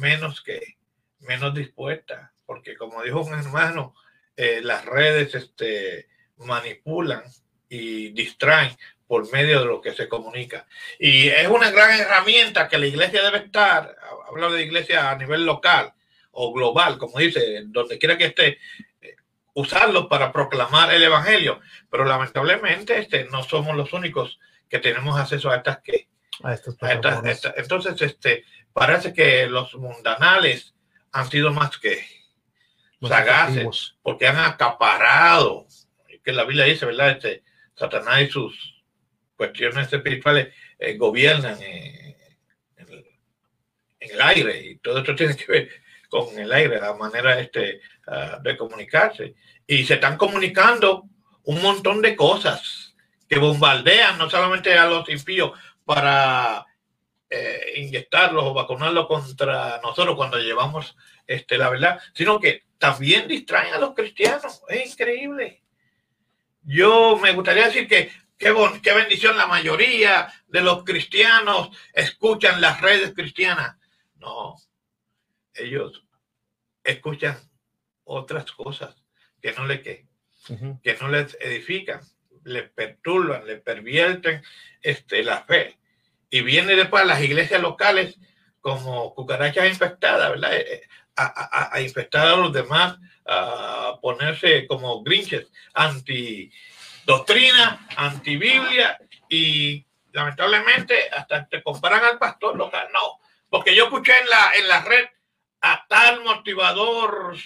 menos 0.00 0.42
que 0.42 0.76
menos 1.20 1.54
dispuestas, 1.54 2.30
porque 2.44 2.76
como 2.76 3.02
dijo 3.02 3.22
un 3.22 3.32
hermano, 3.32 3.94
eh, 4.36 4.60
las 4.62 4.84
redes 4.84 5.34
este, 5.34 6.08
manipulan 6.38 7.22
y 7.68 8.10
distraen 8.10 8.76
por 9.06 9.30
medio 9.32 9.60
de 9.60 9.66
lo 9.66 9.80
que 9.80 9.92
se 9.92 10.08
comunica. 10.08 10.66
Y 10.98 11.28
es 11.28 11.48
una 11.48 11.70
gran 11.70 11.98
herramienta 11.98 12.68
que 12.68 12.78
la 12.78 12.86
iglesia 12.86 13.22
debe 13.22 13.38
estar, 13.38 13.96
hablo 14.28 14.52
de 14.52 14.62
iglesia 14.62 15.10
a 15.10 15.16
nivel 15.16 15.44
local 15.44 15.92
o 16.32 16.52
global, 16.52 16.98
como 16.98 17.18
dice, 17.18 17.62
donde 17.66 17.98
quiera 17.98 18.18
que 18.18 18.26
esté, 18.26 18.58
eh, 19.00 19.16
usarlo 19.54 20.08
para 20.08 20.32
proclamar 20.32 20.92
el 20.92 21.02
evangelio. 21.02 21.60
Pero 21.90 22.04
lamentablemente 22.04 22.98
este, 22.98 23.24
no 23.26 23.42
somos 23.42 23.76
los 23.76 23.92
únicos 23.92 24.40
que 24.68 24.78
tenemos 24.78 25.18
acceso 25.18 25.50
a 25.50 25.56
estas 25.56 25.78
que 25.78 26.08
A 26.42 26.54
estas 26.54 26.76
a 26.82 26.92
entonces, 27.56 28.02
este, 28.02 28.44
parece 28.72 29.12
que 29.12 29.46
los 29.46 29.74
mundanales 29.74 30.74
han 31.12 31.30
sido 31.30 31.52
más 31.52 31.78
que 31.78 32.04
sagaces, 33.08 33.96
porque 34.02 34.26
han 34.26 34.38
acaparado, 34.38 35.66
que 36.22 36.32
la 36.32 36.44
Biblia 36.44 36.64
dice, 36.64 36.86
¿verdad? 36.86 37.10
Este, 37.10 37.42
Satanás 37.74 38.22
y 38.22 38.28
sus 38.28 38.82
cuestiones 39.36 39.92
espirituales 39.92 40.54
eh, 40.78 40.96
gobiernan 40.96 41.60
eh, 41.60 42.16
en, 42.76 42.88
el, 42.88 43.06
en 44.00 44.10
el 44.10 44.22
aire 44.22 44.66
y 44.66 44.76
todo 44.76 44.98
esto 44.98 45.14
tiene 45.14 45.36
que 45.36 45.50
ver 45.50 45.70
con 46.08 46.38
el 46.38 46.52
aire, 46.52 46.80
la 46.80 46.94
manera 46.94 47.38
este, 47.40 47.80
ah, 48.06 48.38
de 48.42 48.56
comunicarse. 48.56 49.34
Y 49.66 49.84
se 49.84 49.94
están 49.94 50.16
comunicando 50.16 51.04
un 51.44 51.60
montón 51.60 52.00
de 52.00 52.14
cosas 52.14 52.94
que 53.28 53.38
bombardean 53.38 54.18
no 54.18 54.30
solamente 54.30 54.76
a 54.78 54.86
los 54.86 55.08
impíos 55.08 55.52
para 55.84 56.64
eh, 57.28 57.72
inyectarlos 57.76 58.44
o 58.44 58.54
vacunarlos 58.54 59.06
contra 59.06 59.80
nosotros 59.82 60.14
cuando 60.14 60.38
llevamos 60.38 60.96
este, 61.26 61.58
la 61.58 61.70
verdad, 61.70 62.00
sino 62.12 62.38
que 62.38 62.62
también 62.78 63.28
distraen 63.28 63.74
a 63.74 63.78
los 63.78 63.94
cristianos. 63.94 64.62
Es 64.68 64.92
increíble. 64.92 65.62
Yo 66.62 67.16
me 67.18 67.32
gustaría 67.32 67.66
decir 67.66 67.86
que 67.88 68.10
qué, 68.38 68.50
bon- 68.50 68.80
qué 68.80 68.92
bendición 68.92 69.36
la 69.36 69.46
mayoría 69.46 70.32
de 70.48 70.60
los 70.60 70.84
cristianos 70.84 71.76
escuchan 71.92 72.60
las 72.60 72.80
redes 72.80 73.12
cristianas. 73.14 73.76
No, 74.16 74.56
ellos 75.54 76.04
escuchan 76.82 77.38
otras 78.04 78.50
cosas 78.52 78.96
que 79.40 79.52
no 79.52 79.66
le 79.66 79.82
que, 79.82 80.06
que 80.82 80.94
no 81.00 81.08
les 81.08 81.36
edifican, 81.40 82.00
les 82.44 82.68
perturban, 82.70 83.46
les 83.46 83.60
pervierten 83.60 84.42
este, 84.80 85.22
la 85.22 85.42
fe. 85.44 85.78
Y 86.30 86.40
viene 86.42 86.74
después 86.76 87.02
a 87.02 87.06
las 87.06 87.22
iglesias 87.22 87.60
locales 87.60 88.18
como 88.60 89.14
cucarachas 89.14 89.68
infectadas, 89.68 90.30
¿verdad? 90.30 90.52
A, 91.16 91.24
a- 91.26 91.70
a 91.76 91.80
infectar 91.80 92.26
a 92.26 92.36
los 92.36 92.52
demás, 92.52 92.98
a 93.26 93.96
ponerse 94.02 94.66
como 94.66 95.02
grinches, 95.02 95.46
anti 95.72 96.50
doctrina, 97.06 97.86
anti 97.96 98.36
Biblia 98.36 98.98
y 99.28 99.84
lamentablemente 100.12 101.08
hasta 101.10 101.46
te 101.48 101.62
comparan 101.62 102.04
al 102.04 102.18
pastor 102.18 102.56
local. 102.56 102.88
No, 102.92 103.20
porque 103.48 103.74
yo 103.76 103.84
escuché 103.84 104.12
en 104.20 104.28
la, 104.28 104.54
en 104.56 104.68
la 104.68 104.80
red 104.82 105.06
a 105.60 105.86
tal 105.88 106.22
motivador 106.24 107.36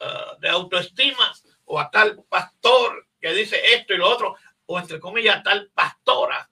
ah, 0.00 0.36
de 0.40 0.48
autoestima 0.48 1.32
o 1.64 1.78
a 1.78 1.90
tal 1.90 2.22
pastor 2.28 3.08
que 3.20 3.32
dice 3.34 3.60
esto 3.74 3.94
y 3.94 3.98
lo 3.98 4.08
otro, 4.08 4.36
o 4.66 4.78
entre 4.78 4.98
comillas, 4.98 5.36
a 5.36 5.42
tal 5.42 5.70
pastora. 5.74 6.48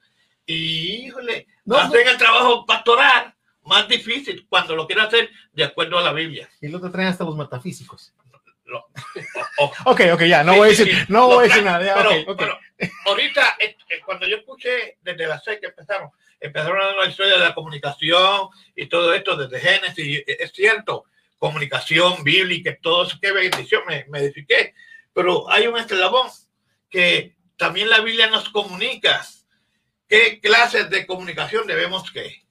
Y 0.47 1.07
híjole, 1.07 1.47
No, 1.65 1.79
hacen 1.79 2.07
el 2.07 2.17
trabajo 2.19 2.65
pastoral 2.67 3.35
más 3.63 3.87
difícil 3.89 4.47
cuando 4.49 4.75
lo 4.77 4.87
quieren 4.87 5.05
hacer 5.07 5.31
de 5.53 5.65
acuerdo 5.65 5.99
a 5.99 6.03
la 6.03 6.13
Biblia. 6.13 6.49
Y 6.61 6.69
luego 6.69 6.87
te 6.87 6.93
traen 6.93 7.09
hasta 7.09 7.25
los 7.25 7.37
metafísicos. 7.37 8.13
Lo- 8.65 8.87
o- 9.59 9.65
o- 9.65 9.73
Ok, 9.93 10.01
ok, 10.13 10.23
ya, 10.25 10.45
no 10.45 10.53
Sí, 10.53 10.59
voy 10.59 10.67
a 10.67 10.71
decir, 10.71 10.87
sí. 10.95 11.05
no 11.09 11.19
Lo 11.21 11.27
voy 11.27 11.39
a 11.39 11.49
decir 11.49 11.65
nada. 11.65 11.85
ya, 11.85 11.95
pero, 11.95 12.11
ok, 12.11 12.29
ok. 12.29 12.39
pero 12.39 12.59
ahorita, 13.07 13.57
eh, 13.59 13.77
eh, 13.89 14.01
cuando 14.05 14.27
yo 14.29 14.37
escuché 14.37 14.99
desde 15.03 15.27
las 15.27 15.43
seis 15.45 15.59
que 15.61 15.67
empezaron, 15.67 16.11
empezaron 16.41 16.81
a 16.81 16.87
dar 16.87 16.97
la 16.97 17.07
historia 17.07 17.35
de 17.35 17.41
la 17.41 17.55
comunicación 17.55 18.49
y 18.77 18.87
todo 18.87 19.13
esto 19.13 19.37
desde 19.37 19.61
Génesis. 19.61 20.07
y 20.07 20.25
Es 20.27 20.53
cierto, 20.53 21.05
comunicación 21.39 22.23
bíblica, 22.23 22.77
todo 22.81 23.05
eso, 23.07 23.19
qué 23.21 23.33
bendición, 23.33 23.83
me, 23.89 24.05
me 24.09 24.21
edifiqué. 24.21 24.75
Pero 25.13 25.51
hay 25.51 25.67
un 25.67 25.77
eslabón 25.77 26.29
que 26.89 27.35
también 27.57 27.91
la 27.91 28.01
Biblia 28.01 28.29
nos 28.29 28.49
comunica 28.51 29.27
qué 30.09 30.39
clases 30.41 30.89
de 30.91 31.07
comunicación 31.07 31.67
debemos 31.67 32.11
que 32.13 32.43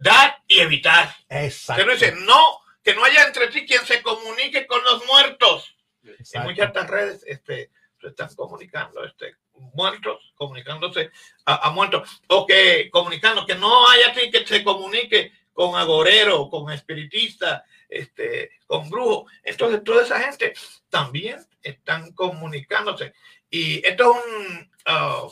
Dar. 0.00 0.42
y 0.48 0.60
evitar. 0.60 1.14
Exacto. 1.28 1.82
Que 1.82 1.86
no 1.86 1.92
dice, 1.92 2.14
no, 2.26 2.60
que 2.82 2.94
no 2.94 3.04
haya 3.04 3.24
entre 3.24 3.48
ti 3.48 3.66
quien 3.66 3.84
se 3.84 4.02
comunique 4.02 4.66
con 4.66 4.82
los 4.82 5.06
muertos. 5.06 5.76
En 6.02 6.42
muchas 6.42 6.68
estas 6.68 6.88
redes 6.88 7.24
este, 7.26 7.70
se 8.00 8.08
están 8.08 8.34
comunicando, 8.34 9.04
este, 9.04 9.36
muertos, 9.74 10.32
comunicándose 10.34 11.10
a, 11.44 11.68
a 11.68 11.70
muertos, 11.70 12.22
o 12.28 12.46
que 12.46 12.88
comunicando, 12.90 13.46
que 13.46 13.54
no 13.54 13.88
haya 13.88 14.12
ti 14.14 14.30
que 14.30 14.46
se 14.46 14.64
comunique 14.64 15.32
con 15.52 15.76
agorero, 15.76 16.48
con 16.48 16.72
espiritista, 16.72 17.64
este, 17.88 18.52
con 18.66 18.88
brujo. 18.88 19.26
Entonces, 19.42 19.84
toda 19.84 20.02
esa 20.02 20.20
gente 20.20 20.54
también 20.88 21.38
están 21.62 22.12
comunicándose. 22.12 23.12
Y 23.50 23.86
esto 23.86 24.14
es 24.14 24.24
un 24.24 24.70
ah, 24.86 25.28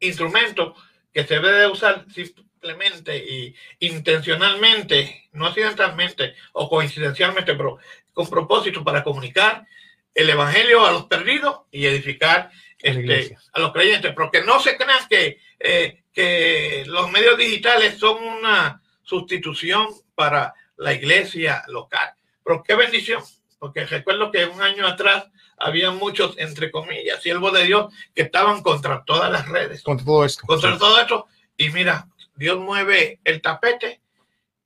instrumento 0.00 0.74
que 1.16 1.24
se 1.24 1.40
debe 1.40 1.66
usar 1.66 2.04
simplemente 2.12 3.16
y 3.16 3.56
intencionalmente, 3.80 5.30
no 5.32 5.46
accidentalmente 5.46 6.34
o 6.52 6.68
coincidencialmente, 6.68 7.54
pero 7.54 7.78
con 8.12 8.28
propósito 8.28 8.84
para 8.84 9.02
comunicar 9.02 9.66
el 10.12 10.28
evangelio 10.28 10.84
a 10.84 10.92
los 10.92 11.06
perdidos 11.06 11.60
y 11.70 11.86
edificar 11.86 12.50
este, 12.78 13.34
a 13.54 13.60
los 13.60 13.72
creyentes. 13.72 14.12
Pero 14.14 14.30
que 14.30 14.42
no 14.42 14.60
se 14.60 14.76
crean 14.76 15.08
que, 15.08 15.40
eh, 15.58 16.02
que 16.12 16.84
los 16.86 17.10
medios 17.10 17.38
digitales 17.38 17.98
son 17.98 18.22
una 18.22 18.82
sustitución 19.02 19.88
para 20.14 20.52
la 20.76 20.92
iglesia 20.92 21.64
local. 21.68 22.10
Pero 22.44 22.62
qué 22.62 22.74
bendición, 22.74 23.22
porque 23.58 23.86
recuerdo 23.86 24.30
que 24.30 24.44
un 24.44 24.60
año 24.60 24.86
atrás 24.86 25.28
había 25.58 25.90
muchos, 25.90 26.36
entre 26.38 26.70
comillas, 26.70 27.22
siervos 27.22 27.52
de 27.52 27.64
Dios 27.64 27.92
que 28.14 28.22
estaban 28.22 28.62
contra 28.62 29.04
todas 29.04 29.30
las 29.30 29.48
redes 29.48 29.82
Con 29.82 30.02
todo 30.04 30.24
esto. 30.24 30.46
contra 30.46 30.72
Sí. 30.72 30.78
todo 30.78 31.00
esto. 31.00 31.26
Y 31.56 31.70
mira, 31.70 32.08
Dios 32.34 32.58
mueve 32.58 33.20
el 33.24 33.40
tapete 33.40 34.00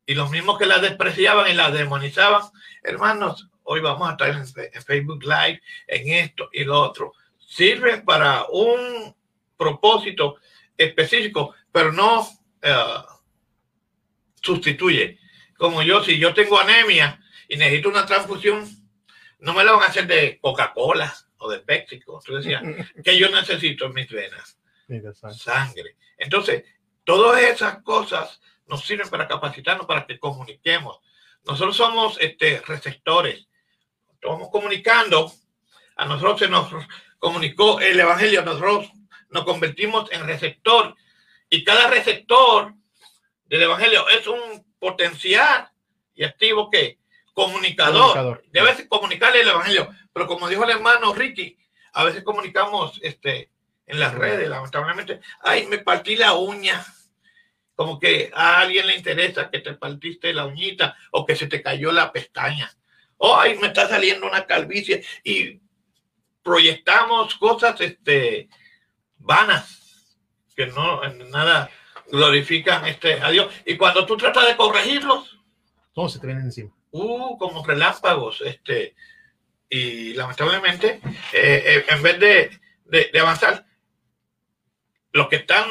y 0.07 0.15
los 0.15 0.31
mismos 0.31 0.59
que 0.59 0.67
la 0.67 0.79
despreciaban 0.79 1.51
y 1.51 1.55
la 1.55 1.71
demonizaban, 1.71 2.43
hermanos, 2.83 3.49
hoy 3.63 3.81
vamos 3.81 4.09
a 4.09 4.13
estar 4.13 4.31
en, 4.31 4.83
Facebook 4.85 5.23
Live, 5.23 5.63
en 5.87 6.13
esto 6.25 6.49
y 6.53 6.65
lo 6.65 6.81
otro. 6.81 7.13
Sirven 7.39 8.05
para 8.05 8.47
un 8.51 9.15
propósito 9.57 10.37
específico, 10.77 11.55
pero 11.71 11.93
no 11.93 12.27
eh, 12.63 12.75
sustituye. 14.43 15.19
Como 15.57 15.83
yo, 15.83 16.03
si 16.03 16.19
yo 16.19 16.35
tengo 16.35 16.59
anemia 16.59 17.21
y 17.49 17.57
necesito 17.57 17.89
una 17.91 18.07
transfusión, 18.07 18.67
no 19.41 19.55
me 19.55 19.65
la 19.65 19.73
van 19.73 19.83
a 19.83 19.87
hacer 19.87 20.07
de 20.07 20.39
Coca-Cola 20.41 21.15
o 21.39 21.51
de 21.51 21.61
Pepsi, 21.61 22.01
tú 22.01 22.21
decías, 22.35 22.63
que 23.05 23.19
yo 23.19 23.29
necesito 23.31 23.87
en 23.87 23.95
mis 23.95 24.11
venas 24.11 24.59
sangre. 25.35 25.97
Entonces, 26.17 26.65
todas 27.05 27.43
esas 27.43 27.83
cosas 27.83 28.41
nos 28.67 28.85
sirven 28.85 29.09
para 29.09 29.29
capacitarnos, 29.29 29.87
para 29.87 30.07
que 30.07 30.19
comuniquemos. 30.19 31.01
Nosotros 31.45 31.77
somos 31.77 32.19
este, 32.21 32.61
receptores. 32.67 33.47
Estamos 34.13 34.49
comunicando. 34.51 35.33
A 35.97 36.07
nosotros 36.07 36.41
se 36.41 36.49
nos 36.49 36.71
comunicó 37.19 37.81
el 37.81 37.99
Evangelio. 37.99 38.43
Nosotros 38.43 38.91
nos 39.31 39.45
convertimos 39.45 40.11
en 40.13 40.27
receptor. 40.27 40.95
Y 41.49 41.65
cada 41.65 41.89
receptor 41.89 42.75
del 43.47 43.63
Evangelio 43.63 44.09
es 44.09 44.27
un 44.27 44.65
potencial 44.79 45.69
y 46.15 46.25
activo 46.25 46.71
que 46.71 47.00
comunicador. 47.45 48.01
Comunicador. 48.01 48.45
Debe 48.51 48.89
comunicarle 48.89 49.41
el 49.41 49.49
Evangelio. 49.49 49.89
Pero 50.13 50.27
como 50.27 50.49
dijo 50.49 50.65
el 50.65 50.71
hermano 50.71 51.15
Ricky, 51.15 51.57
a 51.93 52.05
veces 52.05 52.23
comunicamos 52.23 52.99
este, 53.03 53.51
en 53.87 54.01
las 54.01 54.15
redes, 54.15 54.49
lamentablemente. 54.49 55.21
Ay, 55.43 55.67
me 55.67 55.79
partí 55.79 56.17
la 56.17 56.35
uña. 56.35 56.85
Como 57.75 57.99
que 57.99 58.31
a 58.35 58.61
alguien 58.61 58.87
le 58.87 58.97
interesa 58.97 59.51
que 59.51 59.61
te 59.61 59.75
partiste 59.75 60.35
la 60.35 60.45
uñita 60.45 60.97
o 61.13 61.25
que 61.25 61.35
se 61.35 61.47
te 61.47 61.63
cayó 61.63 61.91
la 61.93 62.13
pestaña. 62.13 62.71
O 63.17 63.37
ay, 63.37 63.59
me 63.59 63.69
está 63.69 63.89
saliendo 63.89 64.27
una 64.27 64.47
calvicie. 64.47 65.05
Y 65.25 65.61
proyectamos 66.43 67.37
cosas 67.37 67.81
este, 67.81 68.49
vanas 69.17 70.19
que 70.55 70.67
no 70.67 71.03
en 71.05 71.31
nada 71.31 71.71
glorifican 72.11 72.87
este, 72.87 73.21
a 73.21 73.31
Dios. 73.31 73.53
Y 73.65 73.77
cuando 73.77 74.05
tú 74.05 74.17
tratas 74.17 74.47
de 74.47 74.57
corregirlos, 74.57 75.39
Todos 75.95 76.13
se 76.13 76.19
te 76.19 76.27
vienen 76.27 76.45
encima. 76.45 76.71
Uh, 76.93 77.39
como 77.39 77.65
relámpagos, 77.65 78.41
este, 78.43 78.95
y 79.69 80.15
lamentablemente, 80.15 81.01
eh, 81.33 81.63
eh, 81.67 81.85
en 81.89 82.03
vez 82.03 82.19
de, 82.19 82.61
de- 82.85 83.11
de 83.13 83.21
avanzar, 83.21 83.65
los 85.13 85.29
que 85.29 85.37
están 85.37 85.65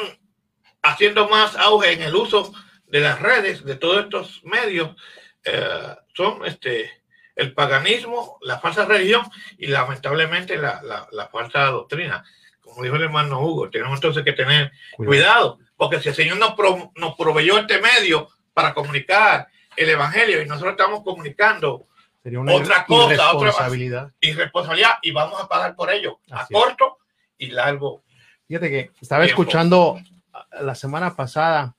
haciendo 0.82 1.28
más 1.28 1.56
auge 1.56 1.92
en 1.92 2.02
el 2.02 2.14
uso 2.14 2.52
de 2.86 3.00
las 3.00 3.20
redes, 3.20 3.64
de 3.64 3.76
todos 3.76 4.04
estos 4.04 4.42
medios, 4.44 4.96
eh, 5.44 5.94
son 6.14 6.44
este, 6.44 6.90
el 7.36 7.54
paganismo, 7.54 8.38
la 8.42 8.58
falsa 8.58 8.84
religión 8.84 9.22
y 9.58 9.66
lamentablemente 9.68 10.56
la, 10.56 10.80
la- 10.82 11.08
la 11.12 11.28
falsa 11.28 11.66
doctrina. 11.66 12.24
Como 12.60 12.82
dijo 12.82 12.96
el 12.96 13.02
hermano 13.02 13.40
Hugo, 13.40 13.68
tenemos 13.70 13.96
entonces 13.96 14.22
que 14.24 14.32
tener 14.32 14.70
Cuidado, 15.08 15.58
porque 15.76 16.00
si 16.00 16.08
el 16.10 16.14
Señor 16.14 16.36
nos, 16.38 16.54
pro- 16.54 16.92
nos 16.96 17.14
proveyó 17.16 17.58
este 17.58 17.80
medio 17.80 18.28
para 18.52 18.74
comunicar 18.74 19.48
el 19.76 19.88
Evangelio 19.90 20.42
y 20.42 20.46
nosotros 20.46 20.72
estamos 20.72 21.02
comunicando 21.02 21.86
Sería 22.22 22.38
una 22.40 22.52
Otra 22.54 22.84
cosa, 22.84 23.04
otra- 23.34 24.12
irresponsabilidad. 24.20 24.98
y 25.02 25.10
vamos 25.10 25.40
a 25.42 25.48
pagar 25.48 25.74
por 25.74 25.90
ello 25.90 26.18
a 26.30 26.40
Así 26.40 26.52
es. 26.54 26.60
corto 26.60 26.98
y 27.38 27.46
largo. 27.46 28.02
Fíjate 28.46 28.68
que 28.68 28.90
estaba 29.00 29.24
Tiempo. 29.24 29.40
escuchando 29.42 29.98
a- 30.32 30.62
la 30.62 30.74
semana 30.74 31.16
pasada 31.16 31.74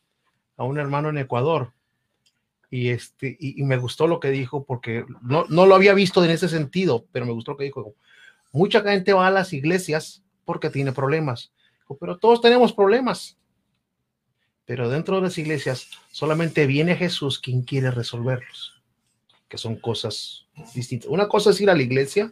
a 0.58 0.64
un 0.64 0.80
hermano 0.80 1.10
en 1.10 1.20
Ecuador 1.20 1.74
y, 2.72 2.90
este, 2.90 3.38
y, 3.40 3.62
y 3.62 3.64
me 3.66 3.78
gustó 3.78 4.08
lo 4.08 4.20
que 4.20 4.30
dijo 4.30 4.64
porque 4.66 5.06
no, 5.22 5.46
no 5.50 5.68
lo 5.68 5.76
había 5.76 5.94
visto 5.94 6.24
en 6.24 6.32
ese 6.32 6.50
sentido, 6.50 7.06
pero 7.12 7.26
me 7.28 7.34
gustó 7.34 7.52
lo 7.52 7.58
que 7.58 7.66
dijo. 7.66 7.94
Mucha 8.52 8.82
gente 8.82 9.14
va 9.14 9.28
a 9.28 9.32
las 9.32 9.54
iglesias 9.54 10.24
porque 10.44 10.72
tiene 10.72 10.92
problemas, 10.92 11.52
pero 12.00 12.18
todos 12.18 12.42
tenemos 12.42 12.74
problemas. 12.74 13.38
Pero 14.72 14.90
dentro 14.90 15.18
de 15.18 15.24
las 15.24 15.38
iglesias 15.38 15.90
solamente 16.12 16.66
viene 16.66 16.96
Jesús 16.96 17.40
quien 17.40 17.64
quiere 17.64 17.92
resolverlos, 17.92 18.82
que 19.50 19.58
son 19.58 19.76
cosas 19.76 20.46
distintas. 20.74 21.10
Una 21.10 21.28
cosa 21.28 21.50
es 21.50 21.60
ir 21.60 21.70
a 21.70 21.76
la 21.76 21.82
iglesia 21.82 22.32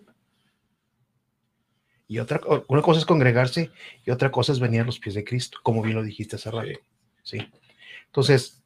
y 2.08 2.18
otra, 2.20 2.40
una 2.70 2.82
cosa 2.82 3.02
es 3.02 3.06
congregarse 3.06 3.72
y 4.06 4.12
otra 4.12 4.32
cosa 4.32 4.54
es 4.54 4.62
venir 4.62 4.80
a 4.80 4.86
los 4.86 5.00
pies 5.00 5.16
de 5.16 5.26
Cristo, 5.26 5.58
como 5.64 5.82
bien 5.82 5.98
lo 5.98 6.02
dijiste 6.02 6.38
hace 6.38 6.50
rato. 6.50 6.80
Sí. 7.24 7.40
Entonces, 8.06 8.64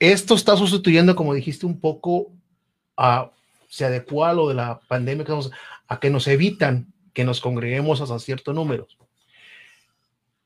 esto 0.00 0.34
está 0.34 0.56
sustituyendo, 0.56 1.14
como 1.14 1.34
dijiste, 1.34 1.66
un 1.66 1.78
poco 1.78 2.32
a, 2.96 3.30
se 3.68 3.84
adecua 3.84 4.30
a 4.30 4.34
lo 4.34 4.48
de 4.48 4.54
la 4.54 4.80
pandemia, 4.88 5.24
que 5.24 5.38
a 5.86 6.00
que 6.00 6.10
nos 6.10 6.26
evitan 6.26 6.92
que 7.12 7.24
nos 7.24 7.40
congreguemos 7.40 8.00
hasta 8.00 8.18
cierto 8.18 8.52
número. 8.52 8.88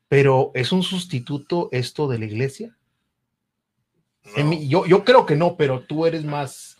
Pero 0.07 0.51
¿es 0.53 0.71
un 0.71 0.83
sustituto 0.83 1.69
esto 1.71 2.07
de 2.07 2.19
la 2.19 2.25
iglesia? 2.25 2.75
En 4.35 4.45
No, 4.45 4.49
mí- 4.49 4.67
yo, 4.67 4.85
yo 4.85 5.03
creo 5.03 5.25
que 5.25 5.35
no, 5.35 5.55
pero 5.57 5.81
tú 5.81 6.05
eres 6.05 6.23
más... 6.23 6.77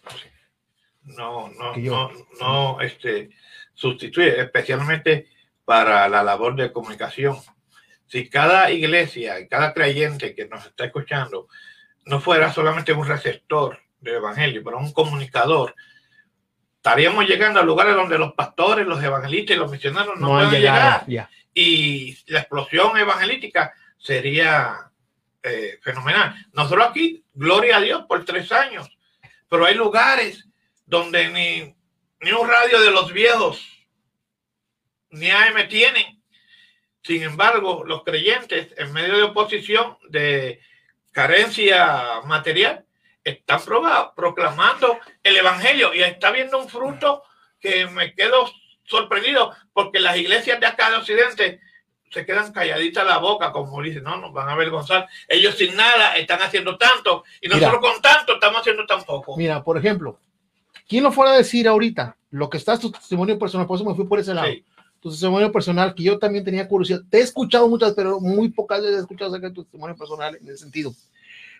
no, 1.03 1.49
no, 1.49 1.73
que 1.73 1.82
yo. 1.84 1.91
no, 1.91 2.11
no, 2.39 2.82
este, 2.82 3.30
sustituye, 3.73 4.39
especialmente 4.41 5.28
para 5.65 6.07
la 6.09 6.23
labor 6.23 6.55
de 6.55 6.71
comunicación. 6.71 7.38
Si 8.05 8.30
cada 8.30 8.71
iglesia 8.71 9.39
y 9.39 9.47
cada 9.47 9.73
creyente 9.73 10.34
que 10.34 10.47
nos 10.47 10.65
está 10.65 10.86
escuchando 10.86 11.47
no 12.05 12.21
fuera 12.21 12.53
solamente 12.53 12.93
un 12.93 13.05
receptor 13.05 13.78
del 13.99 14.15
evangelio, 14.15 14.61
pero 14.63 14.78
un 14.78 14.93
comunicador, 14.93 15.75
estaríamos 16.78 17.25
llegando 17.28 17.59
a 17.59 17.63
lugares 17.63 17.95
donde 17.95 18.17
los 18.17 18.32
pastores, 18.34 18.88
los 18.88 19.03
evangelistas 19.03 19.57
y 19.57 19.59
los 19.59 19.69
misioneros 19.69 20.17
no, 20.17 20.28
No, 20.28 20.47
pueden 20.47 20.61
llegar. 20.61 21.03
Ya. 21.07 21.30
Y 21.60 22.16
la 22.28 22.41
explosión 22.41 22.95
evangelística 22.99 23.74
sería 23.97 24.91
eh, 25.41 25.80
fenomenal. 25.82 26.36
Nosotros 26.53 26.86
aquí, 26.88 27.26
gloria 27.34 27.78
a 27.78 27.82
Dios 27.82 28.05
por 28.08 28.24
tres 28.26 28.51
años, 28.51 28.88
pero 29.49 29.66
hay 29.66 29.74
lugares 29.74 30.47
donde 30.86 31.30
ni, 31.30 31.76
ni 32.22 32.32
un 32.32 32.47
radio 32.47 32.80
de 32.80 32.91
los 32.91 33.12
viejos 33.12 33.68
ni 35.10 35.32
AM 35.32 35.68
tienen. 35.68 36.22
Sin 37.01 37.24
embargo, 37.24 37.84
los 37.88 38.03
creyentes, 38.03 38.76
en 38.78 38.93
medio 38.93 39.18
de 39.18 39.24
oposición, 39.24 39.97
de 40.10 40.62
carencia 41.12 42.22
material, 42.26 42.86
están 43.24 43.62
proclamando 44.16 44.99
el 45.24 45.38
evangelio 45.38 45.91
y 45.95 46.03
está 46.03 46.30
viendo 46.30 46.60
un 46.60 46.70
fruto 46.70 47.24
que 47.60 47.88
me 47.88 48.14
quedo 48.14 48.47
sorprendido 48.88 49.54
porque 49.74 50.00
las 50.00 50.18
iglesias 50.18 50.60
de 50.60 50.66
acá 50.66 50.90
de 50.90 50.98
Occidente 50.98 51.62
se 52.10 52.26
quedan 52.26 52.52
calladitas 52.52 53.06
la 53.06 53.18
boca, 53.18 53.52
como 53.52 53.82
dicen, 53.82 54.04
no, 54.04 54.18
nos 54.18 54.34
van 54.34 54.48
a 54.50 54.54
avergonzar. 54.54 55.08
Ellos 55.28 55.56
sin 55.56 55.76
nada 55.76 56.16
están 56.16 56.42
haciendo 56.42 56.78
tanto 56.78 57.24
y 57.42 57.48
Mira. 57.48 57.68
nosotros 57.68 57.92
con 57.92 58.02
tanto 58.02 58.34
estamos 58.36 58.62
haciendo 58.62 58.86
tan 58.86 59.04
poco. 59.04 59.36
Mira, 59.38 59.64
por 59.64 59.78
ejemplo, 59.78 60.20
¿quién 60.88 61.04
lo 61.04 61.12
fuera 61.12 61.34
a 61.34 61.38
decir 61.38 61.68
ahorita? 61.68 62.16
Lo 62.32 62.50
que 62.50 62.58
está 62.58 62.74
es 62.74 62.80
tu 62.80 62.92
testimonio 62.92 63.38
personal, 63.38 63.68
por 63.68 63.78
eso 63.78 63.86
me 63.86 63.96
fui 63.96 64.06
por 64.06 64.20
ese 64.20 64.34
lado. 64.34 64.48
Sí. 64.48 64.66
Tu 65.00 65.12
testimonio 65.12 65.52
personal, 65.52 65.94
que 65.94 66.04
yo 66.04 66.18
también 66.18 66.44
tenía 66.44 66.68
curiosidad. 66.68 67.02
Te 67.10 67.20
he 67.20 67.22
escuchado 67.22 67.68
muchas, 67.68 67.94
pero 67.94 68.20
muy 68.20 68.50
pocas 68.50 68.82
veces 68.82 68.98
he 68.98 69.02
escuchado 69.02 69.30
acerca 69.30 69.50
de 69.50 69.54
tu 69.54 69.64
testimonio 69.64 69.96
personal 69.96 70.36
en 70.36 70.48
ese 70.48 70.58
sentido. 70.58 70.94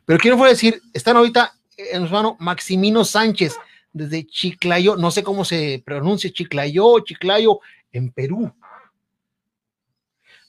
Pero 0.06 0.20
fuera 0.20 0.46
a 0.46 0.50
decir, 0.50 0.82
están 0.94 1.18
ahorita 1.18 1.54
en 1.78 2.08
su 2.08 2.14
mano 2.14 2.36
Maximino 2.40 3.04
Sánchez, 3.06 3.58
desde 3.94 4.26
Chiclayo, 4.26 4.96
no 4.96 5.12
sé 5.12 5.24
cómo 5.24 5.46
se 5.46 5.82
pronuncia, 5.86 6.32
Chiclayo, 6.32 7.00
Chiclayo, 7.00 7.60
en 7.92 8.12
Perú. 8.12 8.54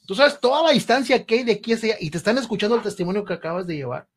Tú 0.07 0.15
sabes 0.15 0.41
toda 0.41 0.63
la 0.63 0.71
distancia 0.71 1.25
que 1.25 1.37
hay 1.37 1.45
de 1.45 1.53
aquí 1.53 1.73
hacia 1.73 1.95
allá 1.95 2.05
y 2.05 2.11
te 2.11 2.19
están 2.19 2.39
escuchando 2.39 2.77
el 2.77 2.83
testimonio 2.83 3.25
que 3.25 3.35
acabas 3.35 3.67
de 3.67 3.77
llevar. 3.77 4.09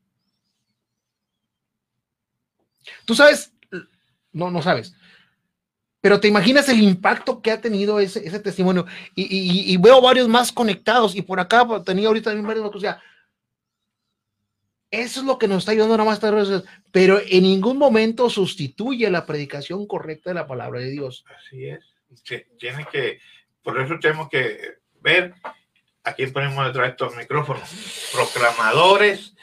Tú 3.05 3.13
sabes, 3.13 3.53
no, 4.31 4.49
no 4.49 4.61
sabes, 4.61 4.95
pero 6.01 6.19
te 6.19 6.27
imaginas 6.27 6.67
el 6.67 6.81
impacto 6.81 7.41
que 7.41 7.51
ha 7.51 7.61
tenido 7.61 7.99
ese, 7.99 8.25
ese 8.27 8.39
testimonio 8.39 8.87
y, 9.15 9.77
veo 9.77 10.01
varios 10.01 10.27
más 10.27 10.51
conectados 10.51 11.15
y 11.15 11.21
por 11.21 11.39
acá 11.39 11.65
tenía 11.85 12.07
ahorita 12.07 12.31
también 12.31 12.47
varios, 12.47 12.73
o 12.73 12.79
sea, 12.79 12.99
eso 14.91 15.21
es 15.21 15.25
lo 15.25 15.37
que 15.37 15.47
nos 15.47 15.59
está 15.59 15.71
ayudando 15.71 15.97
nada 15.97 16.09
más 16.09 16.19
sociales, 16.19 16.63
pero 16.91 17.21
en 17.25 17.43
ningún 17.43 17.77
momento 17.77 18.29
sustituye 18.29 19.09
la 19.09 19.25
predicación 19.25 19.87
correcta 19.87 20.31
de 20.31 20.33
la 20.35 20.47
palabra 20.47 20.81
de 20.81 20.91
Dios. 20.91 21.23
Así 21.33 21.65
es. 21.65 21.79
Que, 22.25 23.19
por 23.63 23.79
eso 23.79 23.97
tenemos 24.01 24.27
que 24.27 24.59
ver 24.99 25.33
a 26.03 26.13
quién 26.13 26.33
ponemos 26.33 26.65
detrás 26.65 26.87
de 26.87 26.91
estos 26.91 27.15
micrófonos. 27.15 28.11
Proclamadores. 28.11 29.33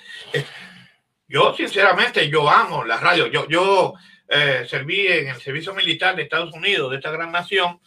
Yo, 1.27 1.55
sinceramente, 1.55 2.29
yo 2.29 2.49
amo 2.49 2.85
la 2.85 2.99
radio. 2.99 3.27
Yo, 3.29 3.49
yo 3.49 3.95
eh, 4.29 4.67
serví 4.69 5.07
en 5.07 5.29
el 5.29 5.41
servicio 5.41 5.75
militar 5.75 6.15
de 6.15 6.25
Estados 6.25 6.53
Unidos, 6.53 6.91
de 6.91 6.99
esta 6.99 7.11
gran 7.11 7.33
nación, 7.33 7.81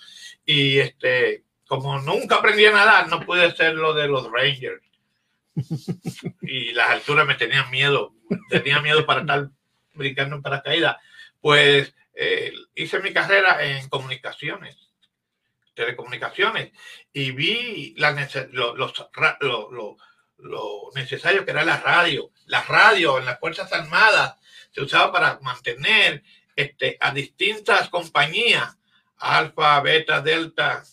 y 0.43 0.79
este, 0.79 1.43
como 1.67 1.99
nunca 1.99 2.37
aprendí 2.37 2.65
a 2.65 2.71
nadar, 2.71 3.07
no 3.07 3.19
pude 3.19 3.45
hacer 3.45 3.75
lo 3.75 3.93
de 3.93 4.07
los 4.07 4.31
Rangers. 4.31 4.81
Y 6.41 6.71
las 6.73 6.89
alturas 6.91 7.25
me 7.25 7.35
tenían 7.35 7.69
miedo. 7.71 8.13
Tenía 8.49 8.81
miedo 8.81 9.05
para 9.05 9.21
estar 9.21 9.49
brincando 9.93 10.35
en 10.37 10.41
paracaídas. 10.41 10.97
Pues 11.39 11.93
eh, 12.13 12.53
hice 12.75 12.99
mi 12.99 13.11
carrera 13.13 13.63
en 13.65 13.89
comunicaciones, 13.89 14.77
telecomunicaciones, 15.73 16.71
y 17.13 17.31
vi 17.31 17.95
la 17.97 18.11
lo, 18.51 18.75
los 18.75 18.93
lo- 19.41 19.71
lo- 19.71 19.97
lo 20.37 20.89
necesario 20.95 21.45
que 21.45 21.51
era 21.51 21.63
la 21.63 21.77
radio. 21.77 22.31
La 22.45 22.61
radio 22.63 23.19
en 23.19 23.25
las 23.25 23.39
Fuerzas 23.39 23.71
Armadas 23.73 24.35
se 24.71 24.81
usaba 24.81 25.11
para 25.11 25.39
mantener 25.41 26.23
este, 26.55 26.97
a 26.99 27.11
distintas 27.11 27.89
compañías, 27.89 28.77
alfa, 29.17 29.79
beta, 29.81 30.21
delta, 30.21 30.83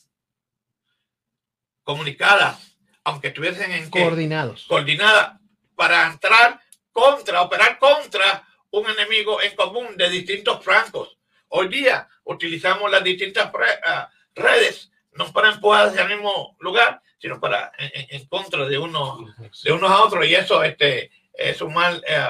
comunicadas, 1.83 2.68
aunque 3.09 3.29
estuviesen 3.29 3.73
en 3.73 3.91
qué? 3.91 4.03
Coordinados. 4.03 4.67
coordinada 4.69 5.41
para 5.75 6.07
entrar 6.09 6.61
contra, 6.93 7.41
operar 7.41 7.79
contra 7.79 8.47
un 8.71 8.87
enemigo 8.87 9.41
en 9.41 9.57
común 9.57 9.97
de 9.97 10.11
distintos 10.11 10.63
francos. 10.63 11.17
Hoy 11.49 11.69
día 11.69 12.07
utilizamos 12.25 12.91
las 12.91 13.03
distintas 13.03 13.51
ah, 13.87 14.11
redes, 14.35 14.91
no 15.13 15.33
para 15.33 15.53
empujar 15.53 15.89
hacia 15.89 16.03
el 16.03 16.09
mismo 16.11 16.55
lugar, 16.61 17.01
sino 17.19 17.41
para 17.41 17.73
en, 17.79 18.27
contra 18.27 18.67
de 18.67 18.77
uno 18.77 19.35
de 19.65 19.73
unos 19.73 19.91
a 19.91 20.03
otros 20.03 20.27
y 20.27 20.35
eso 20.35 20.63
este, 20.63 21.11
es 21.33 21.63
un 21.63 21.73
mal 21.73 22.05
eh, 22.07 22.29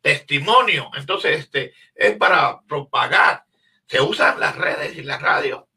testimonio. 0.00 0.90
Entonces, 0.96 1.38
este, 1.38 1.72
es 1.94 2.16
para 2.16 2.60
propagar. 2.62 3.44
Se 3.86 4.00
usan 4.00 4.40
las 4.40 4.56
redes 4.56 4.96
y 4.96 5.02
la 5.02 5.18
radio 5.18 5.68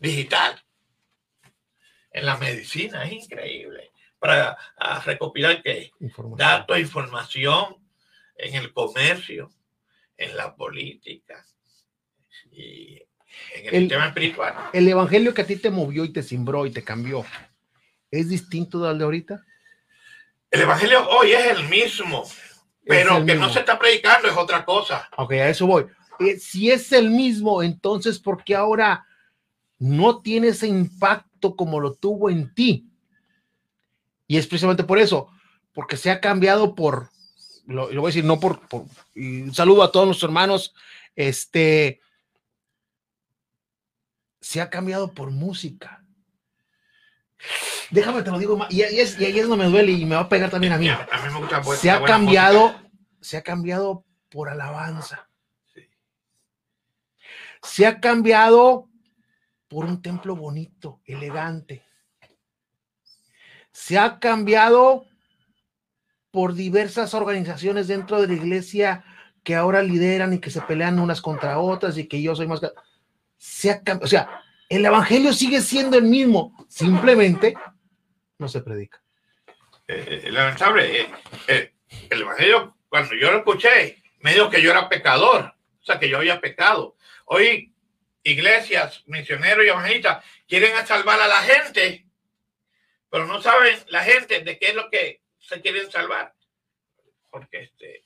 digital. 0.00 0.63
En 2.14 2.24
la 2.26 2.36
medicina 2.38 3.04
es 3.04 3.12
increíble. 3.24 3.90
Para 4.18 4.56
ah, 4.78 5.02
recopilar 5.04 5.62
que 5.62 5.90
datos, 6.38 6.78
información 6.78 7.76
en 8.36 8.54
el 8.54 8.72
comercio, 8.72 9.50
en 10.16 10.36
la 10.36 10.54
política 10.54 11.44
y 12.50 12.94
en 13.54 13.66
el, 13.66 13.74
El- 13.74 13.80
sistema 13.82 14.06
espiritual. 14.06 14.54
El 14.72 14.88
evangelio 14.88 15.34
que 15.34 15.42
a 15.42 15.46
ti 15.46 15.56
te 15.56 15.70
movió 15.70 16.04
y 16.04 16.12
te 16.12 16.22
cimbró 16.22 16.64
y 16.66 16.70
te 16.70 16.82
cambió, 16.84 17.26
¿es 18.10 18.28
distinto 18.28 18.78
del 18.80 18.96
de 18.98 19.04
ahorita? 19.04 19.44
El 20.50 20.62
evangelio 20.62 21.06
hoy 21.10 21.32
es 21.32 21.46
el 21.46 21.68
mismo, 21.68 22.24
pero 22.86 23.16
el 23.18 23.26
que 23.26 23.34
no 23.34 23.50
se 23.52 23.58
está 23.58 23.76
predicando 23.76 24.28
es 24.28 24.36
otra 24.36 24.64
cosa. 24.64 25.08
Ok, 25.16 25.32
a 25.32 25.48
eso 25.48 25.66
voy. 25.66 25.86
Eh, 26.20 26.38
si 26.38 26.70
es 26.70 26.92
el 26.92 27.10
mismo, 27.10 27.60
entonces, 27.60 28.20
¿por 28.20 28.44
qué 28.44 28.54
ahora 28.54 29.04
no 29.80 30.22
tiene 30.22 30.48
ese 30.48 30.68
impacto 30.68 31.33
como 31.54 31.78
lo 31.80 31.92
tuvo 31.92 32.30
en 32.30 32.54
ti? 32.54 32.88
Y 34.26 34.38
es 34.38 34.46
precisamente 34.46 34.84
por 34.84 34.98
eso, 34.98 35.28
porque 35.74 35.96
se 35.98 36.10
ha 36.10 36.20
cambiado 36.20 36.74
por, 36.74 37.10
lo, 37.66 37.92
lo 37.92 38.00
voy 38.00 38.08
a 38.08 38.12
decir, 38.12 38.24
no 38.24 38.40
por, 38.40 38.66
por- 38.68 38.86
y 39.14 39.42
un 39.42 39.54
saludo 39.54 39.82
a 39.82 39.92
todos 39.92 40.06
nuestros 40.06 40.28
hermanos, 40.30 40.74
este, 41.14 42.00
se 44.40 44.60
ha 44.62 44.70
cambiado 44.70 45.12
por 45.12 45.30
música. 45.30 46.02
Déjame 47.90 48.22
te 48.22 48.30
lo 48.30 48.38
digo, 48.38 48.58
y 48.70 48.82
ahí 48.82 48.98
es, 49.00 49.20
y 49.20 49.26
ahí 49.26 49.38
es 49.38 49.46
donde 49.46 49.66
me 49.66 49.70
duele 49.70 49.92
y 49.92 50.06
me 50.06 50.14
va 50.14 50.22
a 50.22 50.28
pegar 50.28 50.50
también 50.50 50.72
a 50.72 50.78
mí. 50.78 50.88
A 50.88 51.06
mí 51.26 51.32
me 51.32 51.40
gusta 51.40 51.62
Se 51.76 51.90
ha 51.90 52.02
cambiado, 52.02 52.68
música. 52.72 52.90
se 53.20 53.36
ha 53.36 53.42
cambiado 53.42 54.04
por 54.30 54.48
alabanza. 54.48 55.28
Se 57.62 57.86
ha 57.86 58.00
cambiado 58.00 58.88
por 59.74 59.86
un 59.86 60.00
templo 60.00 60.36
bonito, 60.36 61.00
elegante. 61.04 61.82
Se 63.72 63.98
ha 63.98 64.20
cambiado 64.20 65.04
por 66.30 66.54
diversas 66.54 67.12
organizaciones 67.12 67.88
dentro 67.88 68.20
de 68.20 68.28
la 68.28 68.34
iglesia 68.34 69.04
que 69.42 69.56
ahora 69.56 69.82
lideran 69.82 70.32
y 70.32 70.38
que 70.38 70.50
se 70.50 70.60
pelean 70.60 71.00
unas 71.00 71.20
contra 71.20 71.58
otras 71.58 71.98
y 71.98 72.06
que 72.06 72.22
yo 72.22 72.36
soy 72.36 72.46
más. 72.46 72.60
Se 73.36 73.72
ha 73.72 73.82
cam- 73.82 74.00
o 74.00 74.06
sea, 74.06 74.40
el 74.68 74.86
evangelio 74.86 75.32
sigue 75.32 75.60
siendo 75.60 75.98
el 75.98 76.04
mismo, 76.04 76.56
simplemente 76.68 77.54
no 78.38 78.46
se 78.46 78.60
predica. 78.60 79.02
Eh, 79.88 80.04
eh, 80.08 81.08
eh, 81.48 81.74
el 82.10 82.20
evangelio, 82.22 82.76
cuando 82.88 83.12
yo 83.16 83.32
lo 83.32 83.38
escuché, 83.38 84.00
me 84.20 84.34
dijo 84.34 84.48
que 84.50 84.62
yo 84.62 84.70
era 84.70 84.88
pecador, 84.88 85.52
o 85.80 85.84
sea, 85.84 85.98
que 85.98 86.08
yo 86.08 86.18
había 86.18 86.40
pecado. 86.40 86.96
Hoy, 87.24 87.73
iglesias, 88.24 89.02
misioneros 89.06 89.64
y 89.64 89.68
evangelistas 89.68 90.24
quieren 90.48 90.86
salvar 90.86 91.20
a 91.20 91.28
la 91.28 91.42
gente, 91.42 92.06
pero 93.10 93.26
no 93.26 93.40
saben 93.40 93.78
la 93.88 94.02
gente 94.02 94.40
de 94.40 94.58
qué 94.58 94.68
es 94.68 94.74
lo 94.74 94.90
que 94.90 95.22
se 95.38 95.60
quieren 95.60 95.90
salvar. 95.90 96.34
Porque 97.30 97.62
este, 97.62 98.04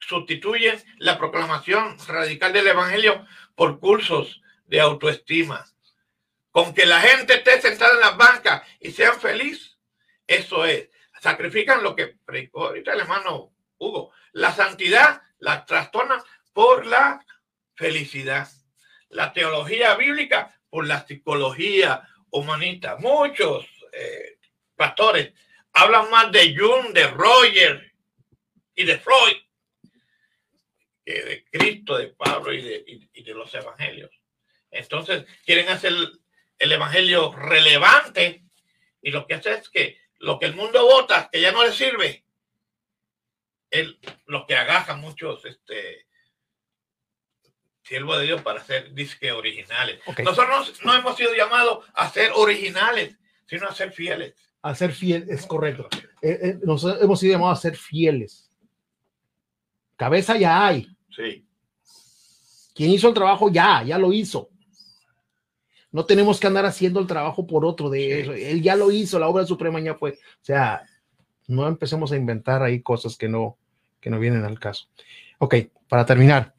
sustituyen 0.00 0.82
la 0.98 1.18
proclamación 1.18 1.96
radical 2.08 2.52
del 2.52 2.66
evangelio 2.66 3.26
por 3.54 3.78
cursos 3.78 4.42
de 4.66 4.80
autoestima 4.80 5.64
con 6.50 6.74
que 6.74 6.86
la 6.86 7.00
gente 7.00 7.34
esté 7.34 7.60
sentada 7.60 7.94
en 7.94 8.00
las 8.00 8.16
bancas 8.16 8.62
y 8.80 8.90
sean 8.90 9.20
felices. 9.20 9.78
Eso 10.26 10.64
es. 10.64 10.88
Sacrifican 11.20 11.82
lo 11.82 11.94
que 11.94 12.16
predicó 12.24 12.66
ahorita 12.66 12.94
el 12.94 13.00
hermano 13.00 13.52
Hugo. 13.78 14.12
La 14.32 14.52
santidad 14.52 15.22
la 15.38 15.64
trastornan 15.64 16.20
por 16.52 16.86
la 16.86 17.24
felicidad. 17.78 18.48
La 19.08 19.32
teología 19.32 19.94
bíblica 19.94 20.60
por 20.68 20.86
la 20.86 21.06
psicología 21.06 22.02
humanista. 22.30 22.96
Muchos 22.96 23.66
eh, 23.92 24.38
pastores 24.76 25.32
hablan 25.72 26.10
más 26.10 26.32
de 26.32 26.54
Jung, 26.54 26.92
de 26.92 27.06
Roger 27.06 27.92
y 28.74 28.84
de 28.84 28.98
Freud 28.98 29.36
que 31.08 31.22
de 31.22 31.44
Cristo, 31.44 31.96
de 31.96 32.08
Pablo 32.08 32.52
y 32.52 32.60
de, 32.60 33.34
los 33.34 33.54
evangelios. 33.54 34.10
Entonces 34.70 35.24
quieren 35.42 35.68
hacer 35.70 35.94
el 36.58 36.72
evangelio 36.72 37.32
relevante 37.32 38.44
y 39.00 39.10
lo 39.10 39.26
que 39.26 39.34
hace 39.34 39.52
es 39.54 39.70
que 39.70 39.98
lo 40.18 40.38
que 40.38 40.46
el 40.46 40.54
mundo 40.54 40.84
vota, 40.84 41.30
que 41.32 41.40
ya 41.40 41.52
no 41.52 41.64
le 41.64 41.72
sirve, 41.72 42.24
el, 43.70 43.98
lo 44.26 44.46
que 44.46 44.56
agaja 44.56 44.96
muchos 44.96 45.44
este, 45.46 46.07
siervos 47.88 48.18
de 48.18 48.24
Dios 48.26 48.42
para 48.42 48.62
ser 48.62 48.92
disque 48.94 49.32
originales. 49.32 49.98
Nosotros 50.24 50.80
no 50.84 50.94
hemos 50.94 51.16
sido 51.16 51.34
llamados 51.34 51.84
a 51.94 52.08
ser 52.10 52.30
originales, 52.34 53.16
sino 53.46 53.66
a 53.66 53.74
ser 53.74 53.92
fieles. 53.92 54.34
A 54.62 54.74
ser 54.74 54.92
fiel, 54.92 55.24
es 55.28 55.46
correcto. 55.46 55.88
Eh, 56.20 56.38
eh, 56.42 56.58
nos 56.64 56.84
hemos 56.84 57.18
sido 57.18 57.32
llamados 57.32 57.58
a 57.58 57.62
ser 57.62 57.76
fieles. 57.76 58.50
Cabeza 59.96 60.36
ya 60.36 60.66
hay. 60.66 60.86
Sí, 61.10 61.44
Quien 62.74 62.90
hizo 62.92 63.08
el 63.08 63.14
trabajo 63.14 63.50
ya, 63.50 63.82
ya 63.82 63.98
lo 63.98 64.12
hizo. 64.12 64.50
No 65.90 66.04
tenemos 66.04 66.38
que 66.38 66.46
andar 66.46 66.64
haciendo 66.66 67.00
el 67.00 67.06
trabajo 67.08 67.46
por 67.46 67.64
otro 67.64 67.90
de 67.90 67.98
Sí. 67.98 68.12
eso. 68.20 68.32
Él 68.34 68.62
ya 68.62 68.76
lo 68.76 68.92
hizo, 68.92 69.18
la 69.18 69.26
obra 69.26 69.44
suprema 69.46 69.80
ya 69.80 69.94
fue. 69.96 70.12
O 70.12 70.44
sea, 70.44 70.84
no 71.48 71.66
empecemos 71.66 72.12
a 72.12 72.16
inventar 72.16 72.62
ahí 72.62 72.80
cosas 72.82 73.16
que 73.16 73.28
no, 73.28 73.56
que 74.00 74.10
no 74.10 74.20
vienen 74.20 74.44
al 74.44 74.60
caso. 74.60 74.86
Ok, 75.38 75.54
para 75.88 76.04
terminar, 76.06 76.54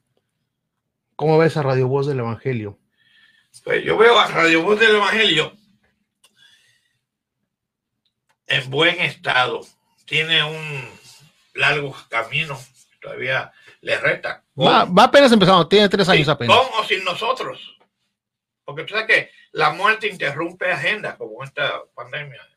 ¿cómo 1.20 1.38
ves 1.38 1.58
a 1.58 1.64
Radio 1.64 1.90
Voz 1.90 2.08
del 2.08 2.20
Evangelio? 2.20 2.80
Pues 3.66 3.84
yo 3.84 3.98
veo 3.98 4.18
a 4.18 4.28
Radio 4.28 4.64
Voz 4.64 4.80
del 4.80 4.96
Evangelio 4.96 5.52
en 8.48 8.70
buen 8.70 9.02
estado. 9.02 9.60
Tiene 10.06 10.42
un 10.42 10.90
largo 11.56 11.94
camino. 12.08 12.58
Todavía 13.02 13.52
le 13.82 14.00
resta. 14.00 14.46
Con, 14.56 14.68
Va, 14.68 14.86
va 14.86 15.04
apenas 15.04 15.34
empezando, 15.34 15.68
tiene 15.68 15.90
tres 15.90 16.08
sí, 16.08 16.14
años 16.14 16.30
apenas. 16.30 16.56
con 16.56 16.80
o 16.80 16.86
sin 16.86 17.04
nosotros. 17.04 17.78
Porque 18.64 18.84
tú 18.84 18.94
sabes 18.94 19.08
que 19.08 19.32
la 19.52 19.72
muerte 19.72 20.08
interrumpe 20.08 20.72
agenda, 20.72 21.18
como 21.18 21.44
esta 21.44 21.82
pandemia. 21.96 22.48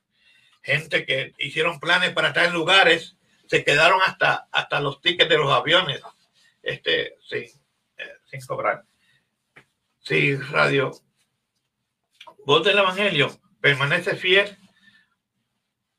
Gente 0.62 1.04
que 1.04 1.34
hicieron 1.38 1.80
planes 1.80 2.12
para 2.12 2.28
estar 2.28 2.44
en 2.44 2.52
lugares, 2.52 3.16
se 3.48 3.64
quedaron 3.64 4.00
hasta, 4.02 4.46
hasta 4.52 4.78
los 4.78 5.00
tickets 5.00 5.28
de 5.28 5.38
los 5.38 5.50
aviones 5.50 6.00
este, 6.62 7.16
sin, 7.28 7.50
sin 8.32 8.46
cobrar. 8.46 8.84
Sí, 10.00 10.34
Radio 10.36 10.90
Voz 12.44 12.64
del 12.64 12.78
Evangelio 12.78 13.30
permanece 13.60 14.16
fiel 14.16 14.56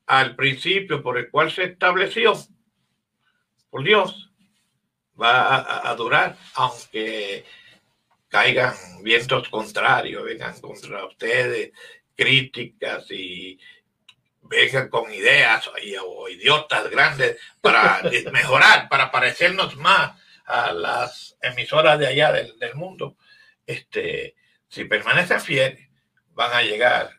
al 0.06 0.36
principio 0.36 1.02
por 1.02 1.16
el 1.16 1.30
cual 1.30 1.50
se 1.50 1.64
estableció 1.64 2.34
por 3.70 3.82
Dios. 3.82 4.30
Va 5.20 5.56
a, 5.56 5.90
a 5.90 5.94
durar, 5.94 6.36
aunque 6.54 7.44
caigan 8.28 8.74
vientos 9.02 9.48
contrarios, 9.48 10.24
vengan 10.24 10.60
contra 10.60 11.06
ustedes, 11.06 11.72
críticas 12.16 13.08
y 13.10 13.58
vengan 14.42 14.88
con 14.88 15.10
ideas 15.12 15.70
y, 15.82 15.94
o 15.96 16.28
idiotas 16.28 16.90
grandes 16.90 17.38
para 17.60 18.02
mejorar, 18.32 18.88
para 18.88 19.10
parecernos 19.10 19.76
más 19.76 20.20
a 20.44 20.72
las 20.72 21.36
emisoras 21.40 21.98
de 21.98 22.06
allá 22.06 22.32
del, 22.32 22.74
mundo. 22.74 23.16
Este, 23.66 24.34
si 24.68 24.84
permanecen 24.84 25.40
fieles, 25.40 25.88
van 26.30 26.52
a 26.52 26.62
llegar 26.62 27.10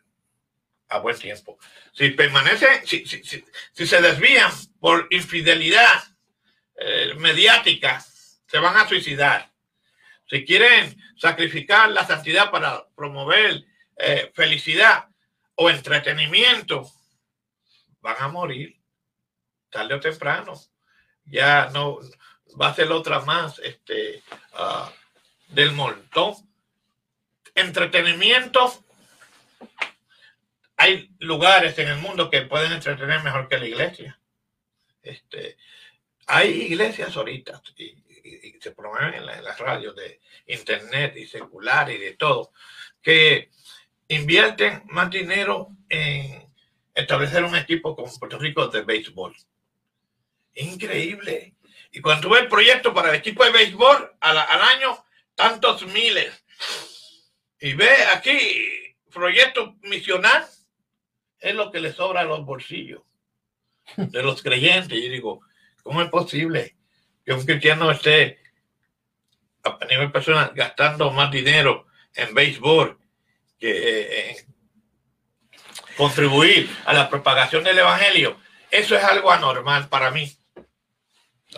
a 0.89 0.99
buen 0.99 1.17
tiempo. 1.17 1.57
Si 1.93 2.09
permanecen, 2.11 2.86
si, 2.86 3.05
si, 3.05 3.23
si, 3.23 3.43
si 3.71 3.88
se 3.88 4.01
desvían 4.01 4.51
por 4.80 5.07
infidelidad 5.09 6.03
eh, 6.78 7.13
mediática, 7.17 8.03
se 8.47 8.59
van 8.59 8.78
a 8.78 8.88
suicidar. 8.88 9.51
Si 10.28 10.43
quieren 10.43 10.95
sacrificar 11.17 11.89
la 11.91 12.05
santidad 12.05 12.51
para 12.51 12.88
promover 12.95 13.63
eh, 13.97 14.32
felicidad 14.34 15.05
o 15.55 15.69
entretenimiento, 15.69 16.91
van 18.01 18.15
a 18.19 18.28
morir 18.28 18.80
tarde 19.69 19.95
o 19.95 19.99
temprano. 19.99 20.53
Ya 21.26 21.69
no 21.73 21.99
va 22.60 22.70
a 22.70 22.76
ser 22.76 22.91
otra 22.91 23.20
más 23.22 23.60
este, 23.60 24.24
uh, 24.53 24.89
del 25.53 25.72
montón. 25.72 26.36
Entretenimiento. 27.53 28.84
Hay 30.78 31.10
lugares 31.20 31.78
en 31.80 31.88
el 31.88 31.97
mundo 31.97 32.30
que 32.30 32.41
pueden 32.41 32.72
entretener 32.72 33.24
mejor 33.24 33.47
que 33.47 33.58
la 33.58 33.66
iglesia. 33.66 34.20
Este, 35.01 35.58
hay 36.28 36.49
iglesias 36.49 37.16
ahorita 37.16 37.62
y, 37.78 38.03
se 38.60 38.72
promueven 38.72 39.14
en, 39.14 39.26
la, 39.28 39.39
las 39.43 39.60
radios 39.60 39.95
de 39.95 40.20
internet 40.47 41.16
y 41.16 41.28
secular 41.28 41.91
y 41.91 41.97
de 41.99 42.14
todo, 42.14 42.51
que 42.99 43.51
invierten 44.08 44.82
más 44.88 45.12
dinero 45.12 45.70
en 45.88 46.51
establecer 46.95 47.43
un 47.43 47.56
equipo 47.56 47.95
con 47.95 48.10
Puerto 48.18 48.39
Rico 48.39 48.68
de 48.68 48.82
béisbol. 48.82 49.36
Increíble. 50.56 51.55
Y 51.96 52.02
cuando 52.02 52.28
tú 52.28 52.34
ves 52.34 52.43
el 52.43 52.50
proyecto 52.50 52.93
para 52.93 53.10
el 53.10 53.16
equipo 53.16 53.46
de 53.46 53.52
béisbol 53.52 54.18
al, 54.20 54.38
al 54.38 54.62
año, 54.62 55.06
tantos 55.34 55.88
miles. 55.88 56.43
Y 57.58 57.72
ve 57.72 57.89
aquí, 58.14 58.98
proyecto 59.14 59.78
misional, 59.84 60.46
es 61.39 61.56
lo 61.56 61.72
que 61.72 61.80
le 61.80 61.93
sobra 61.93 62.20
a 62.20 62.26
los 62.26 62.43
bolsillos 62.43 63.02
de 63.96 64.22
los 64.22 64.43
creyentes. 64.43 64.98
Y 64.98 65.08
digo, 65.08 65.39
¿cómo 65.84 66.02
es 66.02 66.10
posible 66.10 66.76
que 67.26 67.32
un 67.32 67.46
cristiano 67.46 67.89
esté 67.89 68.39
a 69.64 69.86
nivel 69.86 70.12
personal 70.12 70.52
gastando 70.54 71.12
más 71.12 71.32
dinero 71.32 71.88
en 72.14 72.34
béisbol 72.34 73.00
que 73.58 74.32
en 74.32 74.56
contribuir 75.96 76.70
a 76.86 76.91
la 76.91 77.10
propagación 77.10 77.64
del 77.64 77.80
evangelio? 77.80 78.38
Eso 78.70 78.98
es 78.98 79.04
algo 79.06 79.32
anormal 79.32 79.88
para 79.88 80.12
mí. 80.12 80.30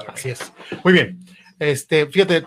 Así 0.07 0.29
es. 0.29 0.51
Muy 0.83 0.93
bien. 0.93 1.19
Este, 1.59 2.05
fíjate, 2.07 2.45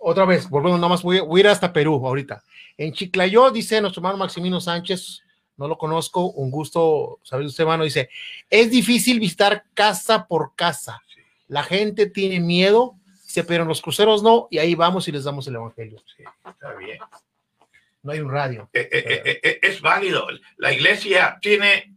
otra 0.00 0.24
vez, 0.24 0.48
volviendo 0.48 0.78
nada 0.78 0.88
más, 0.88 1.02
voy, 1.02 1.20
voy 1.20 1.40
a 1.40 1.44
ir 1.44 1.48
hasta 1.48 1.72
Perú 1.72 1.94
ahorita. 2.06 2.42
En 2.76 2.92
Chiclayo, 2.92 3.50
dice 3.50 3.80
nuestro 3.80 4.00
hermano 4.00 4.18
Maximino 4.18 4.60
Sánchez, 4.60 5.22
no 5.56 5.68
lo 5.68 5.78
conozco, 5.78 6.30
un 6.30 6.50
gusto 6.50 7.20
saber 7.22 7.46
usted, 7.46 7.62
hermano, 7.62 7.84
dice, 7.84 8.10
es 8.50 8.70
difícil 8.70 9.20
visitar 9.20 9.64
casa 9.74 10.26
por 10.26 10.54
casa. 10.54 11.02
La 11.48 11.62
gente 11.62 12.06
tiene 12.06 12.40
miedo, 12.40 12.96
dice, 13.24 13.44
pero 13.44 13.62
en 13.62 13.68
los 13.68 13.80
cruceros 13.80 14.22
no, 14.22 14.48
y 14.50 14.58
ahí 14.58 14.74
vamos 14.74 15.08
y 15.08 15.12
les 15.12 15.24
damos 15.24 15.46
el 15.48 15.56
evangelio. 15.56 16.02
Sí, 16.16 16.24
está 16.46 16.74
bien. 16.74 16.98
No 18.02 18.12
hay 18.12 18.20
un 18.20 18.30
radio. 18.30 18.68
Eh, 18.72 18.88
eh, 18.92 19.40
eh, 19.42 19.58
es 19.62 19.80
válido. 19.80 20.28
La 20.58 20.72
iglesia 20.72 21.38
tiene 21.40 21.92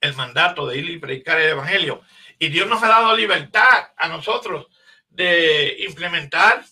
el 0.00 0.14
mandato 0.14 0.66
de 0.66 0.78
ir 0.78 0.90
y 0.90 0.98
predicar 0.98 1.40
el 1.40 1.50
evangelio. 1.50 2.00
Y 2.38 2.48
Dios 2.48 2.68
nos 2.68 2.82
ha 2.82 2.88
dado 2.88 3.16
libertad 3.16 3.90
a 3.96 4.08
nosotros 4.08 4.66
de 5.08 5.76
implementar 5.86 6.64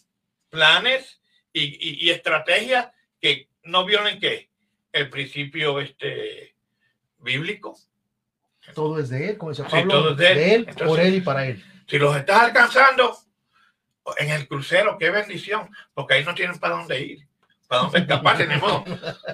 planes 0.51 1.21
y, 1.53 1.63
y, 1.63 2.07
y 2.07 2.11
estrategias 2.11 2.89
que 3.21 3.49
no 3.63 3.85
violen 3.85 4.21
qué 4.21 4.51
el 4.95 5.11
principio 5.11 5.81
este 5.81 6.55
bíblico. 7.19 7.77
Todo 8.75 8.99
es 8.99 9.11
de 9.11 9.31
él, 9.31 9.39
como 9.39 9.51
dice 9.51 9.65
Pablo, 9.65 9.81
sí, 9.81 9.89
todo 9.89 10.11
es 10.13 10.17
de 10.17 10.29
él, 10.29 10.37
de 10.37 10.55
él 10.55 10.61
Entonces, 10.69 10.87
por 10.87 11.01
él 11.01 11.15
y 11.15 11.21
para 11.21 11.47
él. 11.47 11.65
Si 11.87 11.99
los 11.99 12.17
estás 12.17 12.43
alcanzando 12.43 13.19
en 14.17 14.31
el 14.31 14.47
crucero, 14.47 14.97
qué 14.99 15.11
bendición, 15.11 15.69
porque 15.93 16.15
ahí 16.15 16.25
no 16.25 16.35
tienen 16.35 16.59
para 16.59 16.77
dónde 16.77 17.01
ir, 17.01 17.27
para 17.67 17.83
dónde 17.83 17.99
escaparse, 17.99 18.47
ni 18.47 18.57
modo. 18.57 18.85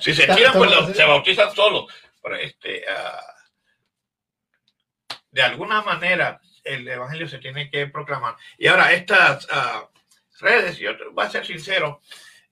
Si 0.01 0.15
se 0.15 0.27
tiran, 0.35 0.55
pues 0.55 0.71
los, 0.71 0.97
se 0.97 1.05
bautizan 1.05 1.55
solos. 1.55 1.93
Pero 2.23 2.37
este, 2.37 2.85
uh, 2.89 3.30
de 5.31 5.43
alguna 5.43 5.83
manera, 5.83 6.41
el 6.65 6.87
evangelio 6.87 7.29
se 7.29 7.39
tiene 7.39 7.71
que 7.71 7.87
proclamar. 7.87 8.37
Y 8.59 8.67
ahora, 8.67 8.93
estas 8.93 9.47
uh, 9.47 9.87
redes, 10.41 10.79
yo 10.79 10.93
voy 11.13 11.27
a 11.27 11.31
ser 11.31 11.47
sincero, 11.47 12.01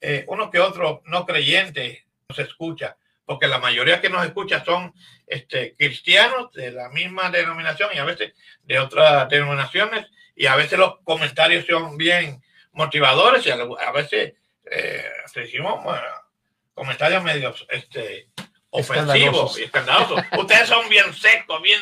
eh, 0.01 0.25
uno 0.29 0.51
que 0.51 0.61
otro 0.61 1.03
no 1.07 1.27
creyente 1.27 2.07
nos 2.29 2.39
escucha, 2.39 2.97
porque 3.25 3.49
la 3.49 3.59
mayoría 3.59 4.01
que 4.01 4.11
nos 4.11 4.25
escucha 4.25 4.65
son 4.65 4.95
este, 5.27 5.75
cristianos 5.77 6.53
de 6.53 6.73
la 6.73 6.89
misma 6.91 7.31
denominación 7.31 7.91
y 7.93 7.99
a 7.99 8.05
veces 8.05 8.33
de 8.63 8.79
otras 8.79 9.29
denominaciones, 9.29 10.07
y 10.35 10.47
a 10.47 10.57
veces 10.57 10.79
los 10.79 11.01
comentarios 11.01 11.67
son 11.67 11.97
bien 11.97 12.41
motivadores 12.73 13.45
y 13.45 13.51
a, 13.51 13.91
veces 13.93 14.35
eh, 14.71 15.05
decimos 15.35 15.85
comentarios 16.75 17.25
medios 17.25 17.67
este, 17.71 18.29
ofensivos 18.71 19.59
y 19.59 19.65
escandalosos. 19.65 20.23
Ustedes 20.39 20.69
son 20.69 20.89
bien 20.89 21.13
secos, 21.15 21.63
bien 21.63 21.81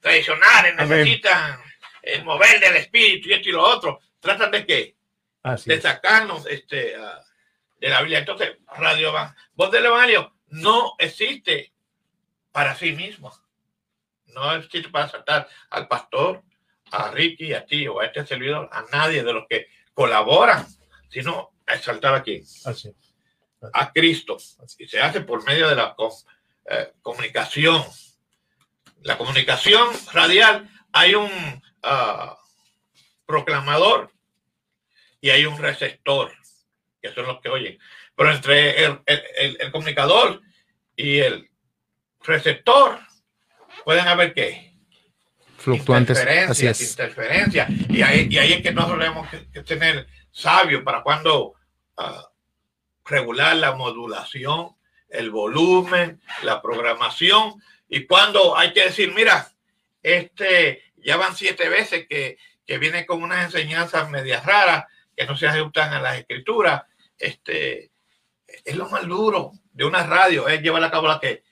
tradicionales, 0.00 0.74
necesitan 0.76 1.60
el 2.02 2.24
mover 2.24 2.60
del 2.60 2.76
espíritu 2.76 3.28
y 3.28 3.34
esto 3.34 3.48
y 3.48 3.52
lo 3.52 3.62
otro. 3.62 4.00
Tratan 4.20 4.50
de 4.50 4.66
qué? 4.66 4.96
Así 5.42 5.70
de 5.70 5.80
sacarnos 5.80 6.46
este, 6.46 6.98
uh, 6.98 7.22
de 7.80 7.88
la 7.88 8.00
Biblia. 8.00 8.18
Entonces, 8.18 8.56
Radio 8.76 9.12
Voz 9.54 9.70
del 9.70 9.86
Evangelio 9.86 10.34
no 10.48 10.94
existe 10.98 11.72
para 12.52 12.74
sí 12.74 12.92
mismo. 12.92 13.32
No 14.26 14.54
existe 14.54 14.88
para 14.90 15.08
saltar 15.08 15.48
al 15.70 15.88
pastor, 15.88 16.42
a 16.90 17.10
Ricky, 17.10 17.54
a 17.54 17.64
ti 17.64 17.86
o 17.86 18.00
a 18.00 18.06
este 18.06 18.26
servidor, 18.26 18.68
a 18.72 18.84
nadie 18.92 19.22
de 19.22 19.32
los 19.32 19.46
que 19.48 19.68
colaboran, 19.94 20.66
sino 21.10 21.52
a 21.66 21.74
exaltar 21.74 22.14
aquí 22.14 22.42
Así. 22.64 22.94
A 23.72 23.92
Cristo. 23.92 24.36
Y 24.78 24.86
se 24.86 25.00
hace 25.00 25.20
por 25.22 25.44
medio 25.44 25.68
de 25.68 25.76
la 25.76 25.94
eh, 26.70 26.92
comunicación. 27.02 27.84
La 29.02 29.16
comunicación 29.16 29.88
radial, 30.12 30.68
hay 30.92 31.14
un 31.14 31.30
uh, 31.30 32.34
proclamador 33.26 34.12
y 35.20 35.30
hay 35.30 35.46
un 35.46 35.56
receptor, 35.58 36.32
que 37.00 37.12
son 37.14 37.26
los 37.26 37.40
que 37.40 37.48
oyen. 37.48 37.78
Pero 38.16 38.32
entre 38.32 38.84
el, 38.84 39.00
el, 39.06 39.22
el, 39.36 39.56
el 39.60 39.70
comunicador 39.70 40.42
y 40.96 41.18
el 41.18 41.48
receptor 42.22 42.98
pueden 43.84 44.08
haber 44.08 44.34
qué? 44.34 44.74
Fluctuantes. 45.58 46.18
Interferencias, 46.18 46.80
interferencias. 46.80 47.70
Y 47.88 48.02
ahí, 48.02 48.28
y 48.30 48.38
ahí 48.38 48.52
es 48.54 48.62
que 48.62 48.72
nosotros 48.72 48.98
tenemos 48.98 49.28
que, 49.28 49.50
que 49.50 49.62
tener 49.62 50.08
sabio 50.32 50.82
para 50.82 51.02
cuando 51.02 51.54
uh, 51.96 52.22
regular 53.08 53.56
la 53.56 53.72
modulación 53.72 54.76
el 55.10 55.30
volumen, 55.30 56.20
la 56.42 56.60
programación 56.60 57.62
y 57.88 58.04
cuando 58.06 58.56
hay 58.56 58.72
que 58.72 58.84
decir, 58.84 59.12
mira, 59.14 59.48
este, 60.02 60.82
ya 60.98 61.16
van 61.16 61.34
siete 61.34 61.68
veces 61.68 62.06
que, 62.08 62.36
que 62.66 62.78
viene 62.78 63.06
con 63.06 63.22
unas 63.22 63.46
enseñanzas 63.46 64.10
medias 64.10 64.44
raras 64.44 64.84
que 65.16 65.24
no 65.24 65.36
se 65.36 65.48
ajustan 65.48 65.92
a 65.94 66.00
las 66.00 66.18
escrituras. 66.18 66.82
Este, 67.18 67.90
es 68.46 68.76
lo 68.76 68.88
más 68.90 69.06
duro 69.06 69.52
de 69.72 69.84
una 69.84 70.04
radio, 70.04 70.48
es 70.48 70.60
llevar 70.60 70.84
a 70.84 70.90
cabo 70.90 71.08
la 71.08 71.18
que 71.18 71.42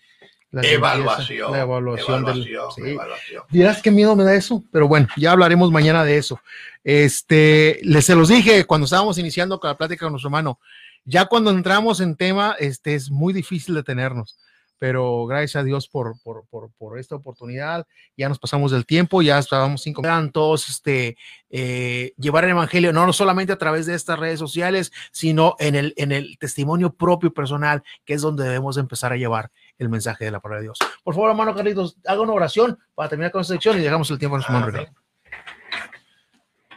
La 0.51 0.63
evaluación. 0.67 1.53
La 1.53 1.63
evaluación. 1.63 2.25
del- 2.25 2.47
evaluación, 2.47 2.73
sí. 2.73 2.91
evaluación. 2.93 3.43
Dirás 3.49 3.83
qué 3.83 3.91
miedo 3.91 4.15
me 4.15 4.25
da 4.25 4.35
eso, 4.35 4.63
pero 4.71 4.87
bueno, 4.87 5.09
ya 5.17 5.33
hablaremos 5.33 5.71
mañana 5.71 6.05
de 6.05 6.19
eso. 6.19 6.41
Este, 6.85 7.81
les 7.83 8.05
se 8.05 8.15
los 8.15 8.29
dije 8.29 8.65
cuando 8.65 8.85
estábamos 8.85 9.19
iniciando 9.19 9.59
con 9.59 9.69
la 9.69 9.77
plática 9.77 10.05
con 10.05 10.13
nuestro 10.13 10.29
hermano. 10.29 10.61
Ya 11.09 11.27
cuando 11.27 11.53
entramos 11.53 12.01
en 12.01 12.17
tema, 12.17 12.57
este 12.59 12.97
es 12.97 13.13
muy 13.13 13.33
difícil 13.33 13.77
detenernos, 13.77 14.37
pero 14.77 15.25
gracias 15.27 15.55
a 15.55 15.63
Dios 15.63 15.87
por, 15.87 16.21
por, 16.21 16.45
por, 16.49 16.73
por 16.73 16.99
esta 16.99 17.15
oportunidad. 17.15 17.87
Ya 18.17 18.29
nos 18.29 18.41
pasamos 18.41 18.73
del 18.73 18.85
tiempo, 18.85 19.23
ya 19.23 19.39
estábamos 19.39 19.83
cinco 19.83 20.03
todos 20.33 20.69
este, 20.69 21.17
eh, 21.49 22.13
llevar 22.19 22.43
el 22.43 22.51
evangelio 22.51 22.93
no 22.93 23.13
solamente 23.13 23.53
a 23.53 23.57
través 23.57 23.87
de 23.87 23.95
estas 23.95 24.19
redes 24.19 24.41
sociales, 24.41 24.93
sino 25.13 25.55
en 25.61 25.77
el, 25.77 25.95
en 25.97 26.11
el 26.11 26.37
testimonio 26.39 26.93
propio 26.93 27.33
personal, 27.33 27.85
que 28.05 28.15
es 28.15 28.21
donde 28.21 28.43
debemos 28.43 28.77
empezar 28.77 29.13
a 29.13 29.17
llevar 29.17 29.53
el 29.79 29.89
mensaje 29.89 30.25
de 30.25 30.33
la 30.33 30.41
palabra 30.41 30.59
de 30.59 30.65
Dios. 30.65 30.79
Por 31.05 31.15
favor, 31.15 31.31
hermano 31.31 31.55
Carlitos, 31.55 31.99
haga 32.05 32.21
una 32.21 32.33
oración 32.33 32.77
para 32.97 33.09
terminar 33.09 33.31
con 33.31 33.43
esta 33.43 33.55
sección 33.55 33.79
y 33.79 33.83
dejamos 33.83 34.11
el 34.11 34.19
tiempo 34.19 34.35
a 34.35 34.39
nuestro 34.39 34.57
hermano. 34.57 34.93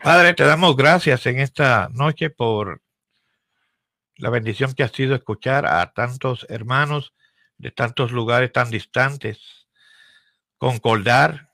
Padre, 0.04 0.36
te 0.36 0.44
damos 0.44 0.78
gracias 0.78 1.26
en 1.26 1.40
esta 1.40 1.90
noche 1.92 2.30
por 2.30 2.80
la 4.20 4.30
bendición 4.30 4.74
que 4.74 4.84
ha 4.84 4.90
sido 4.90 5.16
escuchar 5.16 5.66
a 5.66 5.94
tantos 5.94 6.46
hermanos 6.50 7.14
de 7.58 7.72
tantos 7.72 8.12
lugares 8.12 8.52
tan 8.52 8.70
distantes, 8.70 9.68
concordar 10.58 11.50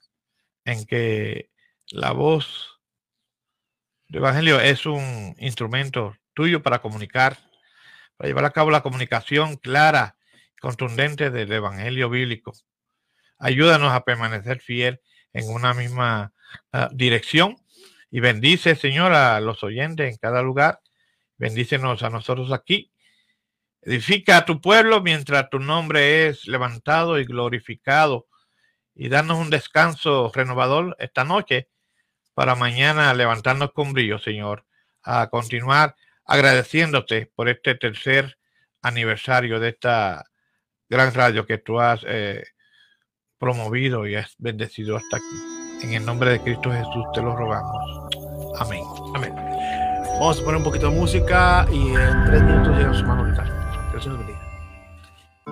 en 0.66 0.86
que 0.86 1.52
la 1.88 2.12
voz 2.12 2.80
del 4.08 4.22
Evangelio 4.22 4.60
es 4.60 4.86
un 4.88 5.36
instrumento 5.40 6.18
tuyo 6.34 6.64
para 6.64 6.80
comunicar, 6.80 7.38
para 8.18 8.28
llevar 8.28 8.46
a 8.46 8.52
cabo 8.52 8.72
la 8.72 8.82
comunicación 8.82 9.58
clara, 9.58 10.18
contundente 10.60 11.30
del 11.30 11.52
Evangelio 11.52 12.10
bíblico. 12.10 12.54
Ayúdanos 13.38 13.94
a 13.94 14.04
permanecer 14.04 14.60
fiel 14.60 15.02
en 15.34 15.50
una 15.50 15.76
misma 15.76 16.34
ah, 16.72 16.90
dirección 16.92 17.58
y 18.10 18.22
bendice, 18.22 18.76
Señor, 18.76 19.14
a 19.14 19.40
los 19.40 19.64
oyentes 19.64 20.12
en 20.12 20.18
cada 20.18 20.42
lugar. 20.42 20.80
Bendícenos 21.38 22.04
a 22.04 22.10
nosotros 22.10 22.52
aquí. 22.52 22.92
Edifica 23.82 24.38
a 24.38 24.46
tu 24.46 24.62
pueblo 24.62 25.02
mientras 25.02 25.50
tu 25.50 25.60
nombre 25.60 26.28
es 26.28 26.48
levantado 26.48 27.20
y 27.20 27.26
glorificado. 27.26 28.28
Y 28.96 29.10
danos 29.10 29.38
un 29.38 29.50
descanso 29.50 30.32
renovador 30.34 30.96
esta 31.00 31.24
noche 31.24 31.70
para 32.34 32.56
mañana 32.56 33.14
levantarnos 33.14 33.72
con 33.74 33.94
brillo, 33.94 34.20
Señor, 34.20 34.66
a 35.04 35.30
continuar 35.30 35.96
agradeciéndote 36.26 37.32
por 37.36 37.50
este 37.50 37.76
tercer 37.76 38.38
aniversario 38.82 39.60
de 39.60 39.70
esta 39.70 40.26
gran 40.90 41.14
radio 41.14 41.46
que 41.46 41.58
tú 41.58 41.80
has 41.80 42.02
eh, 42.08 42.44
promovido 43.38 44.08
y 44.08 44.16
has 44.16 44.36
bendecido 44.38 44.98
hasta 44.98 45.18
aquí. 45.18 45.86
En 45.88 45.94
el 45.94 46.06
nombre 46.06 46.32
de 46.32 46.40
Cristo 46.42 46.72
Jesús 46.72 47.06
te 47.14 47.22
lo 47.22 47.36
rogamos. 47.36 48.10
Amén. 48.60 49.55
Vamos 50.20 50.40
a 50.40 50.44
poner 50.44 50.58
un 50.58 50.64
poquito 50.64 50.90
de 50.90 50.96
música 50.96 51.68
y 51.72 51.90
en 51.90 52.26
tres 52.26 52.42
minutos 52.42 52.78
llega 52.78 52.94
su 52.94 53.02
hermano 53.02 53.26
Ricardo. 53.26 53.65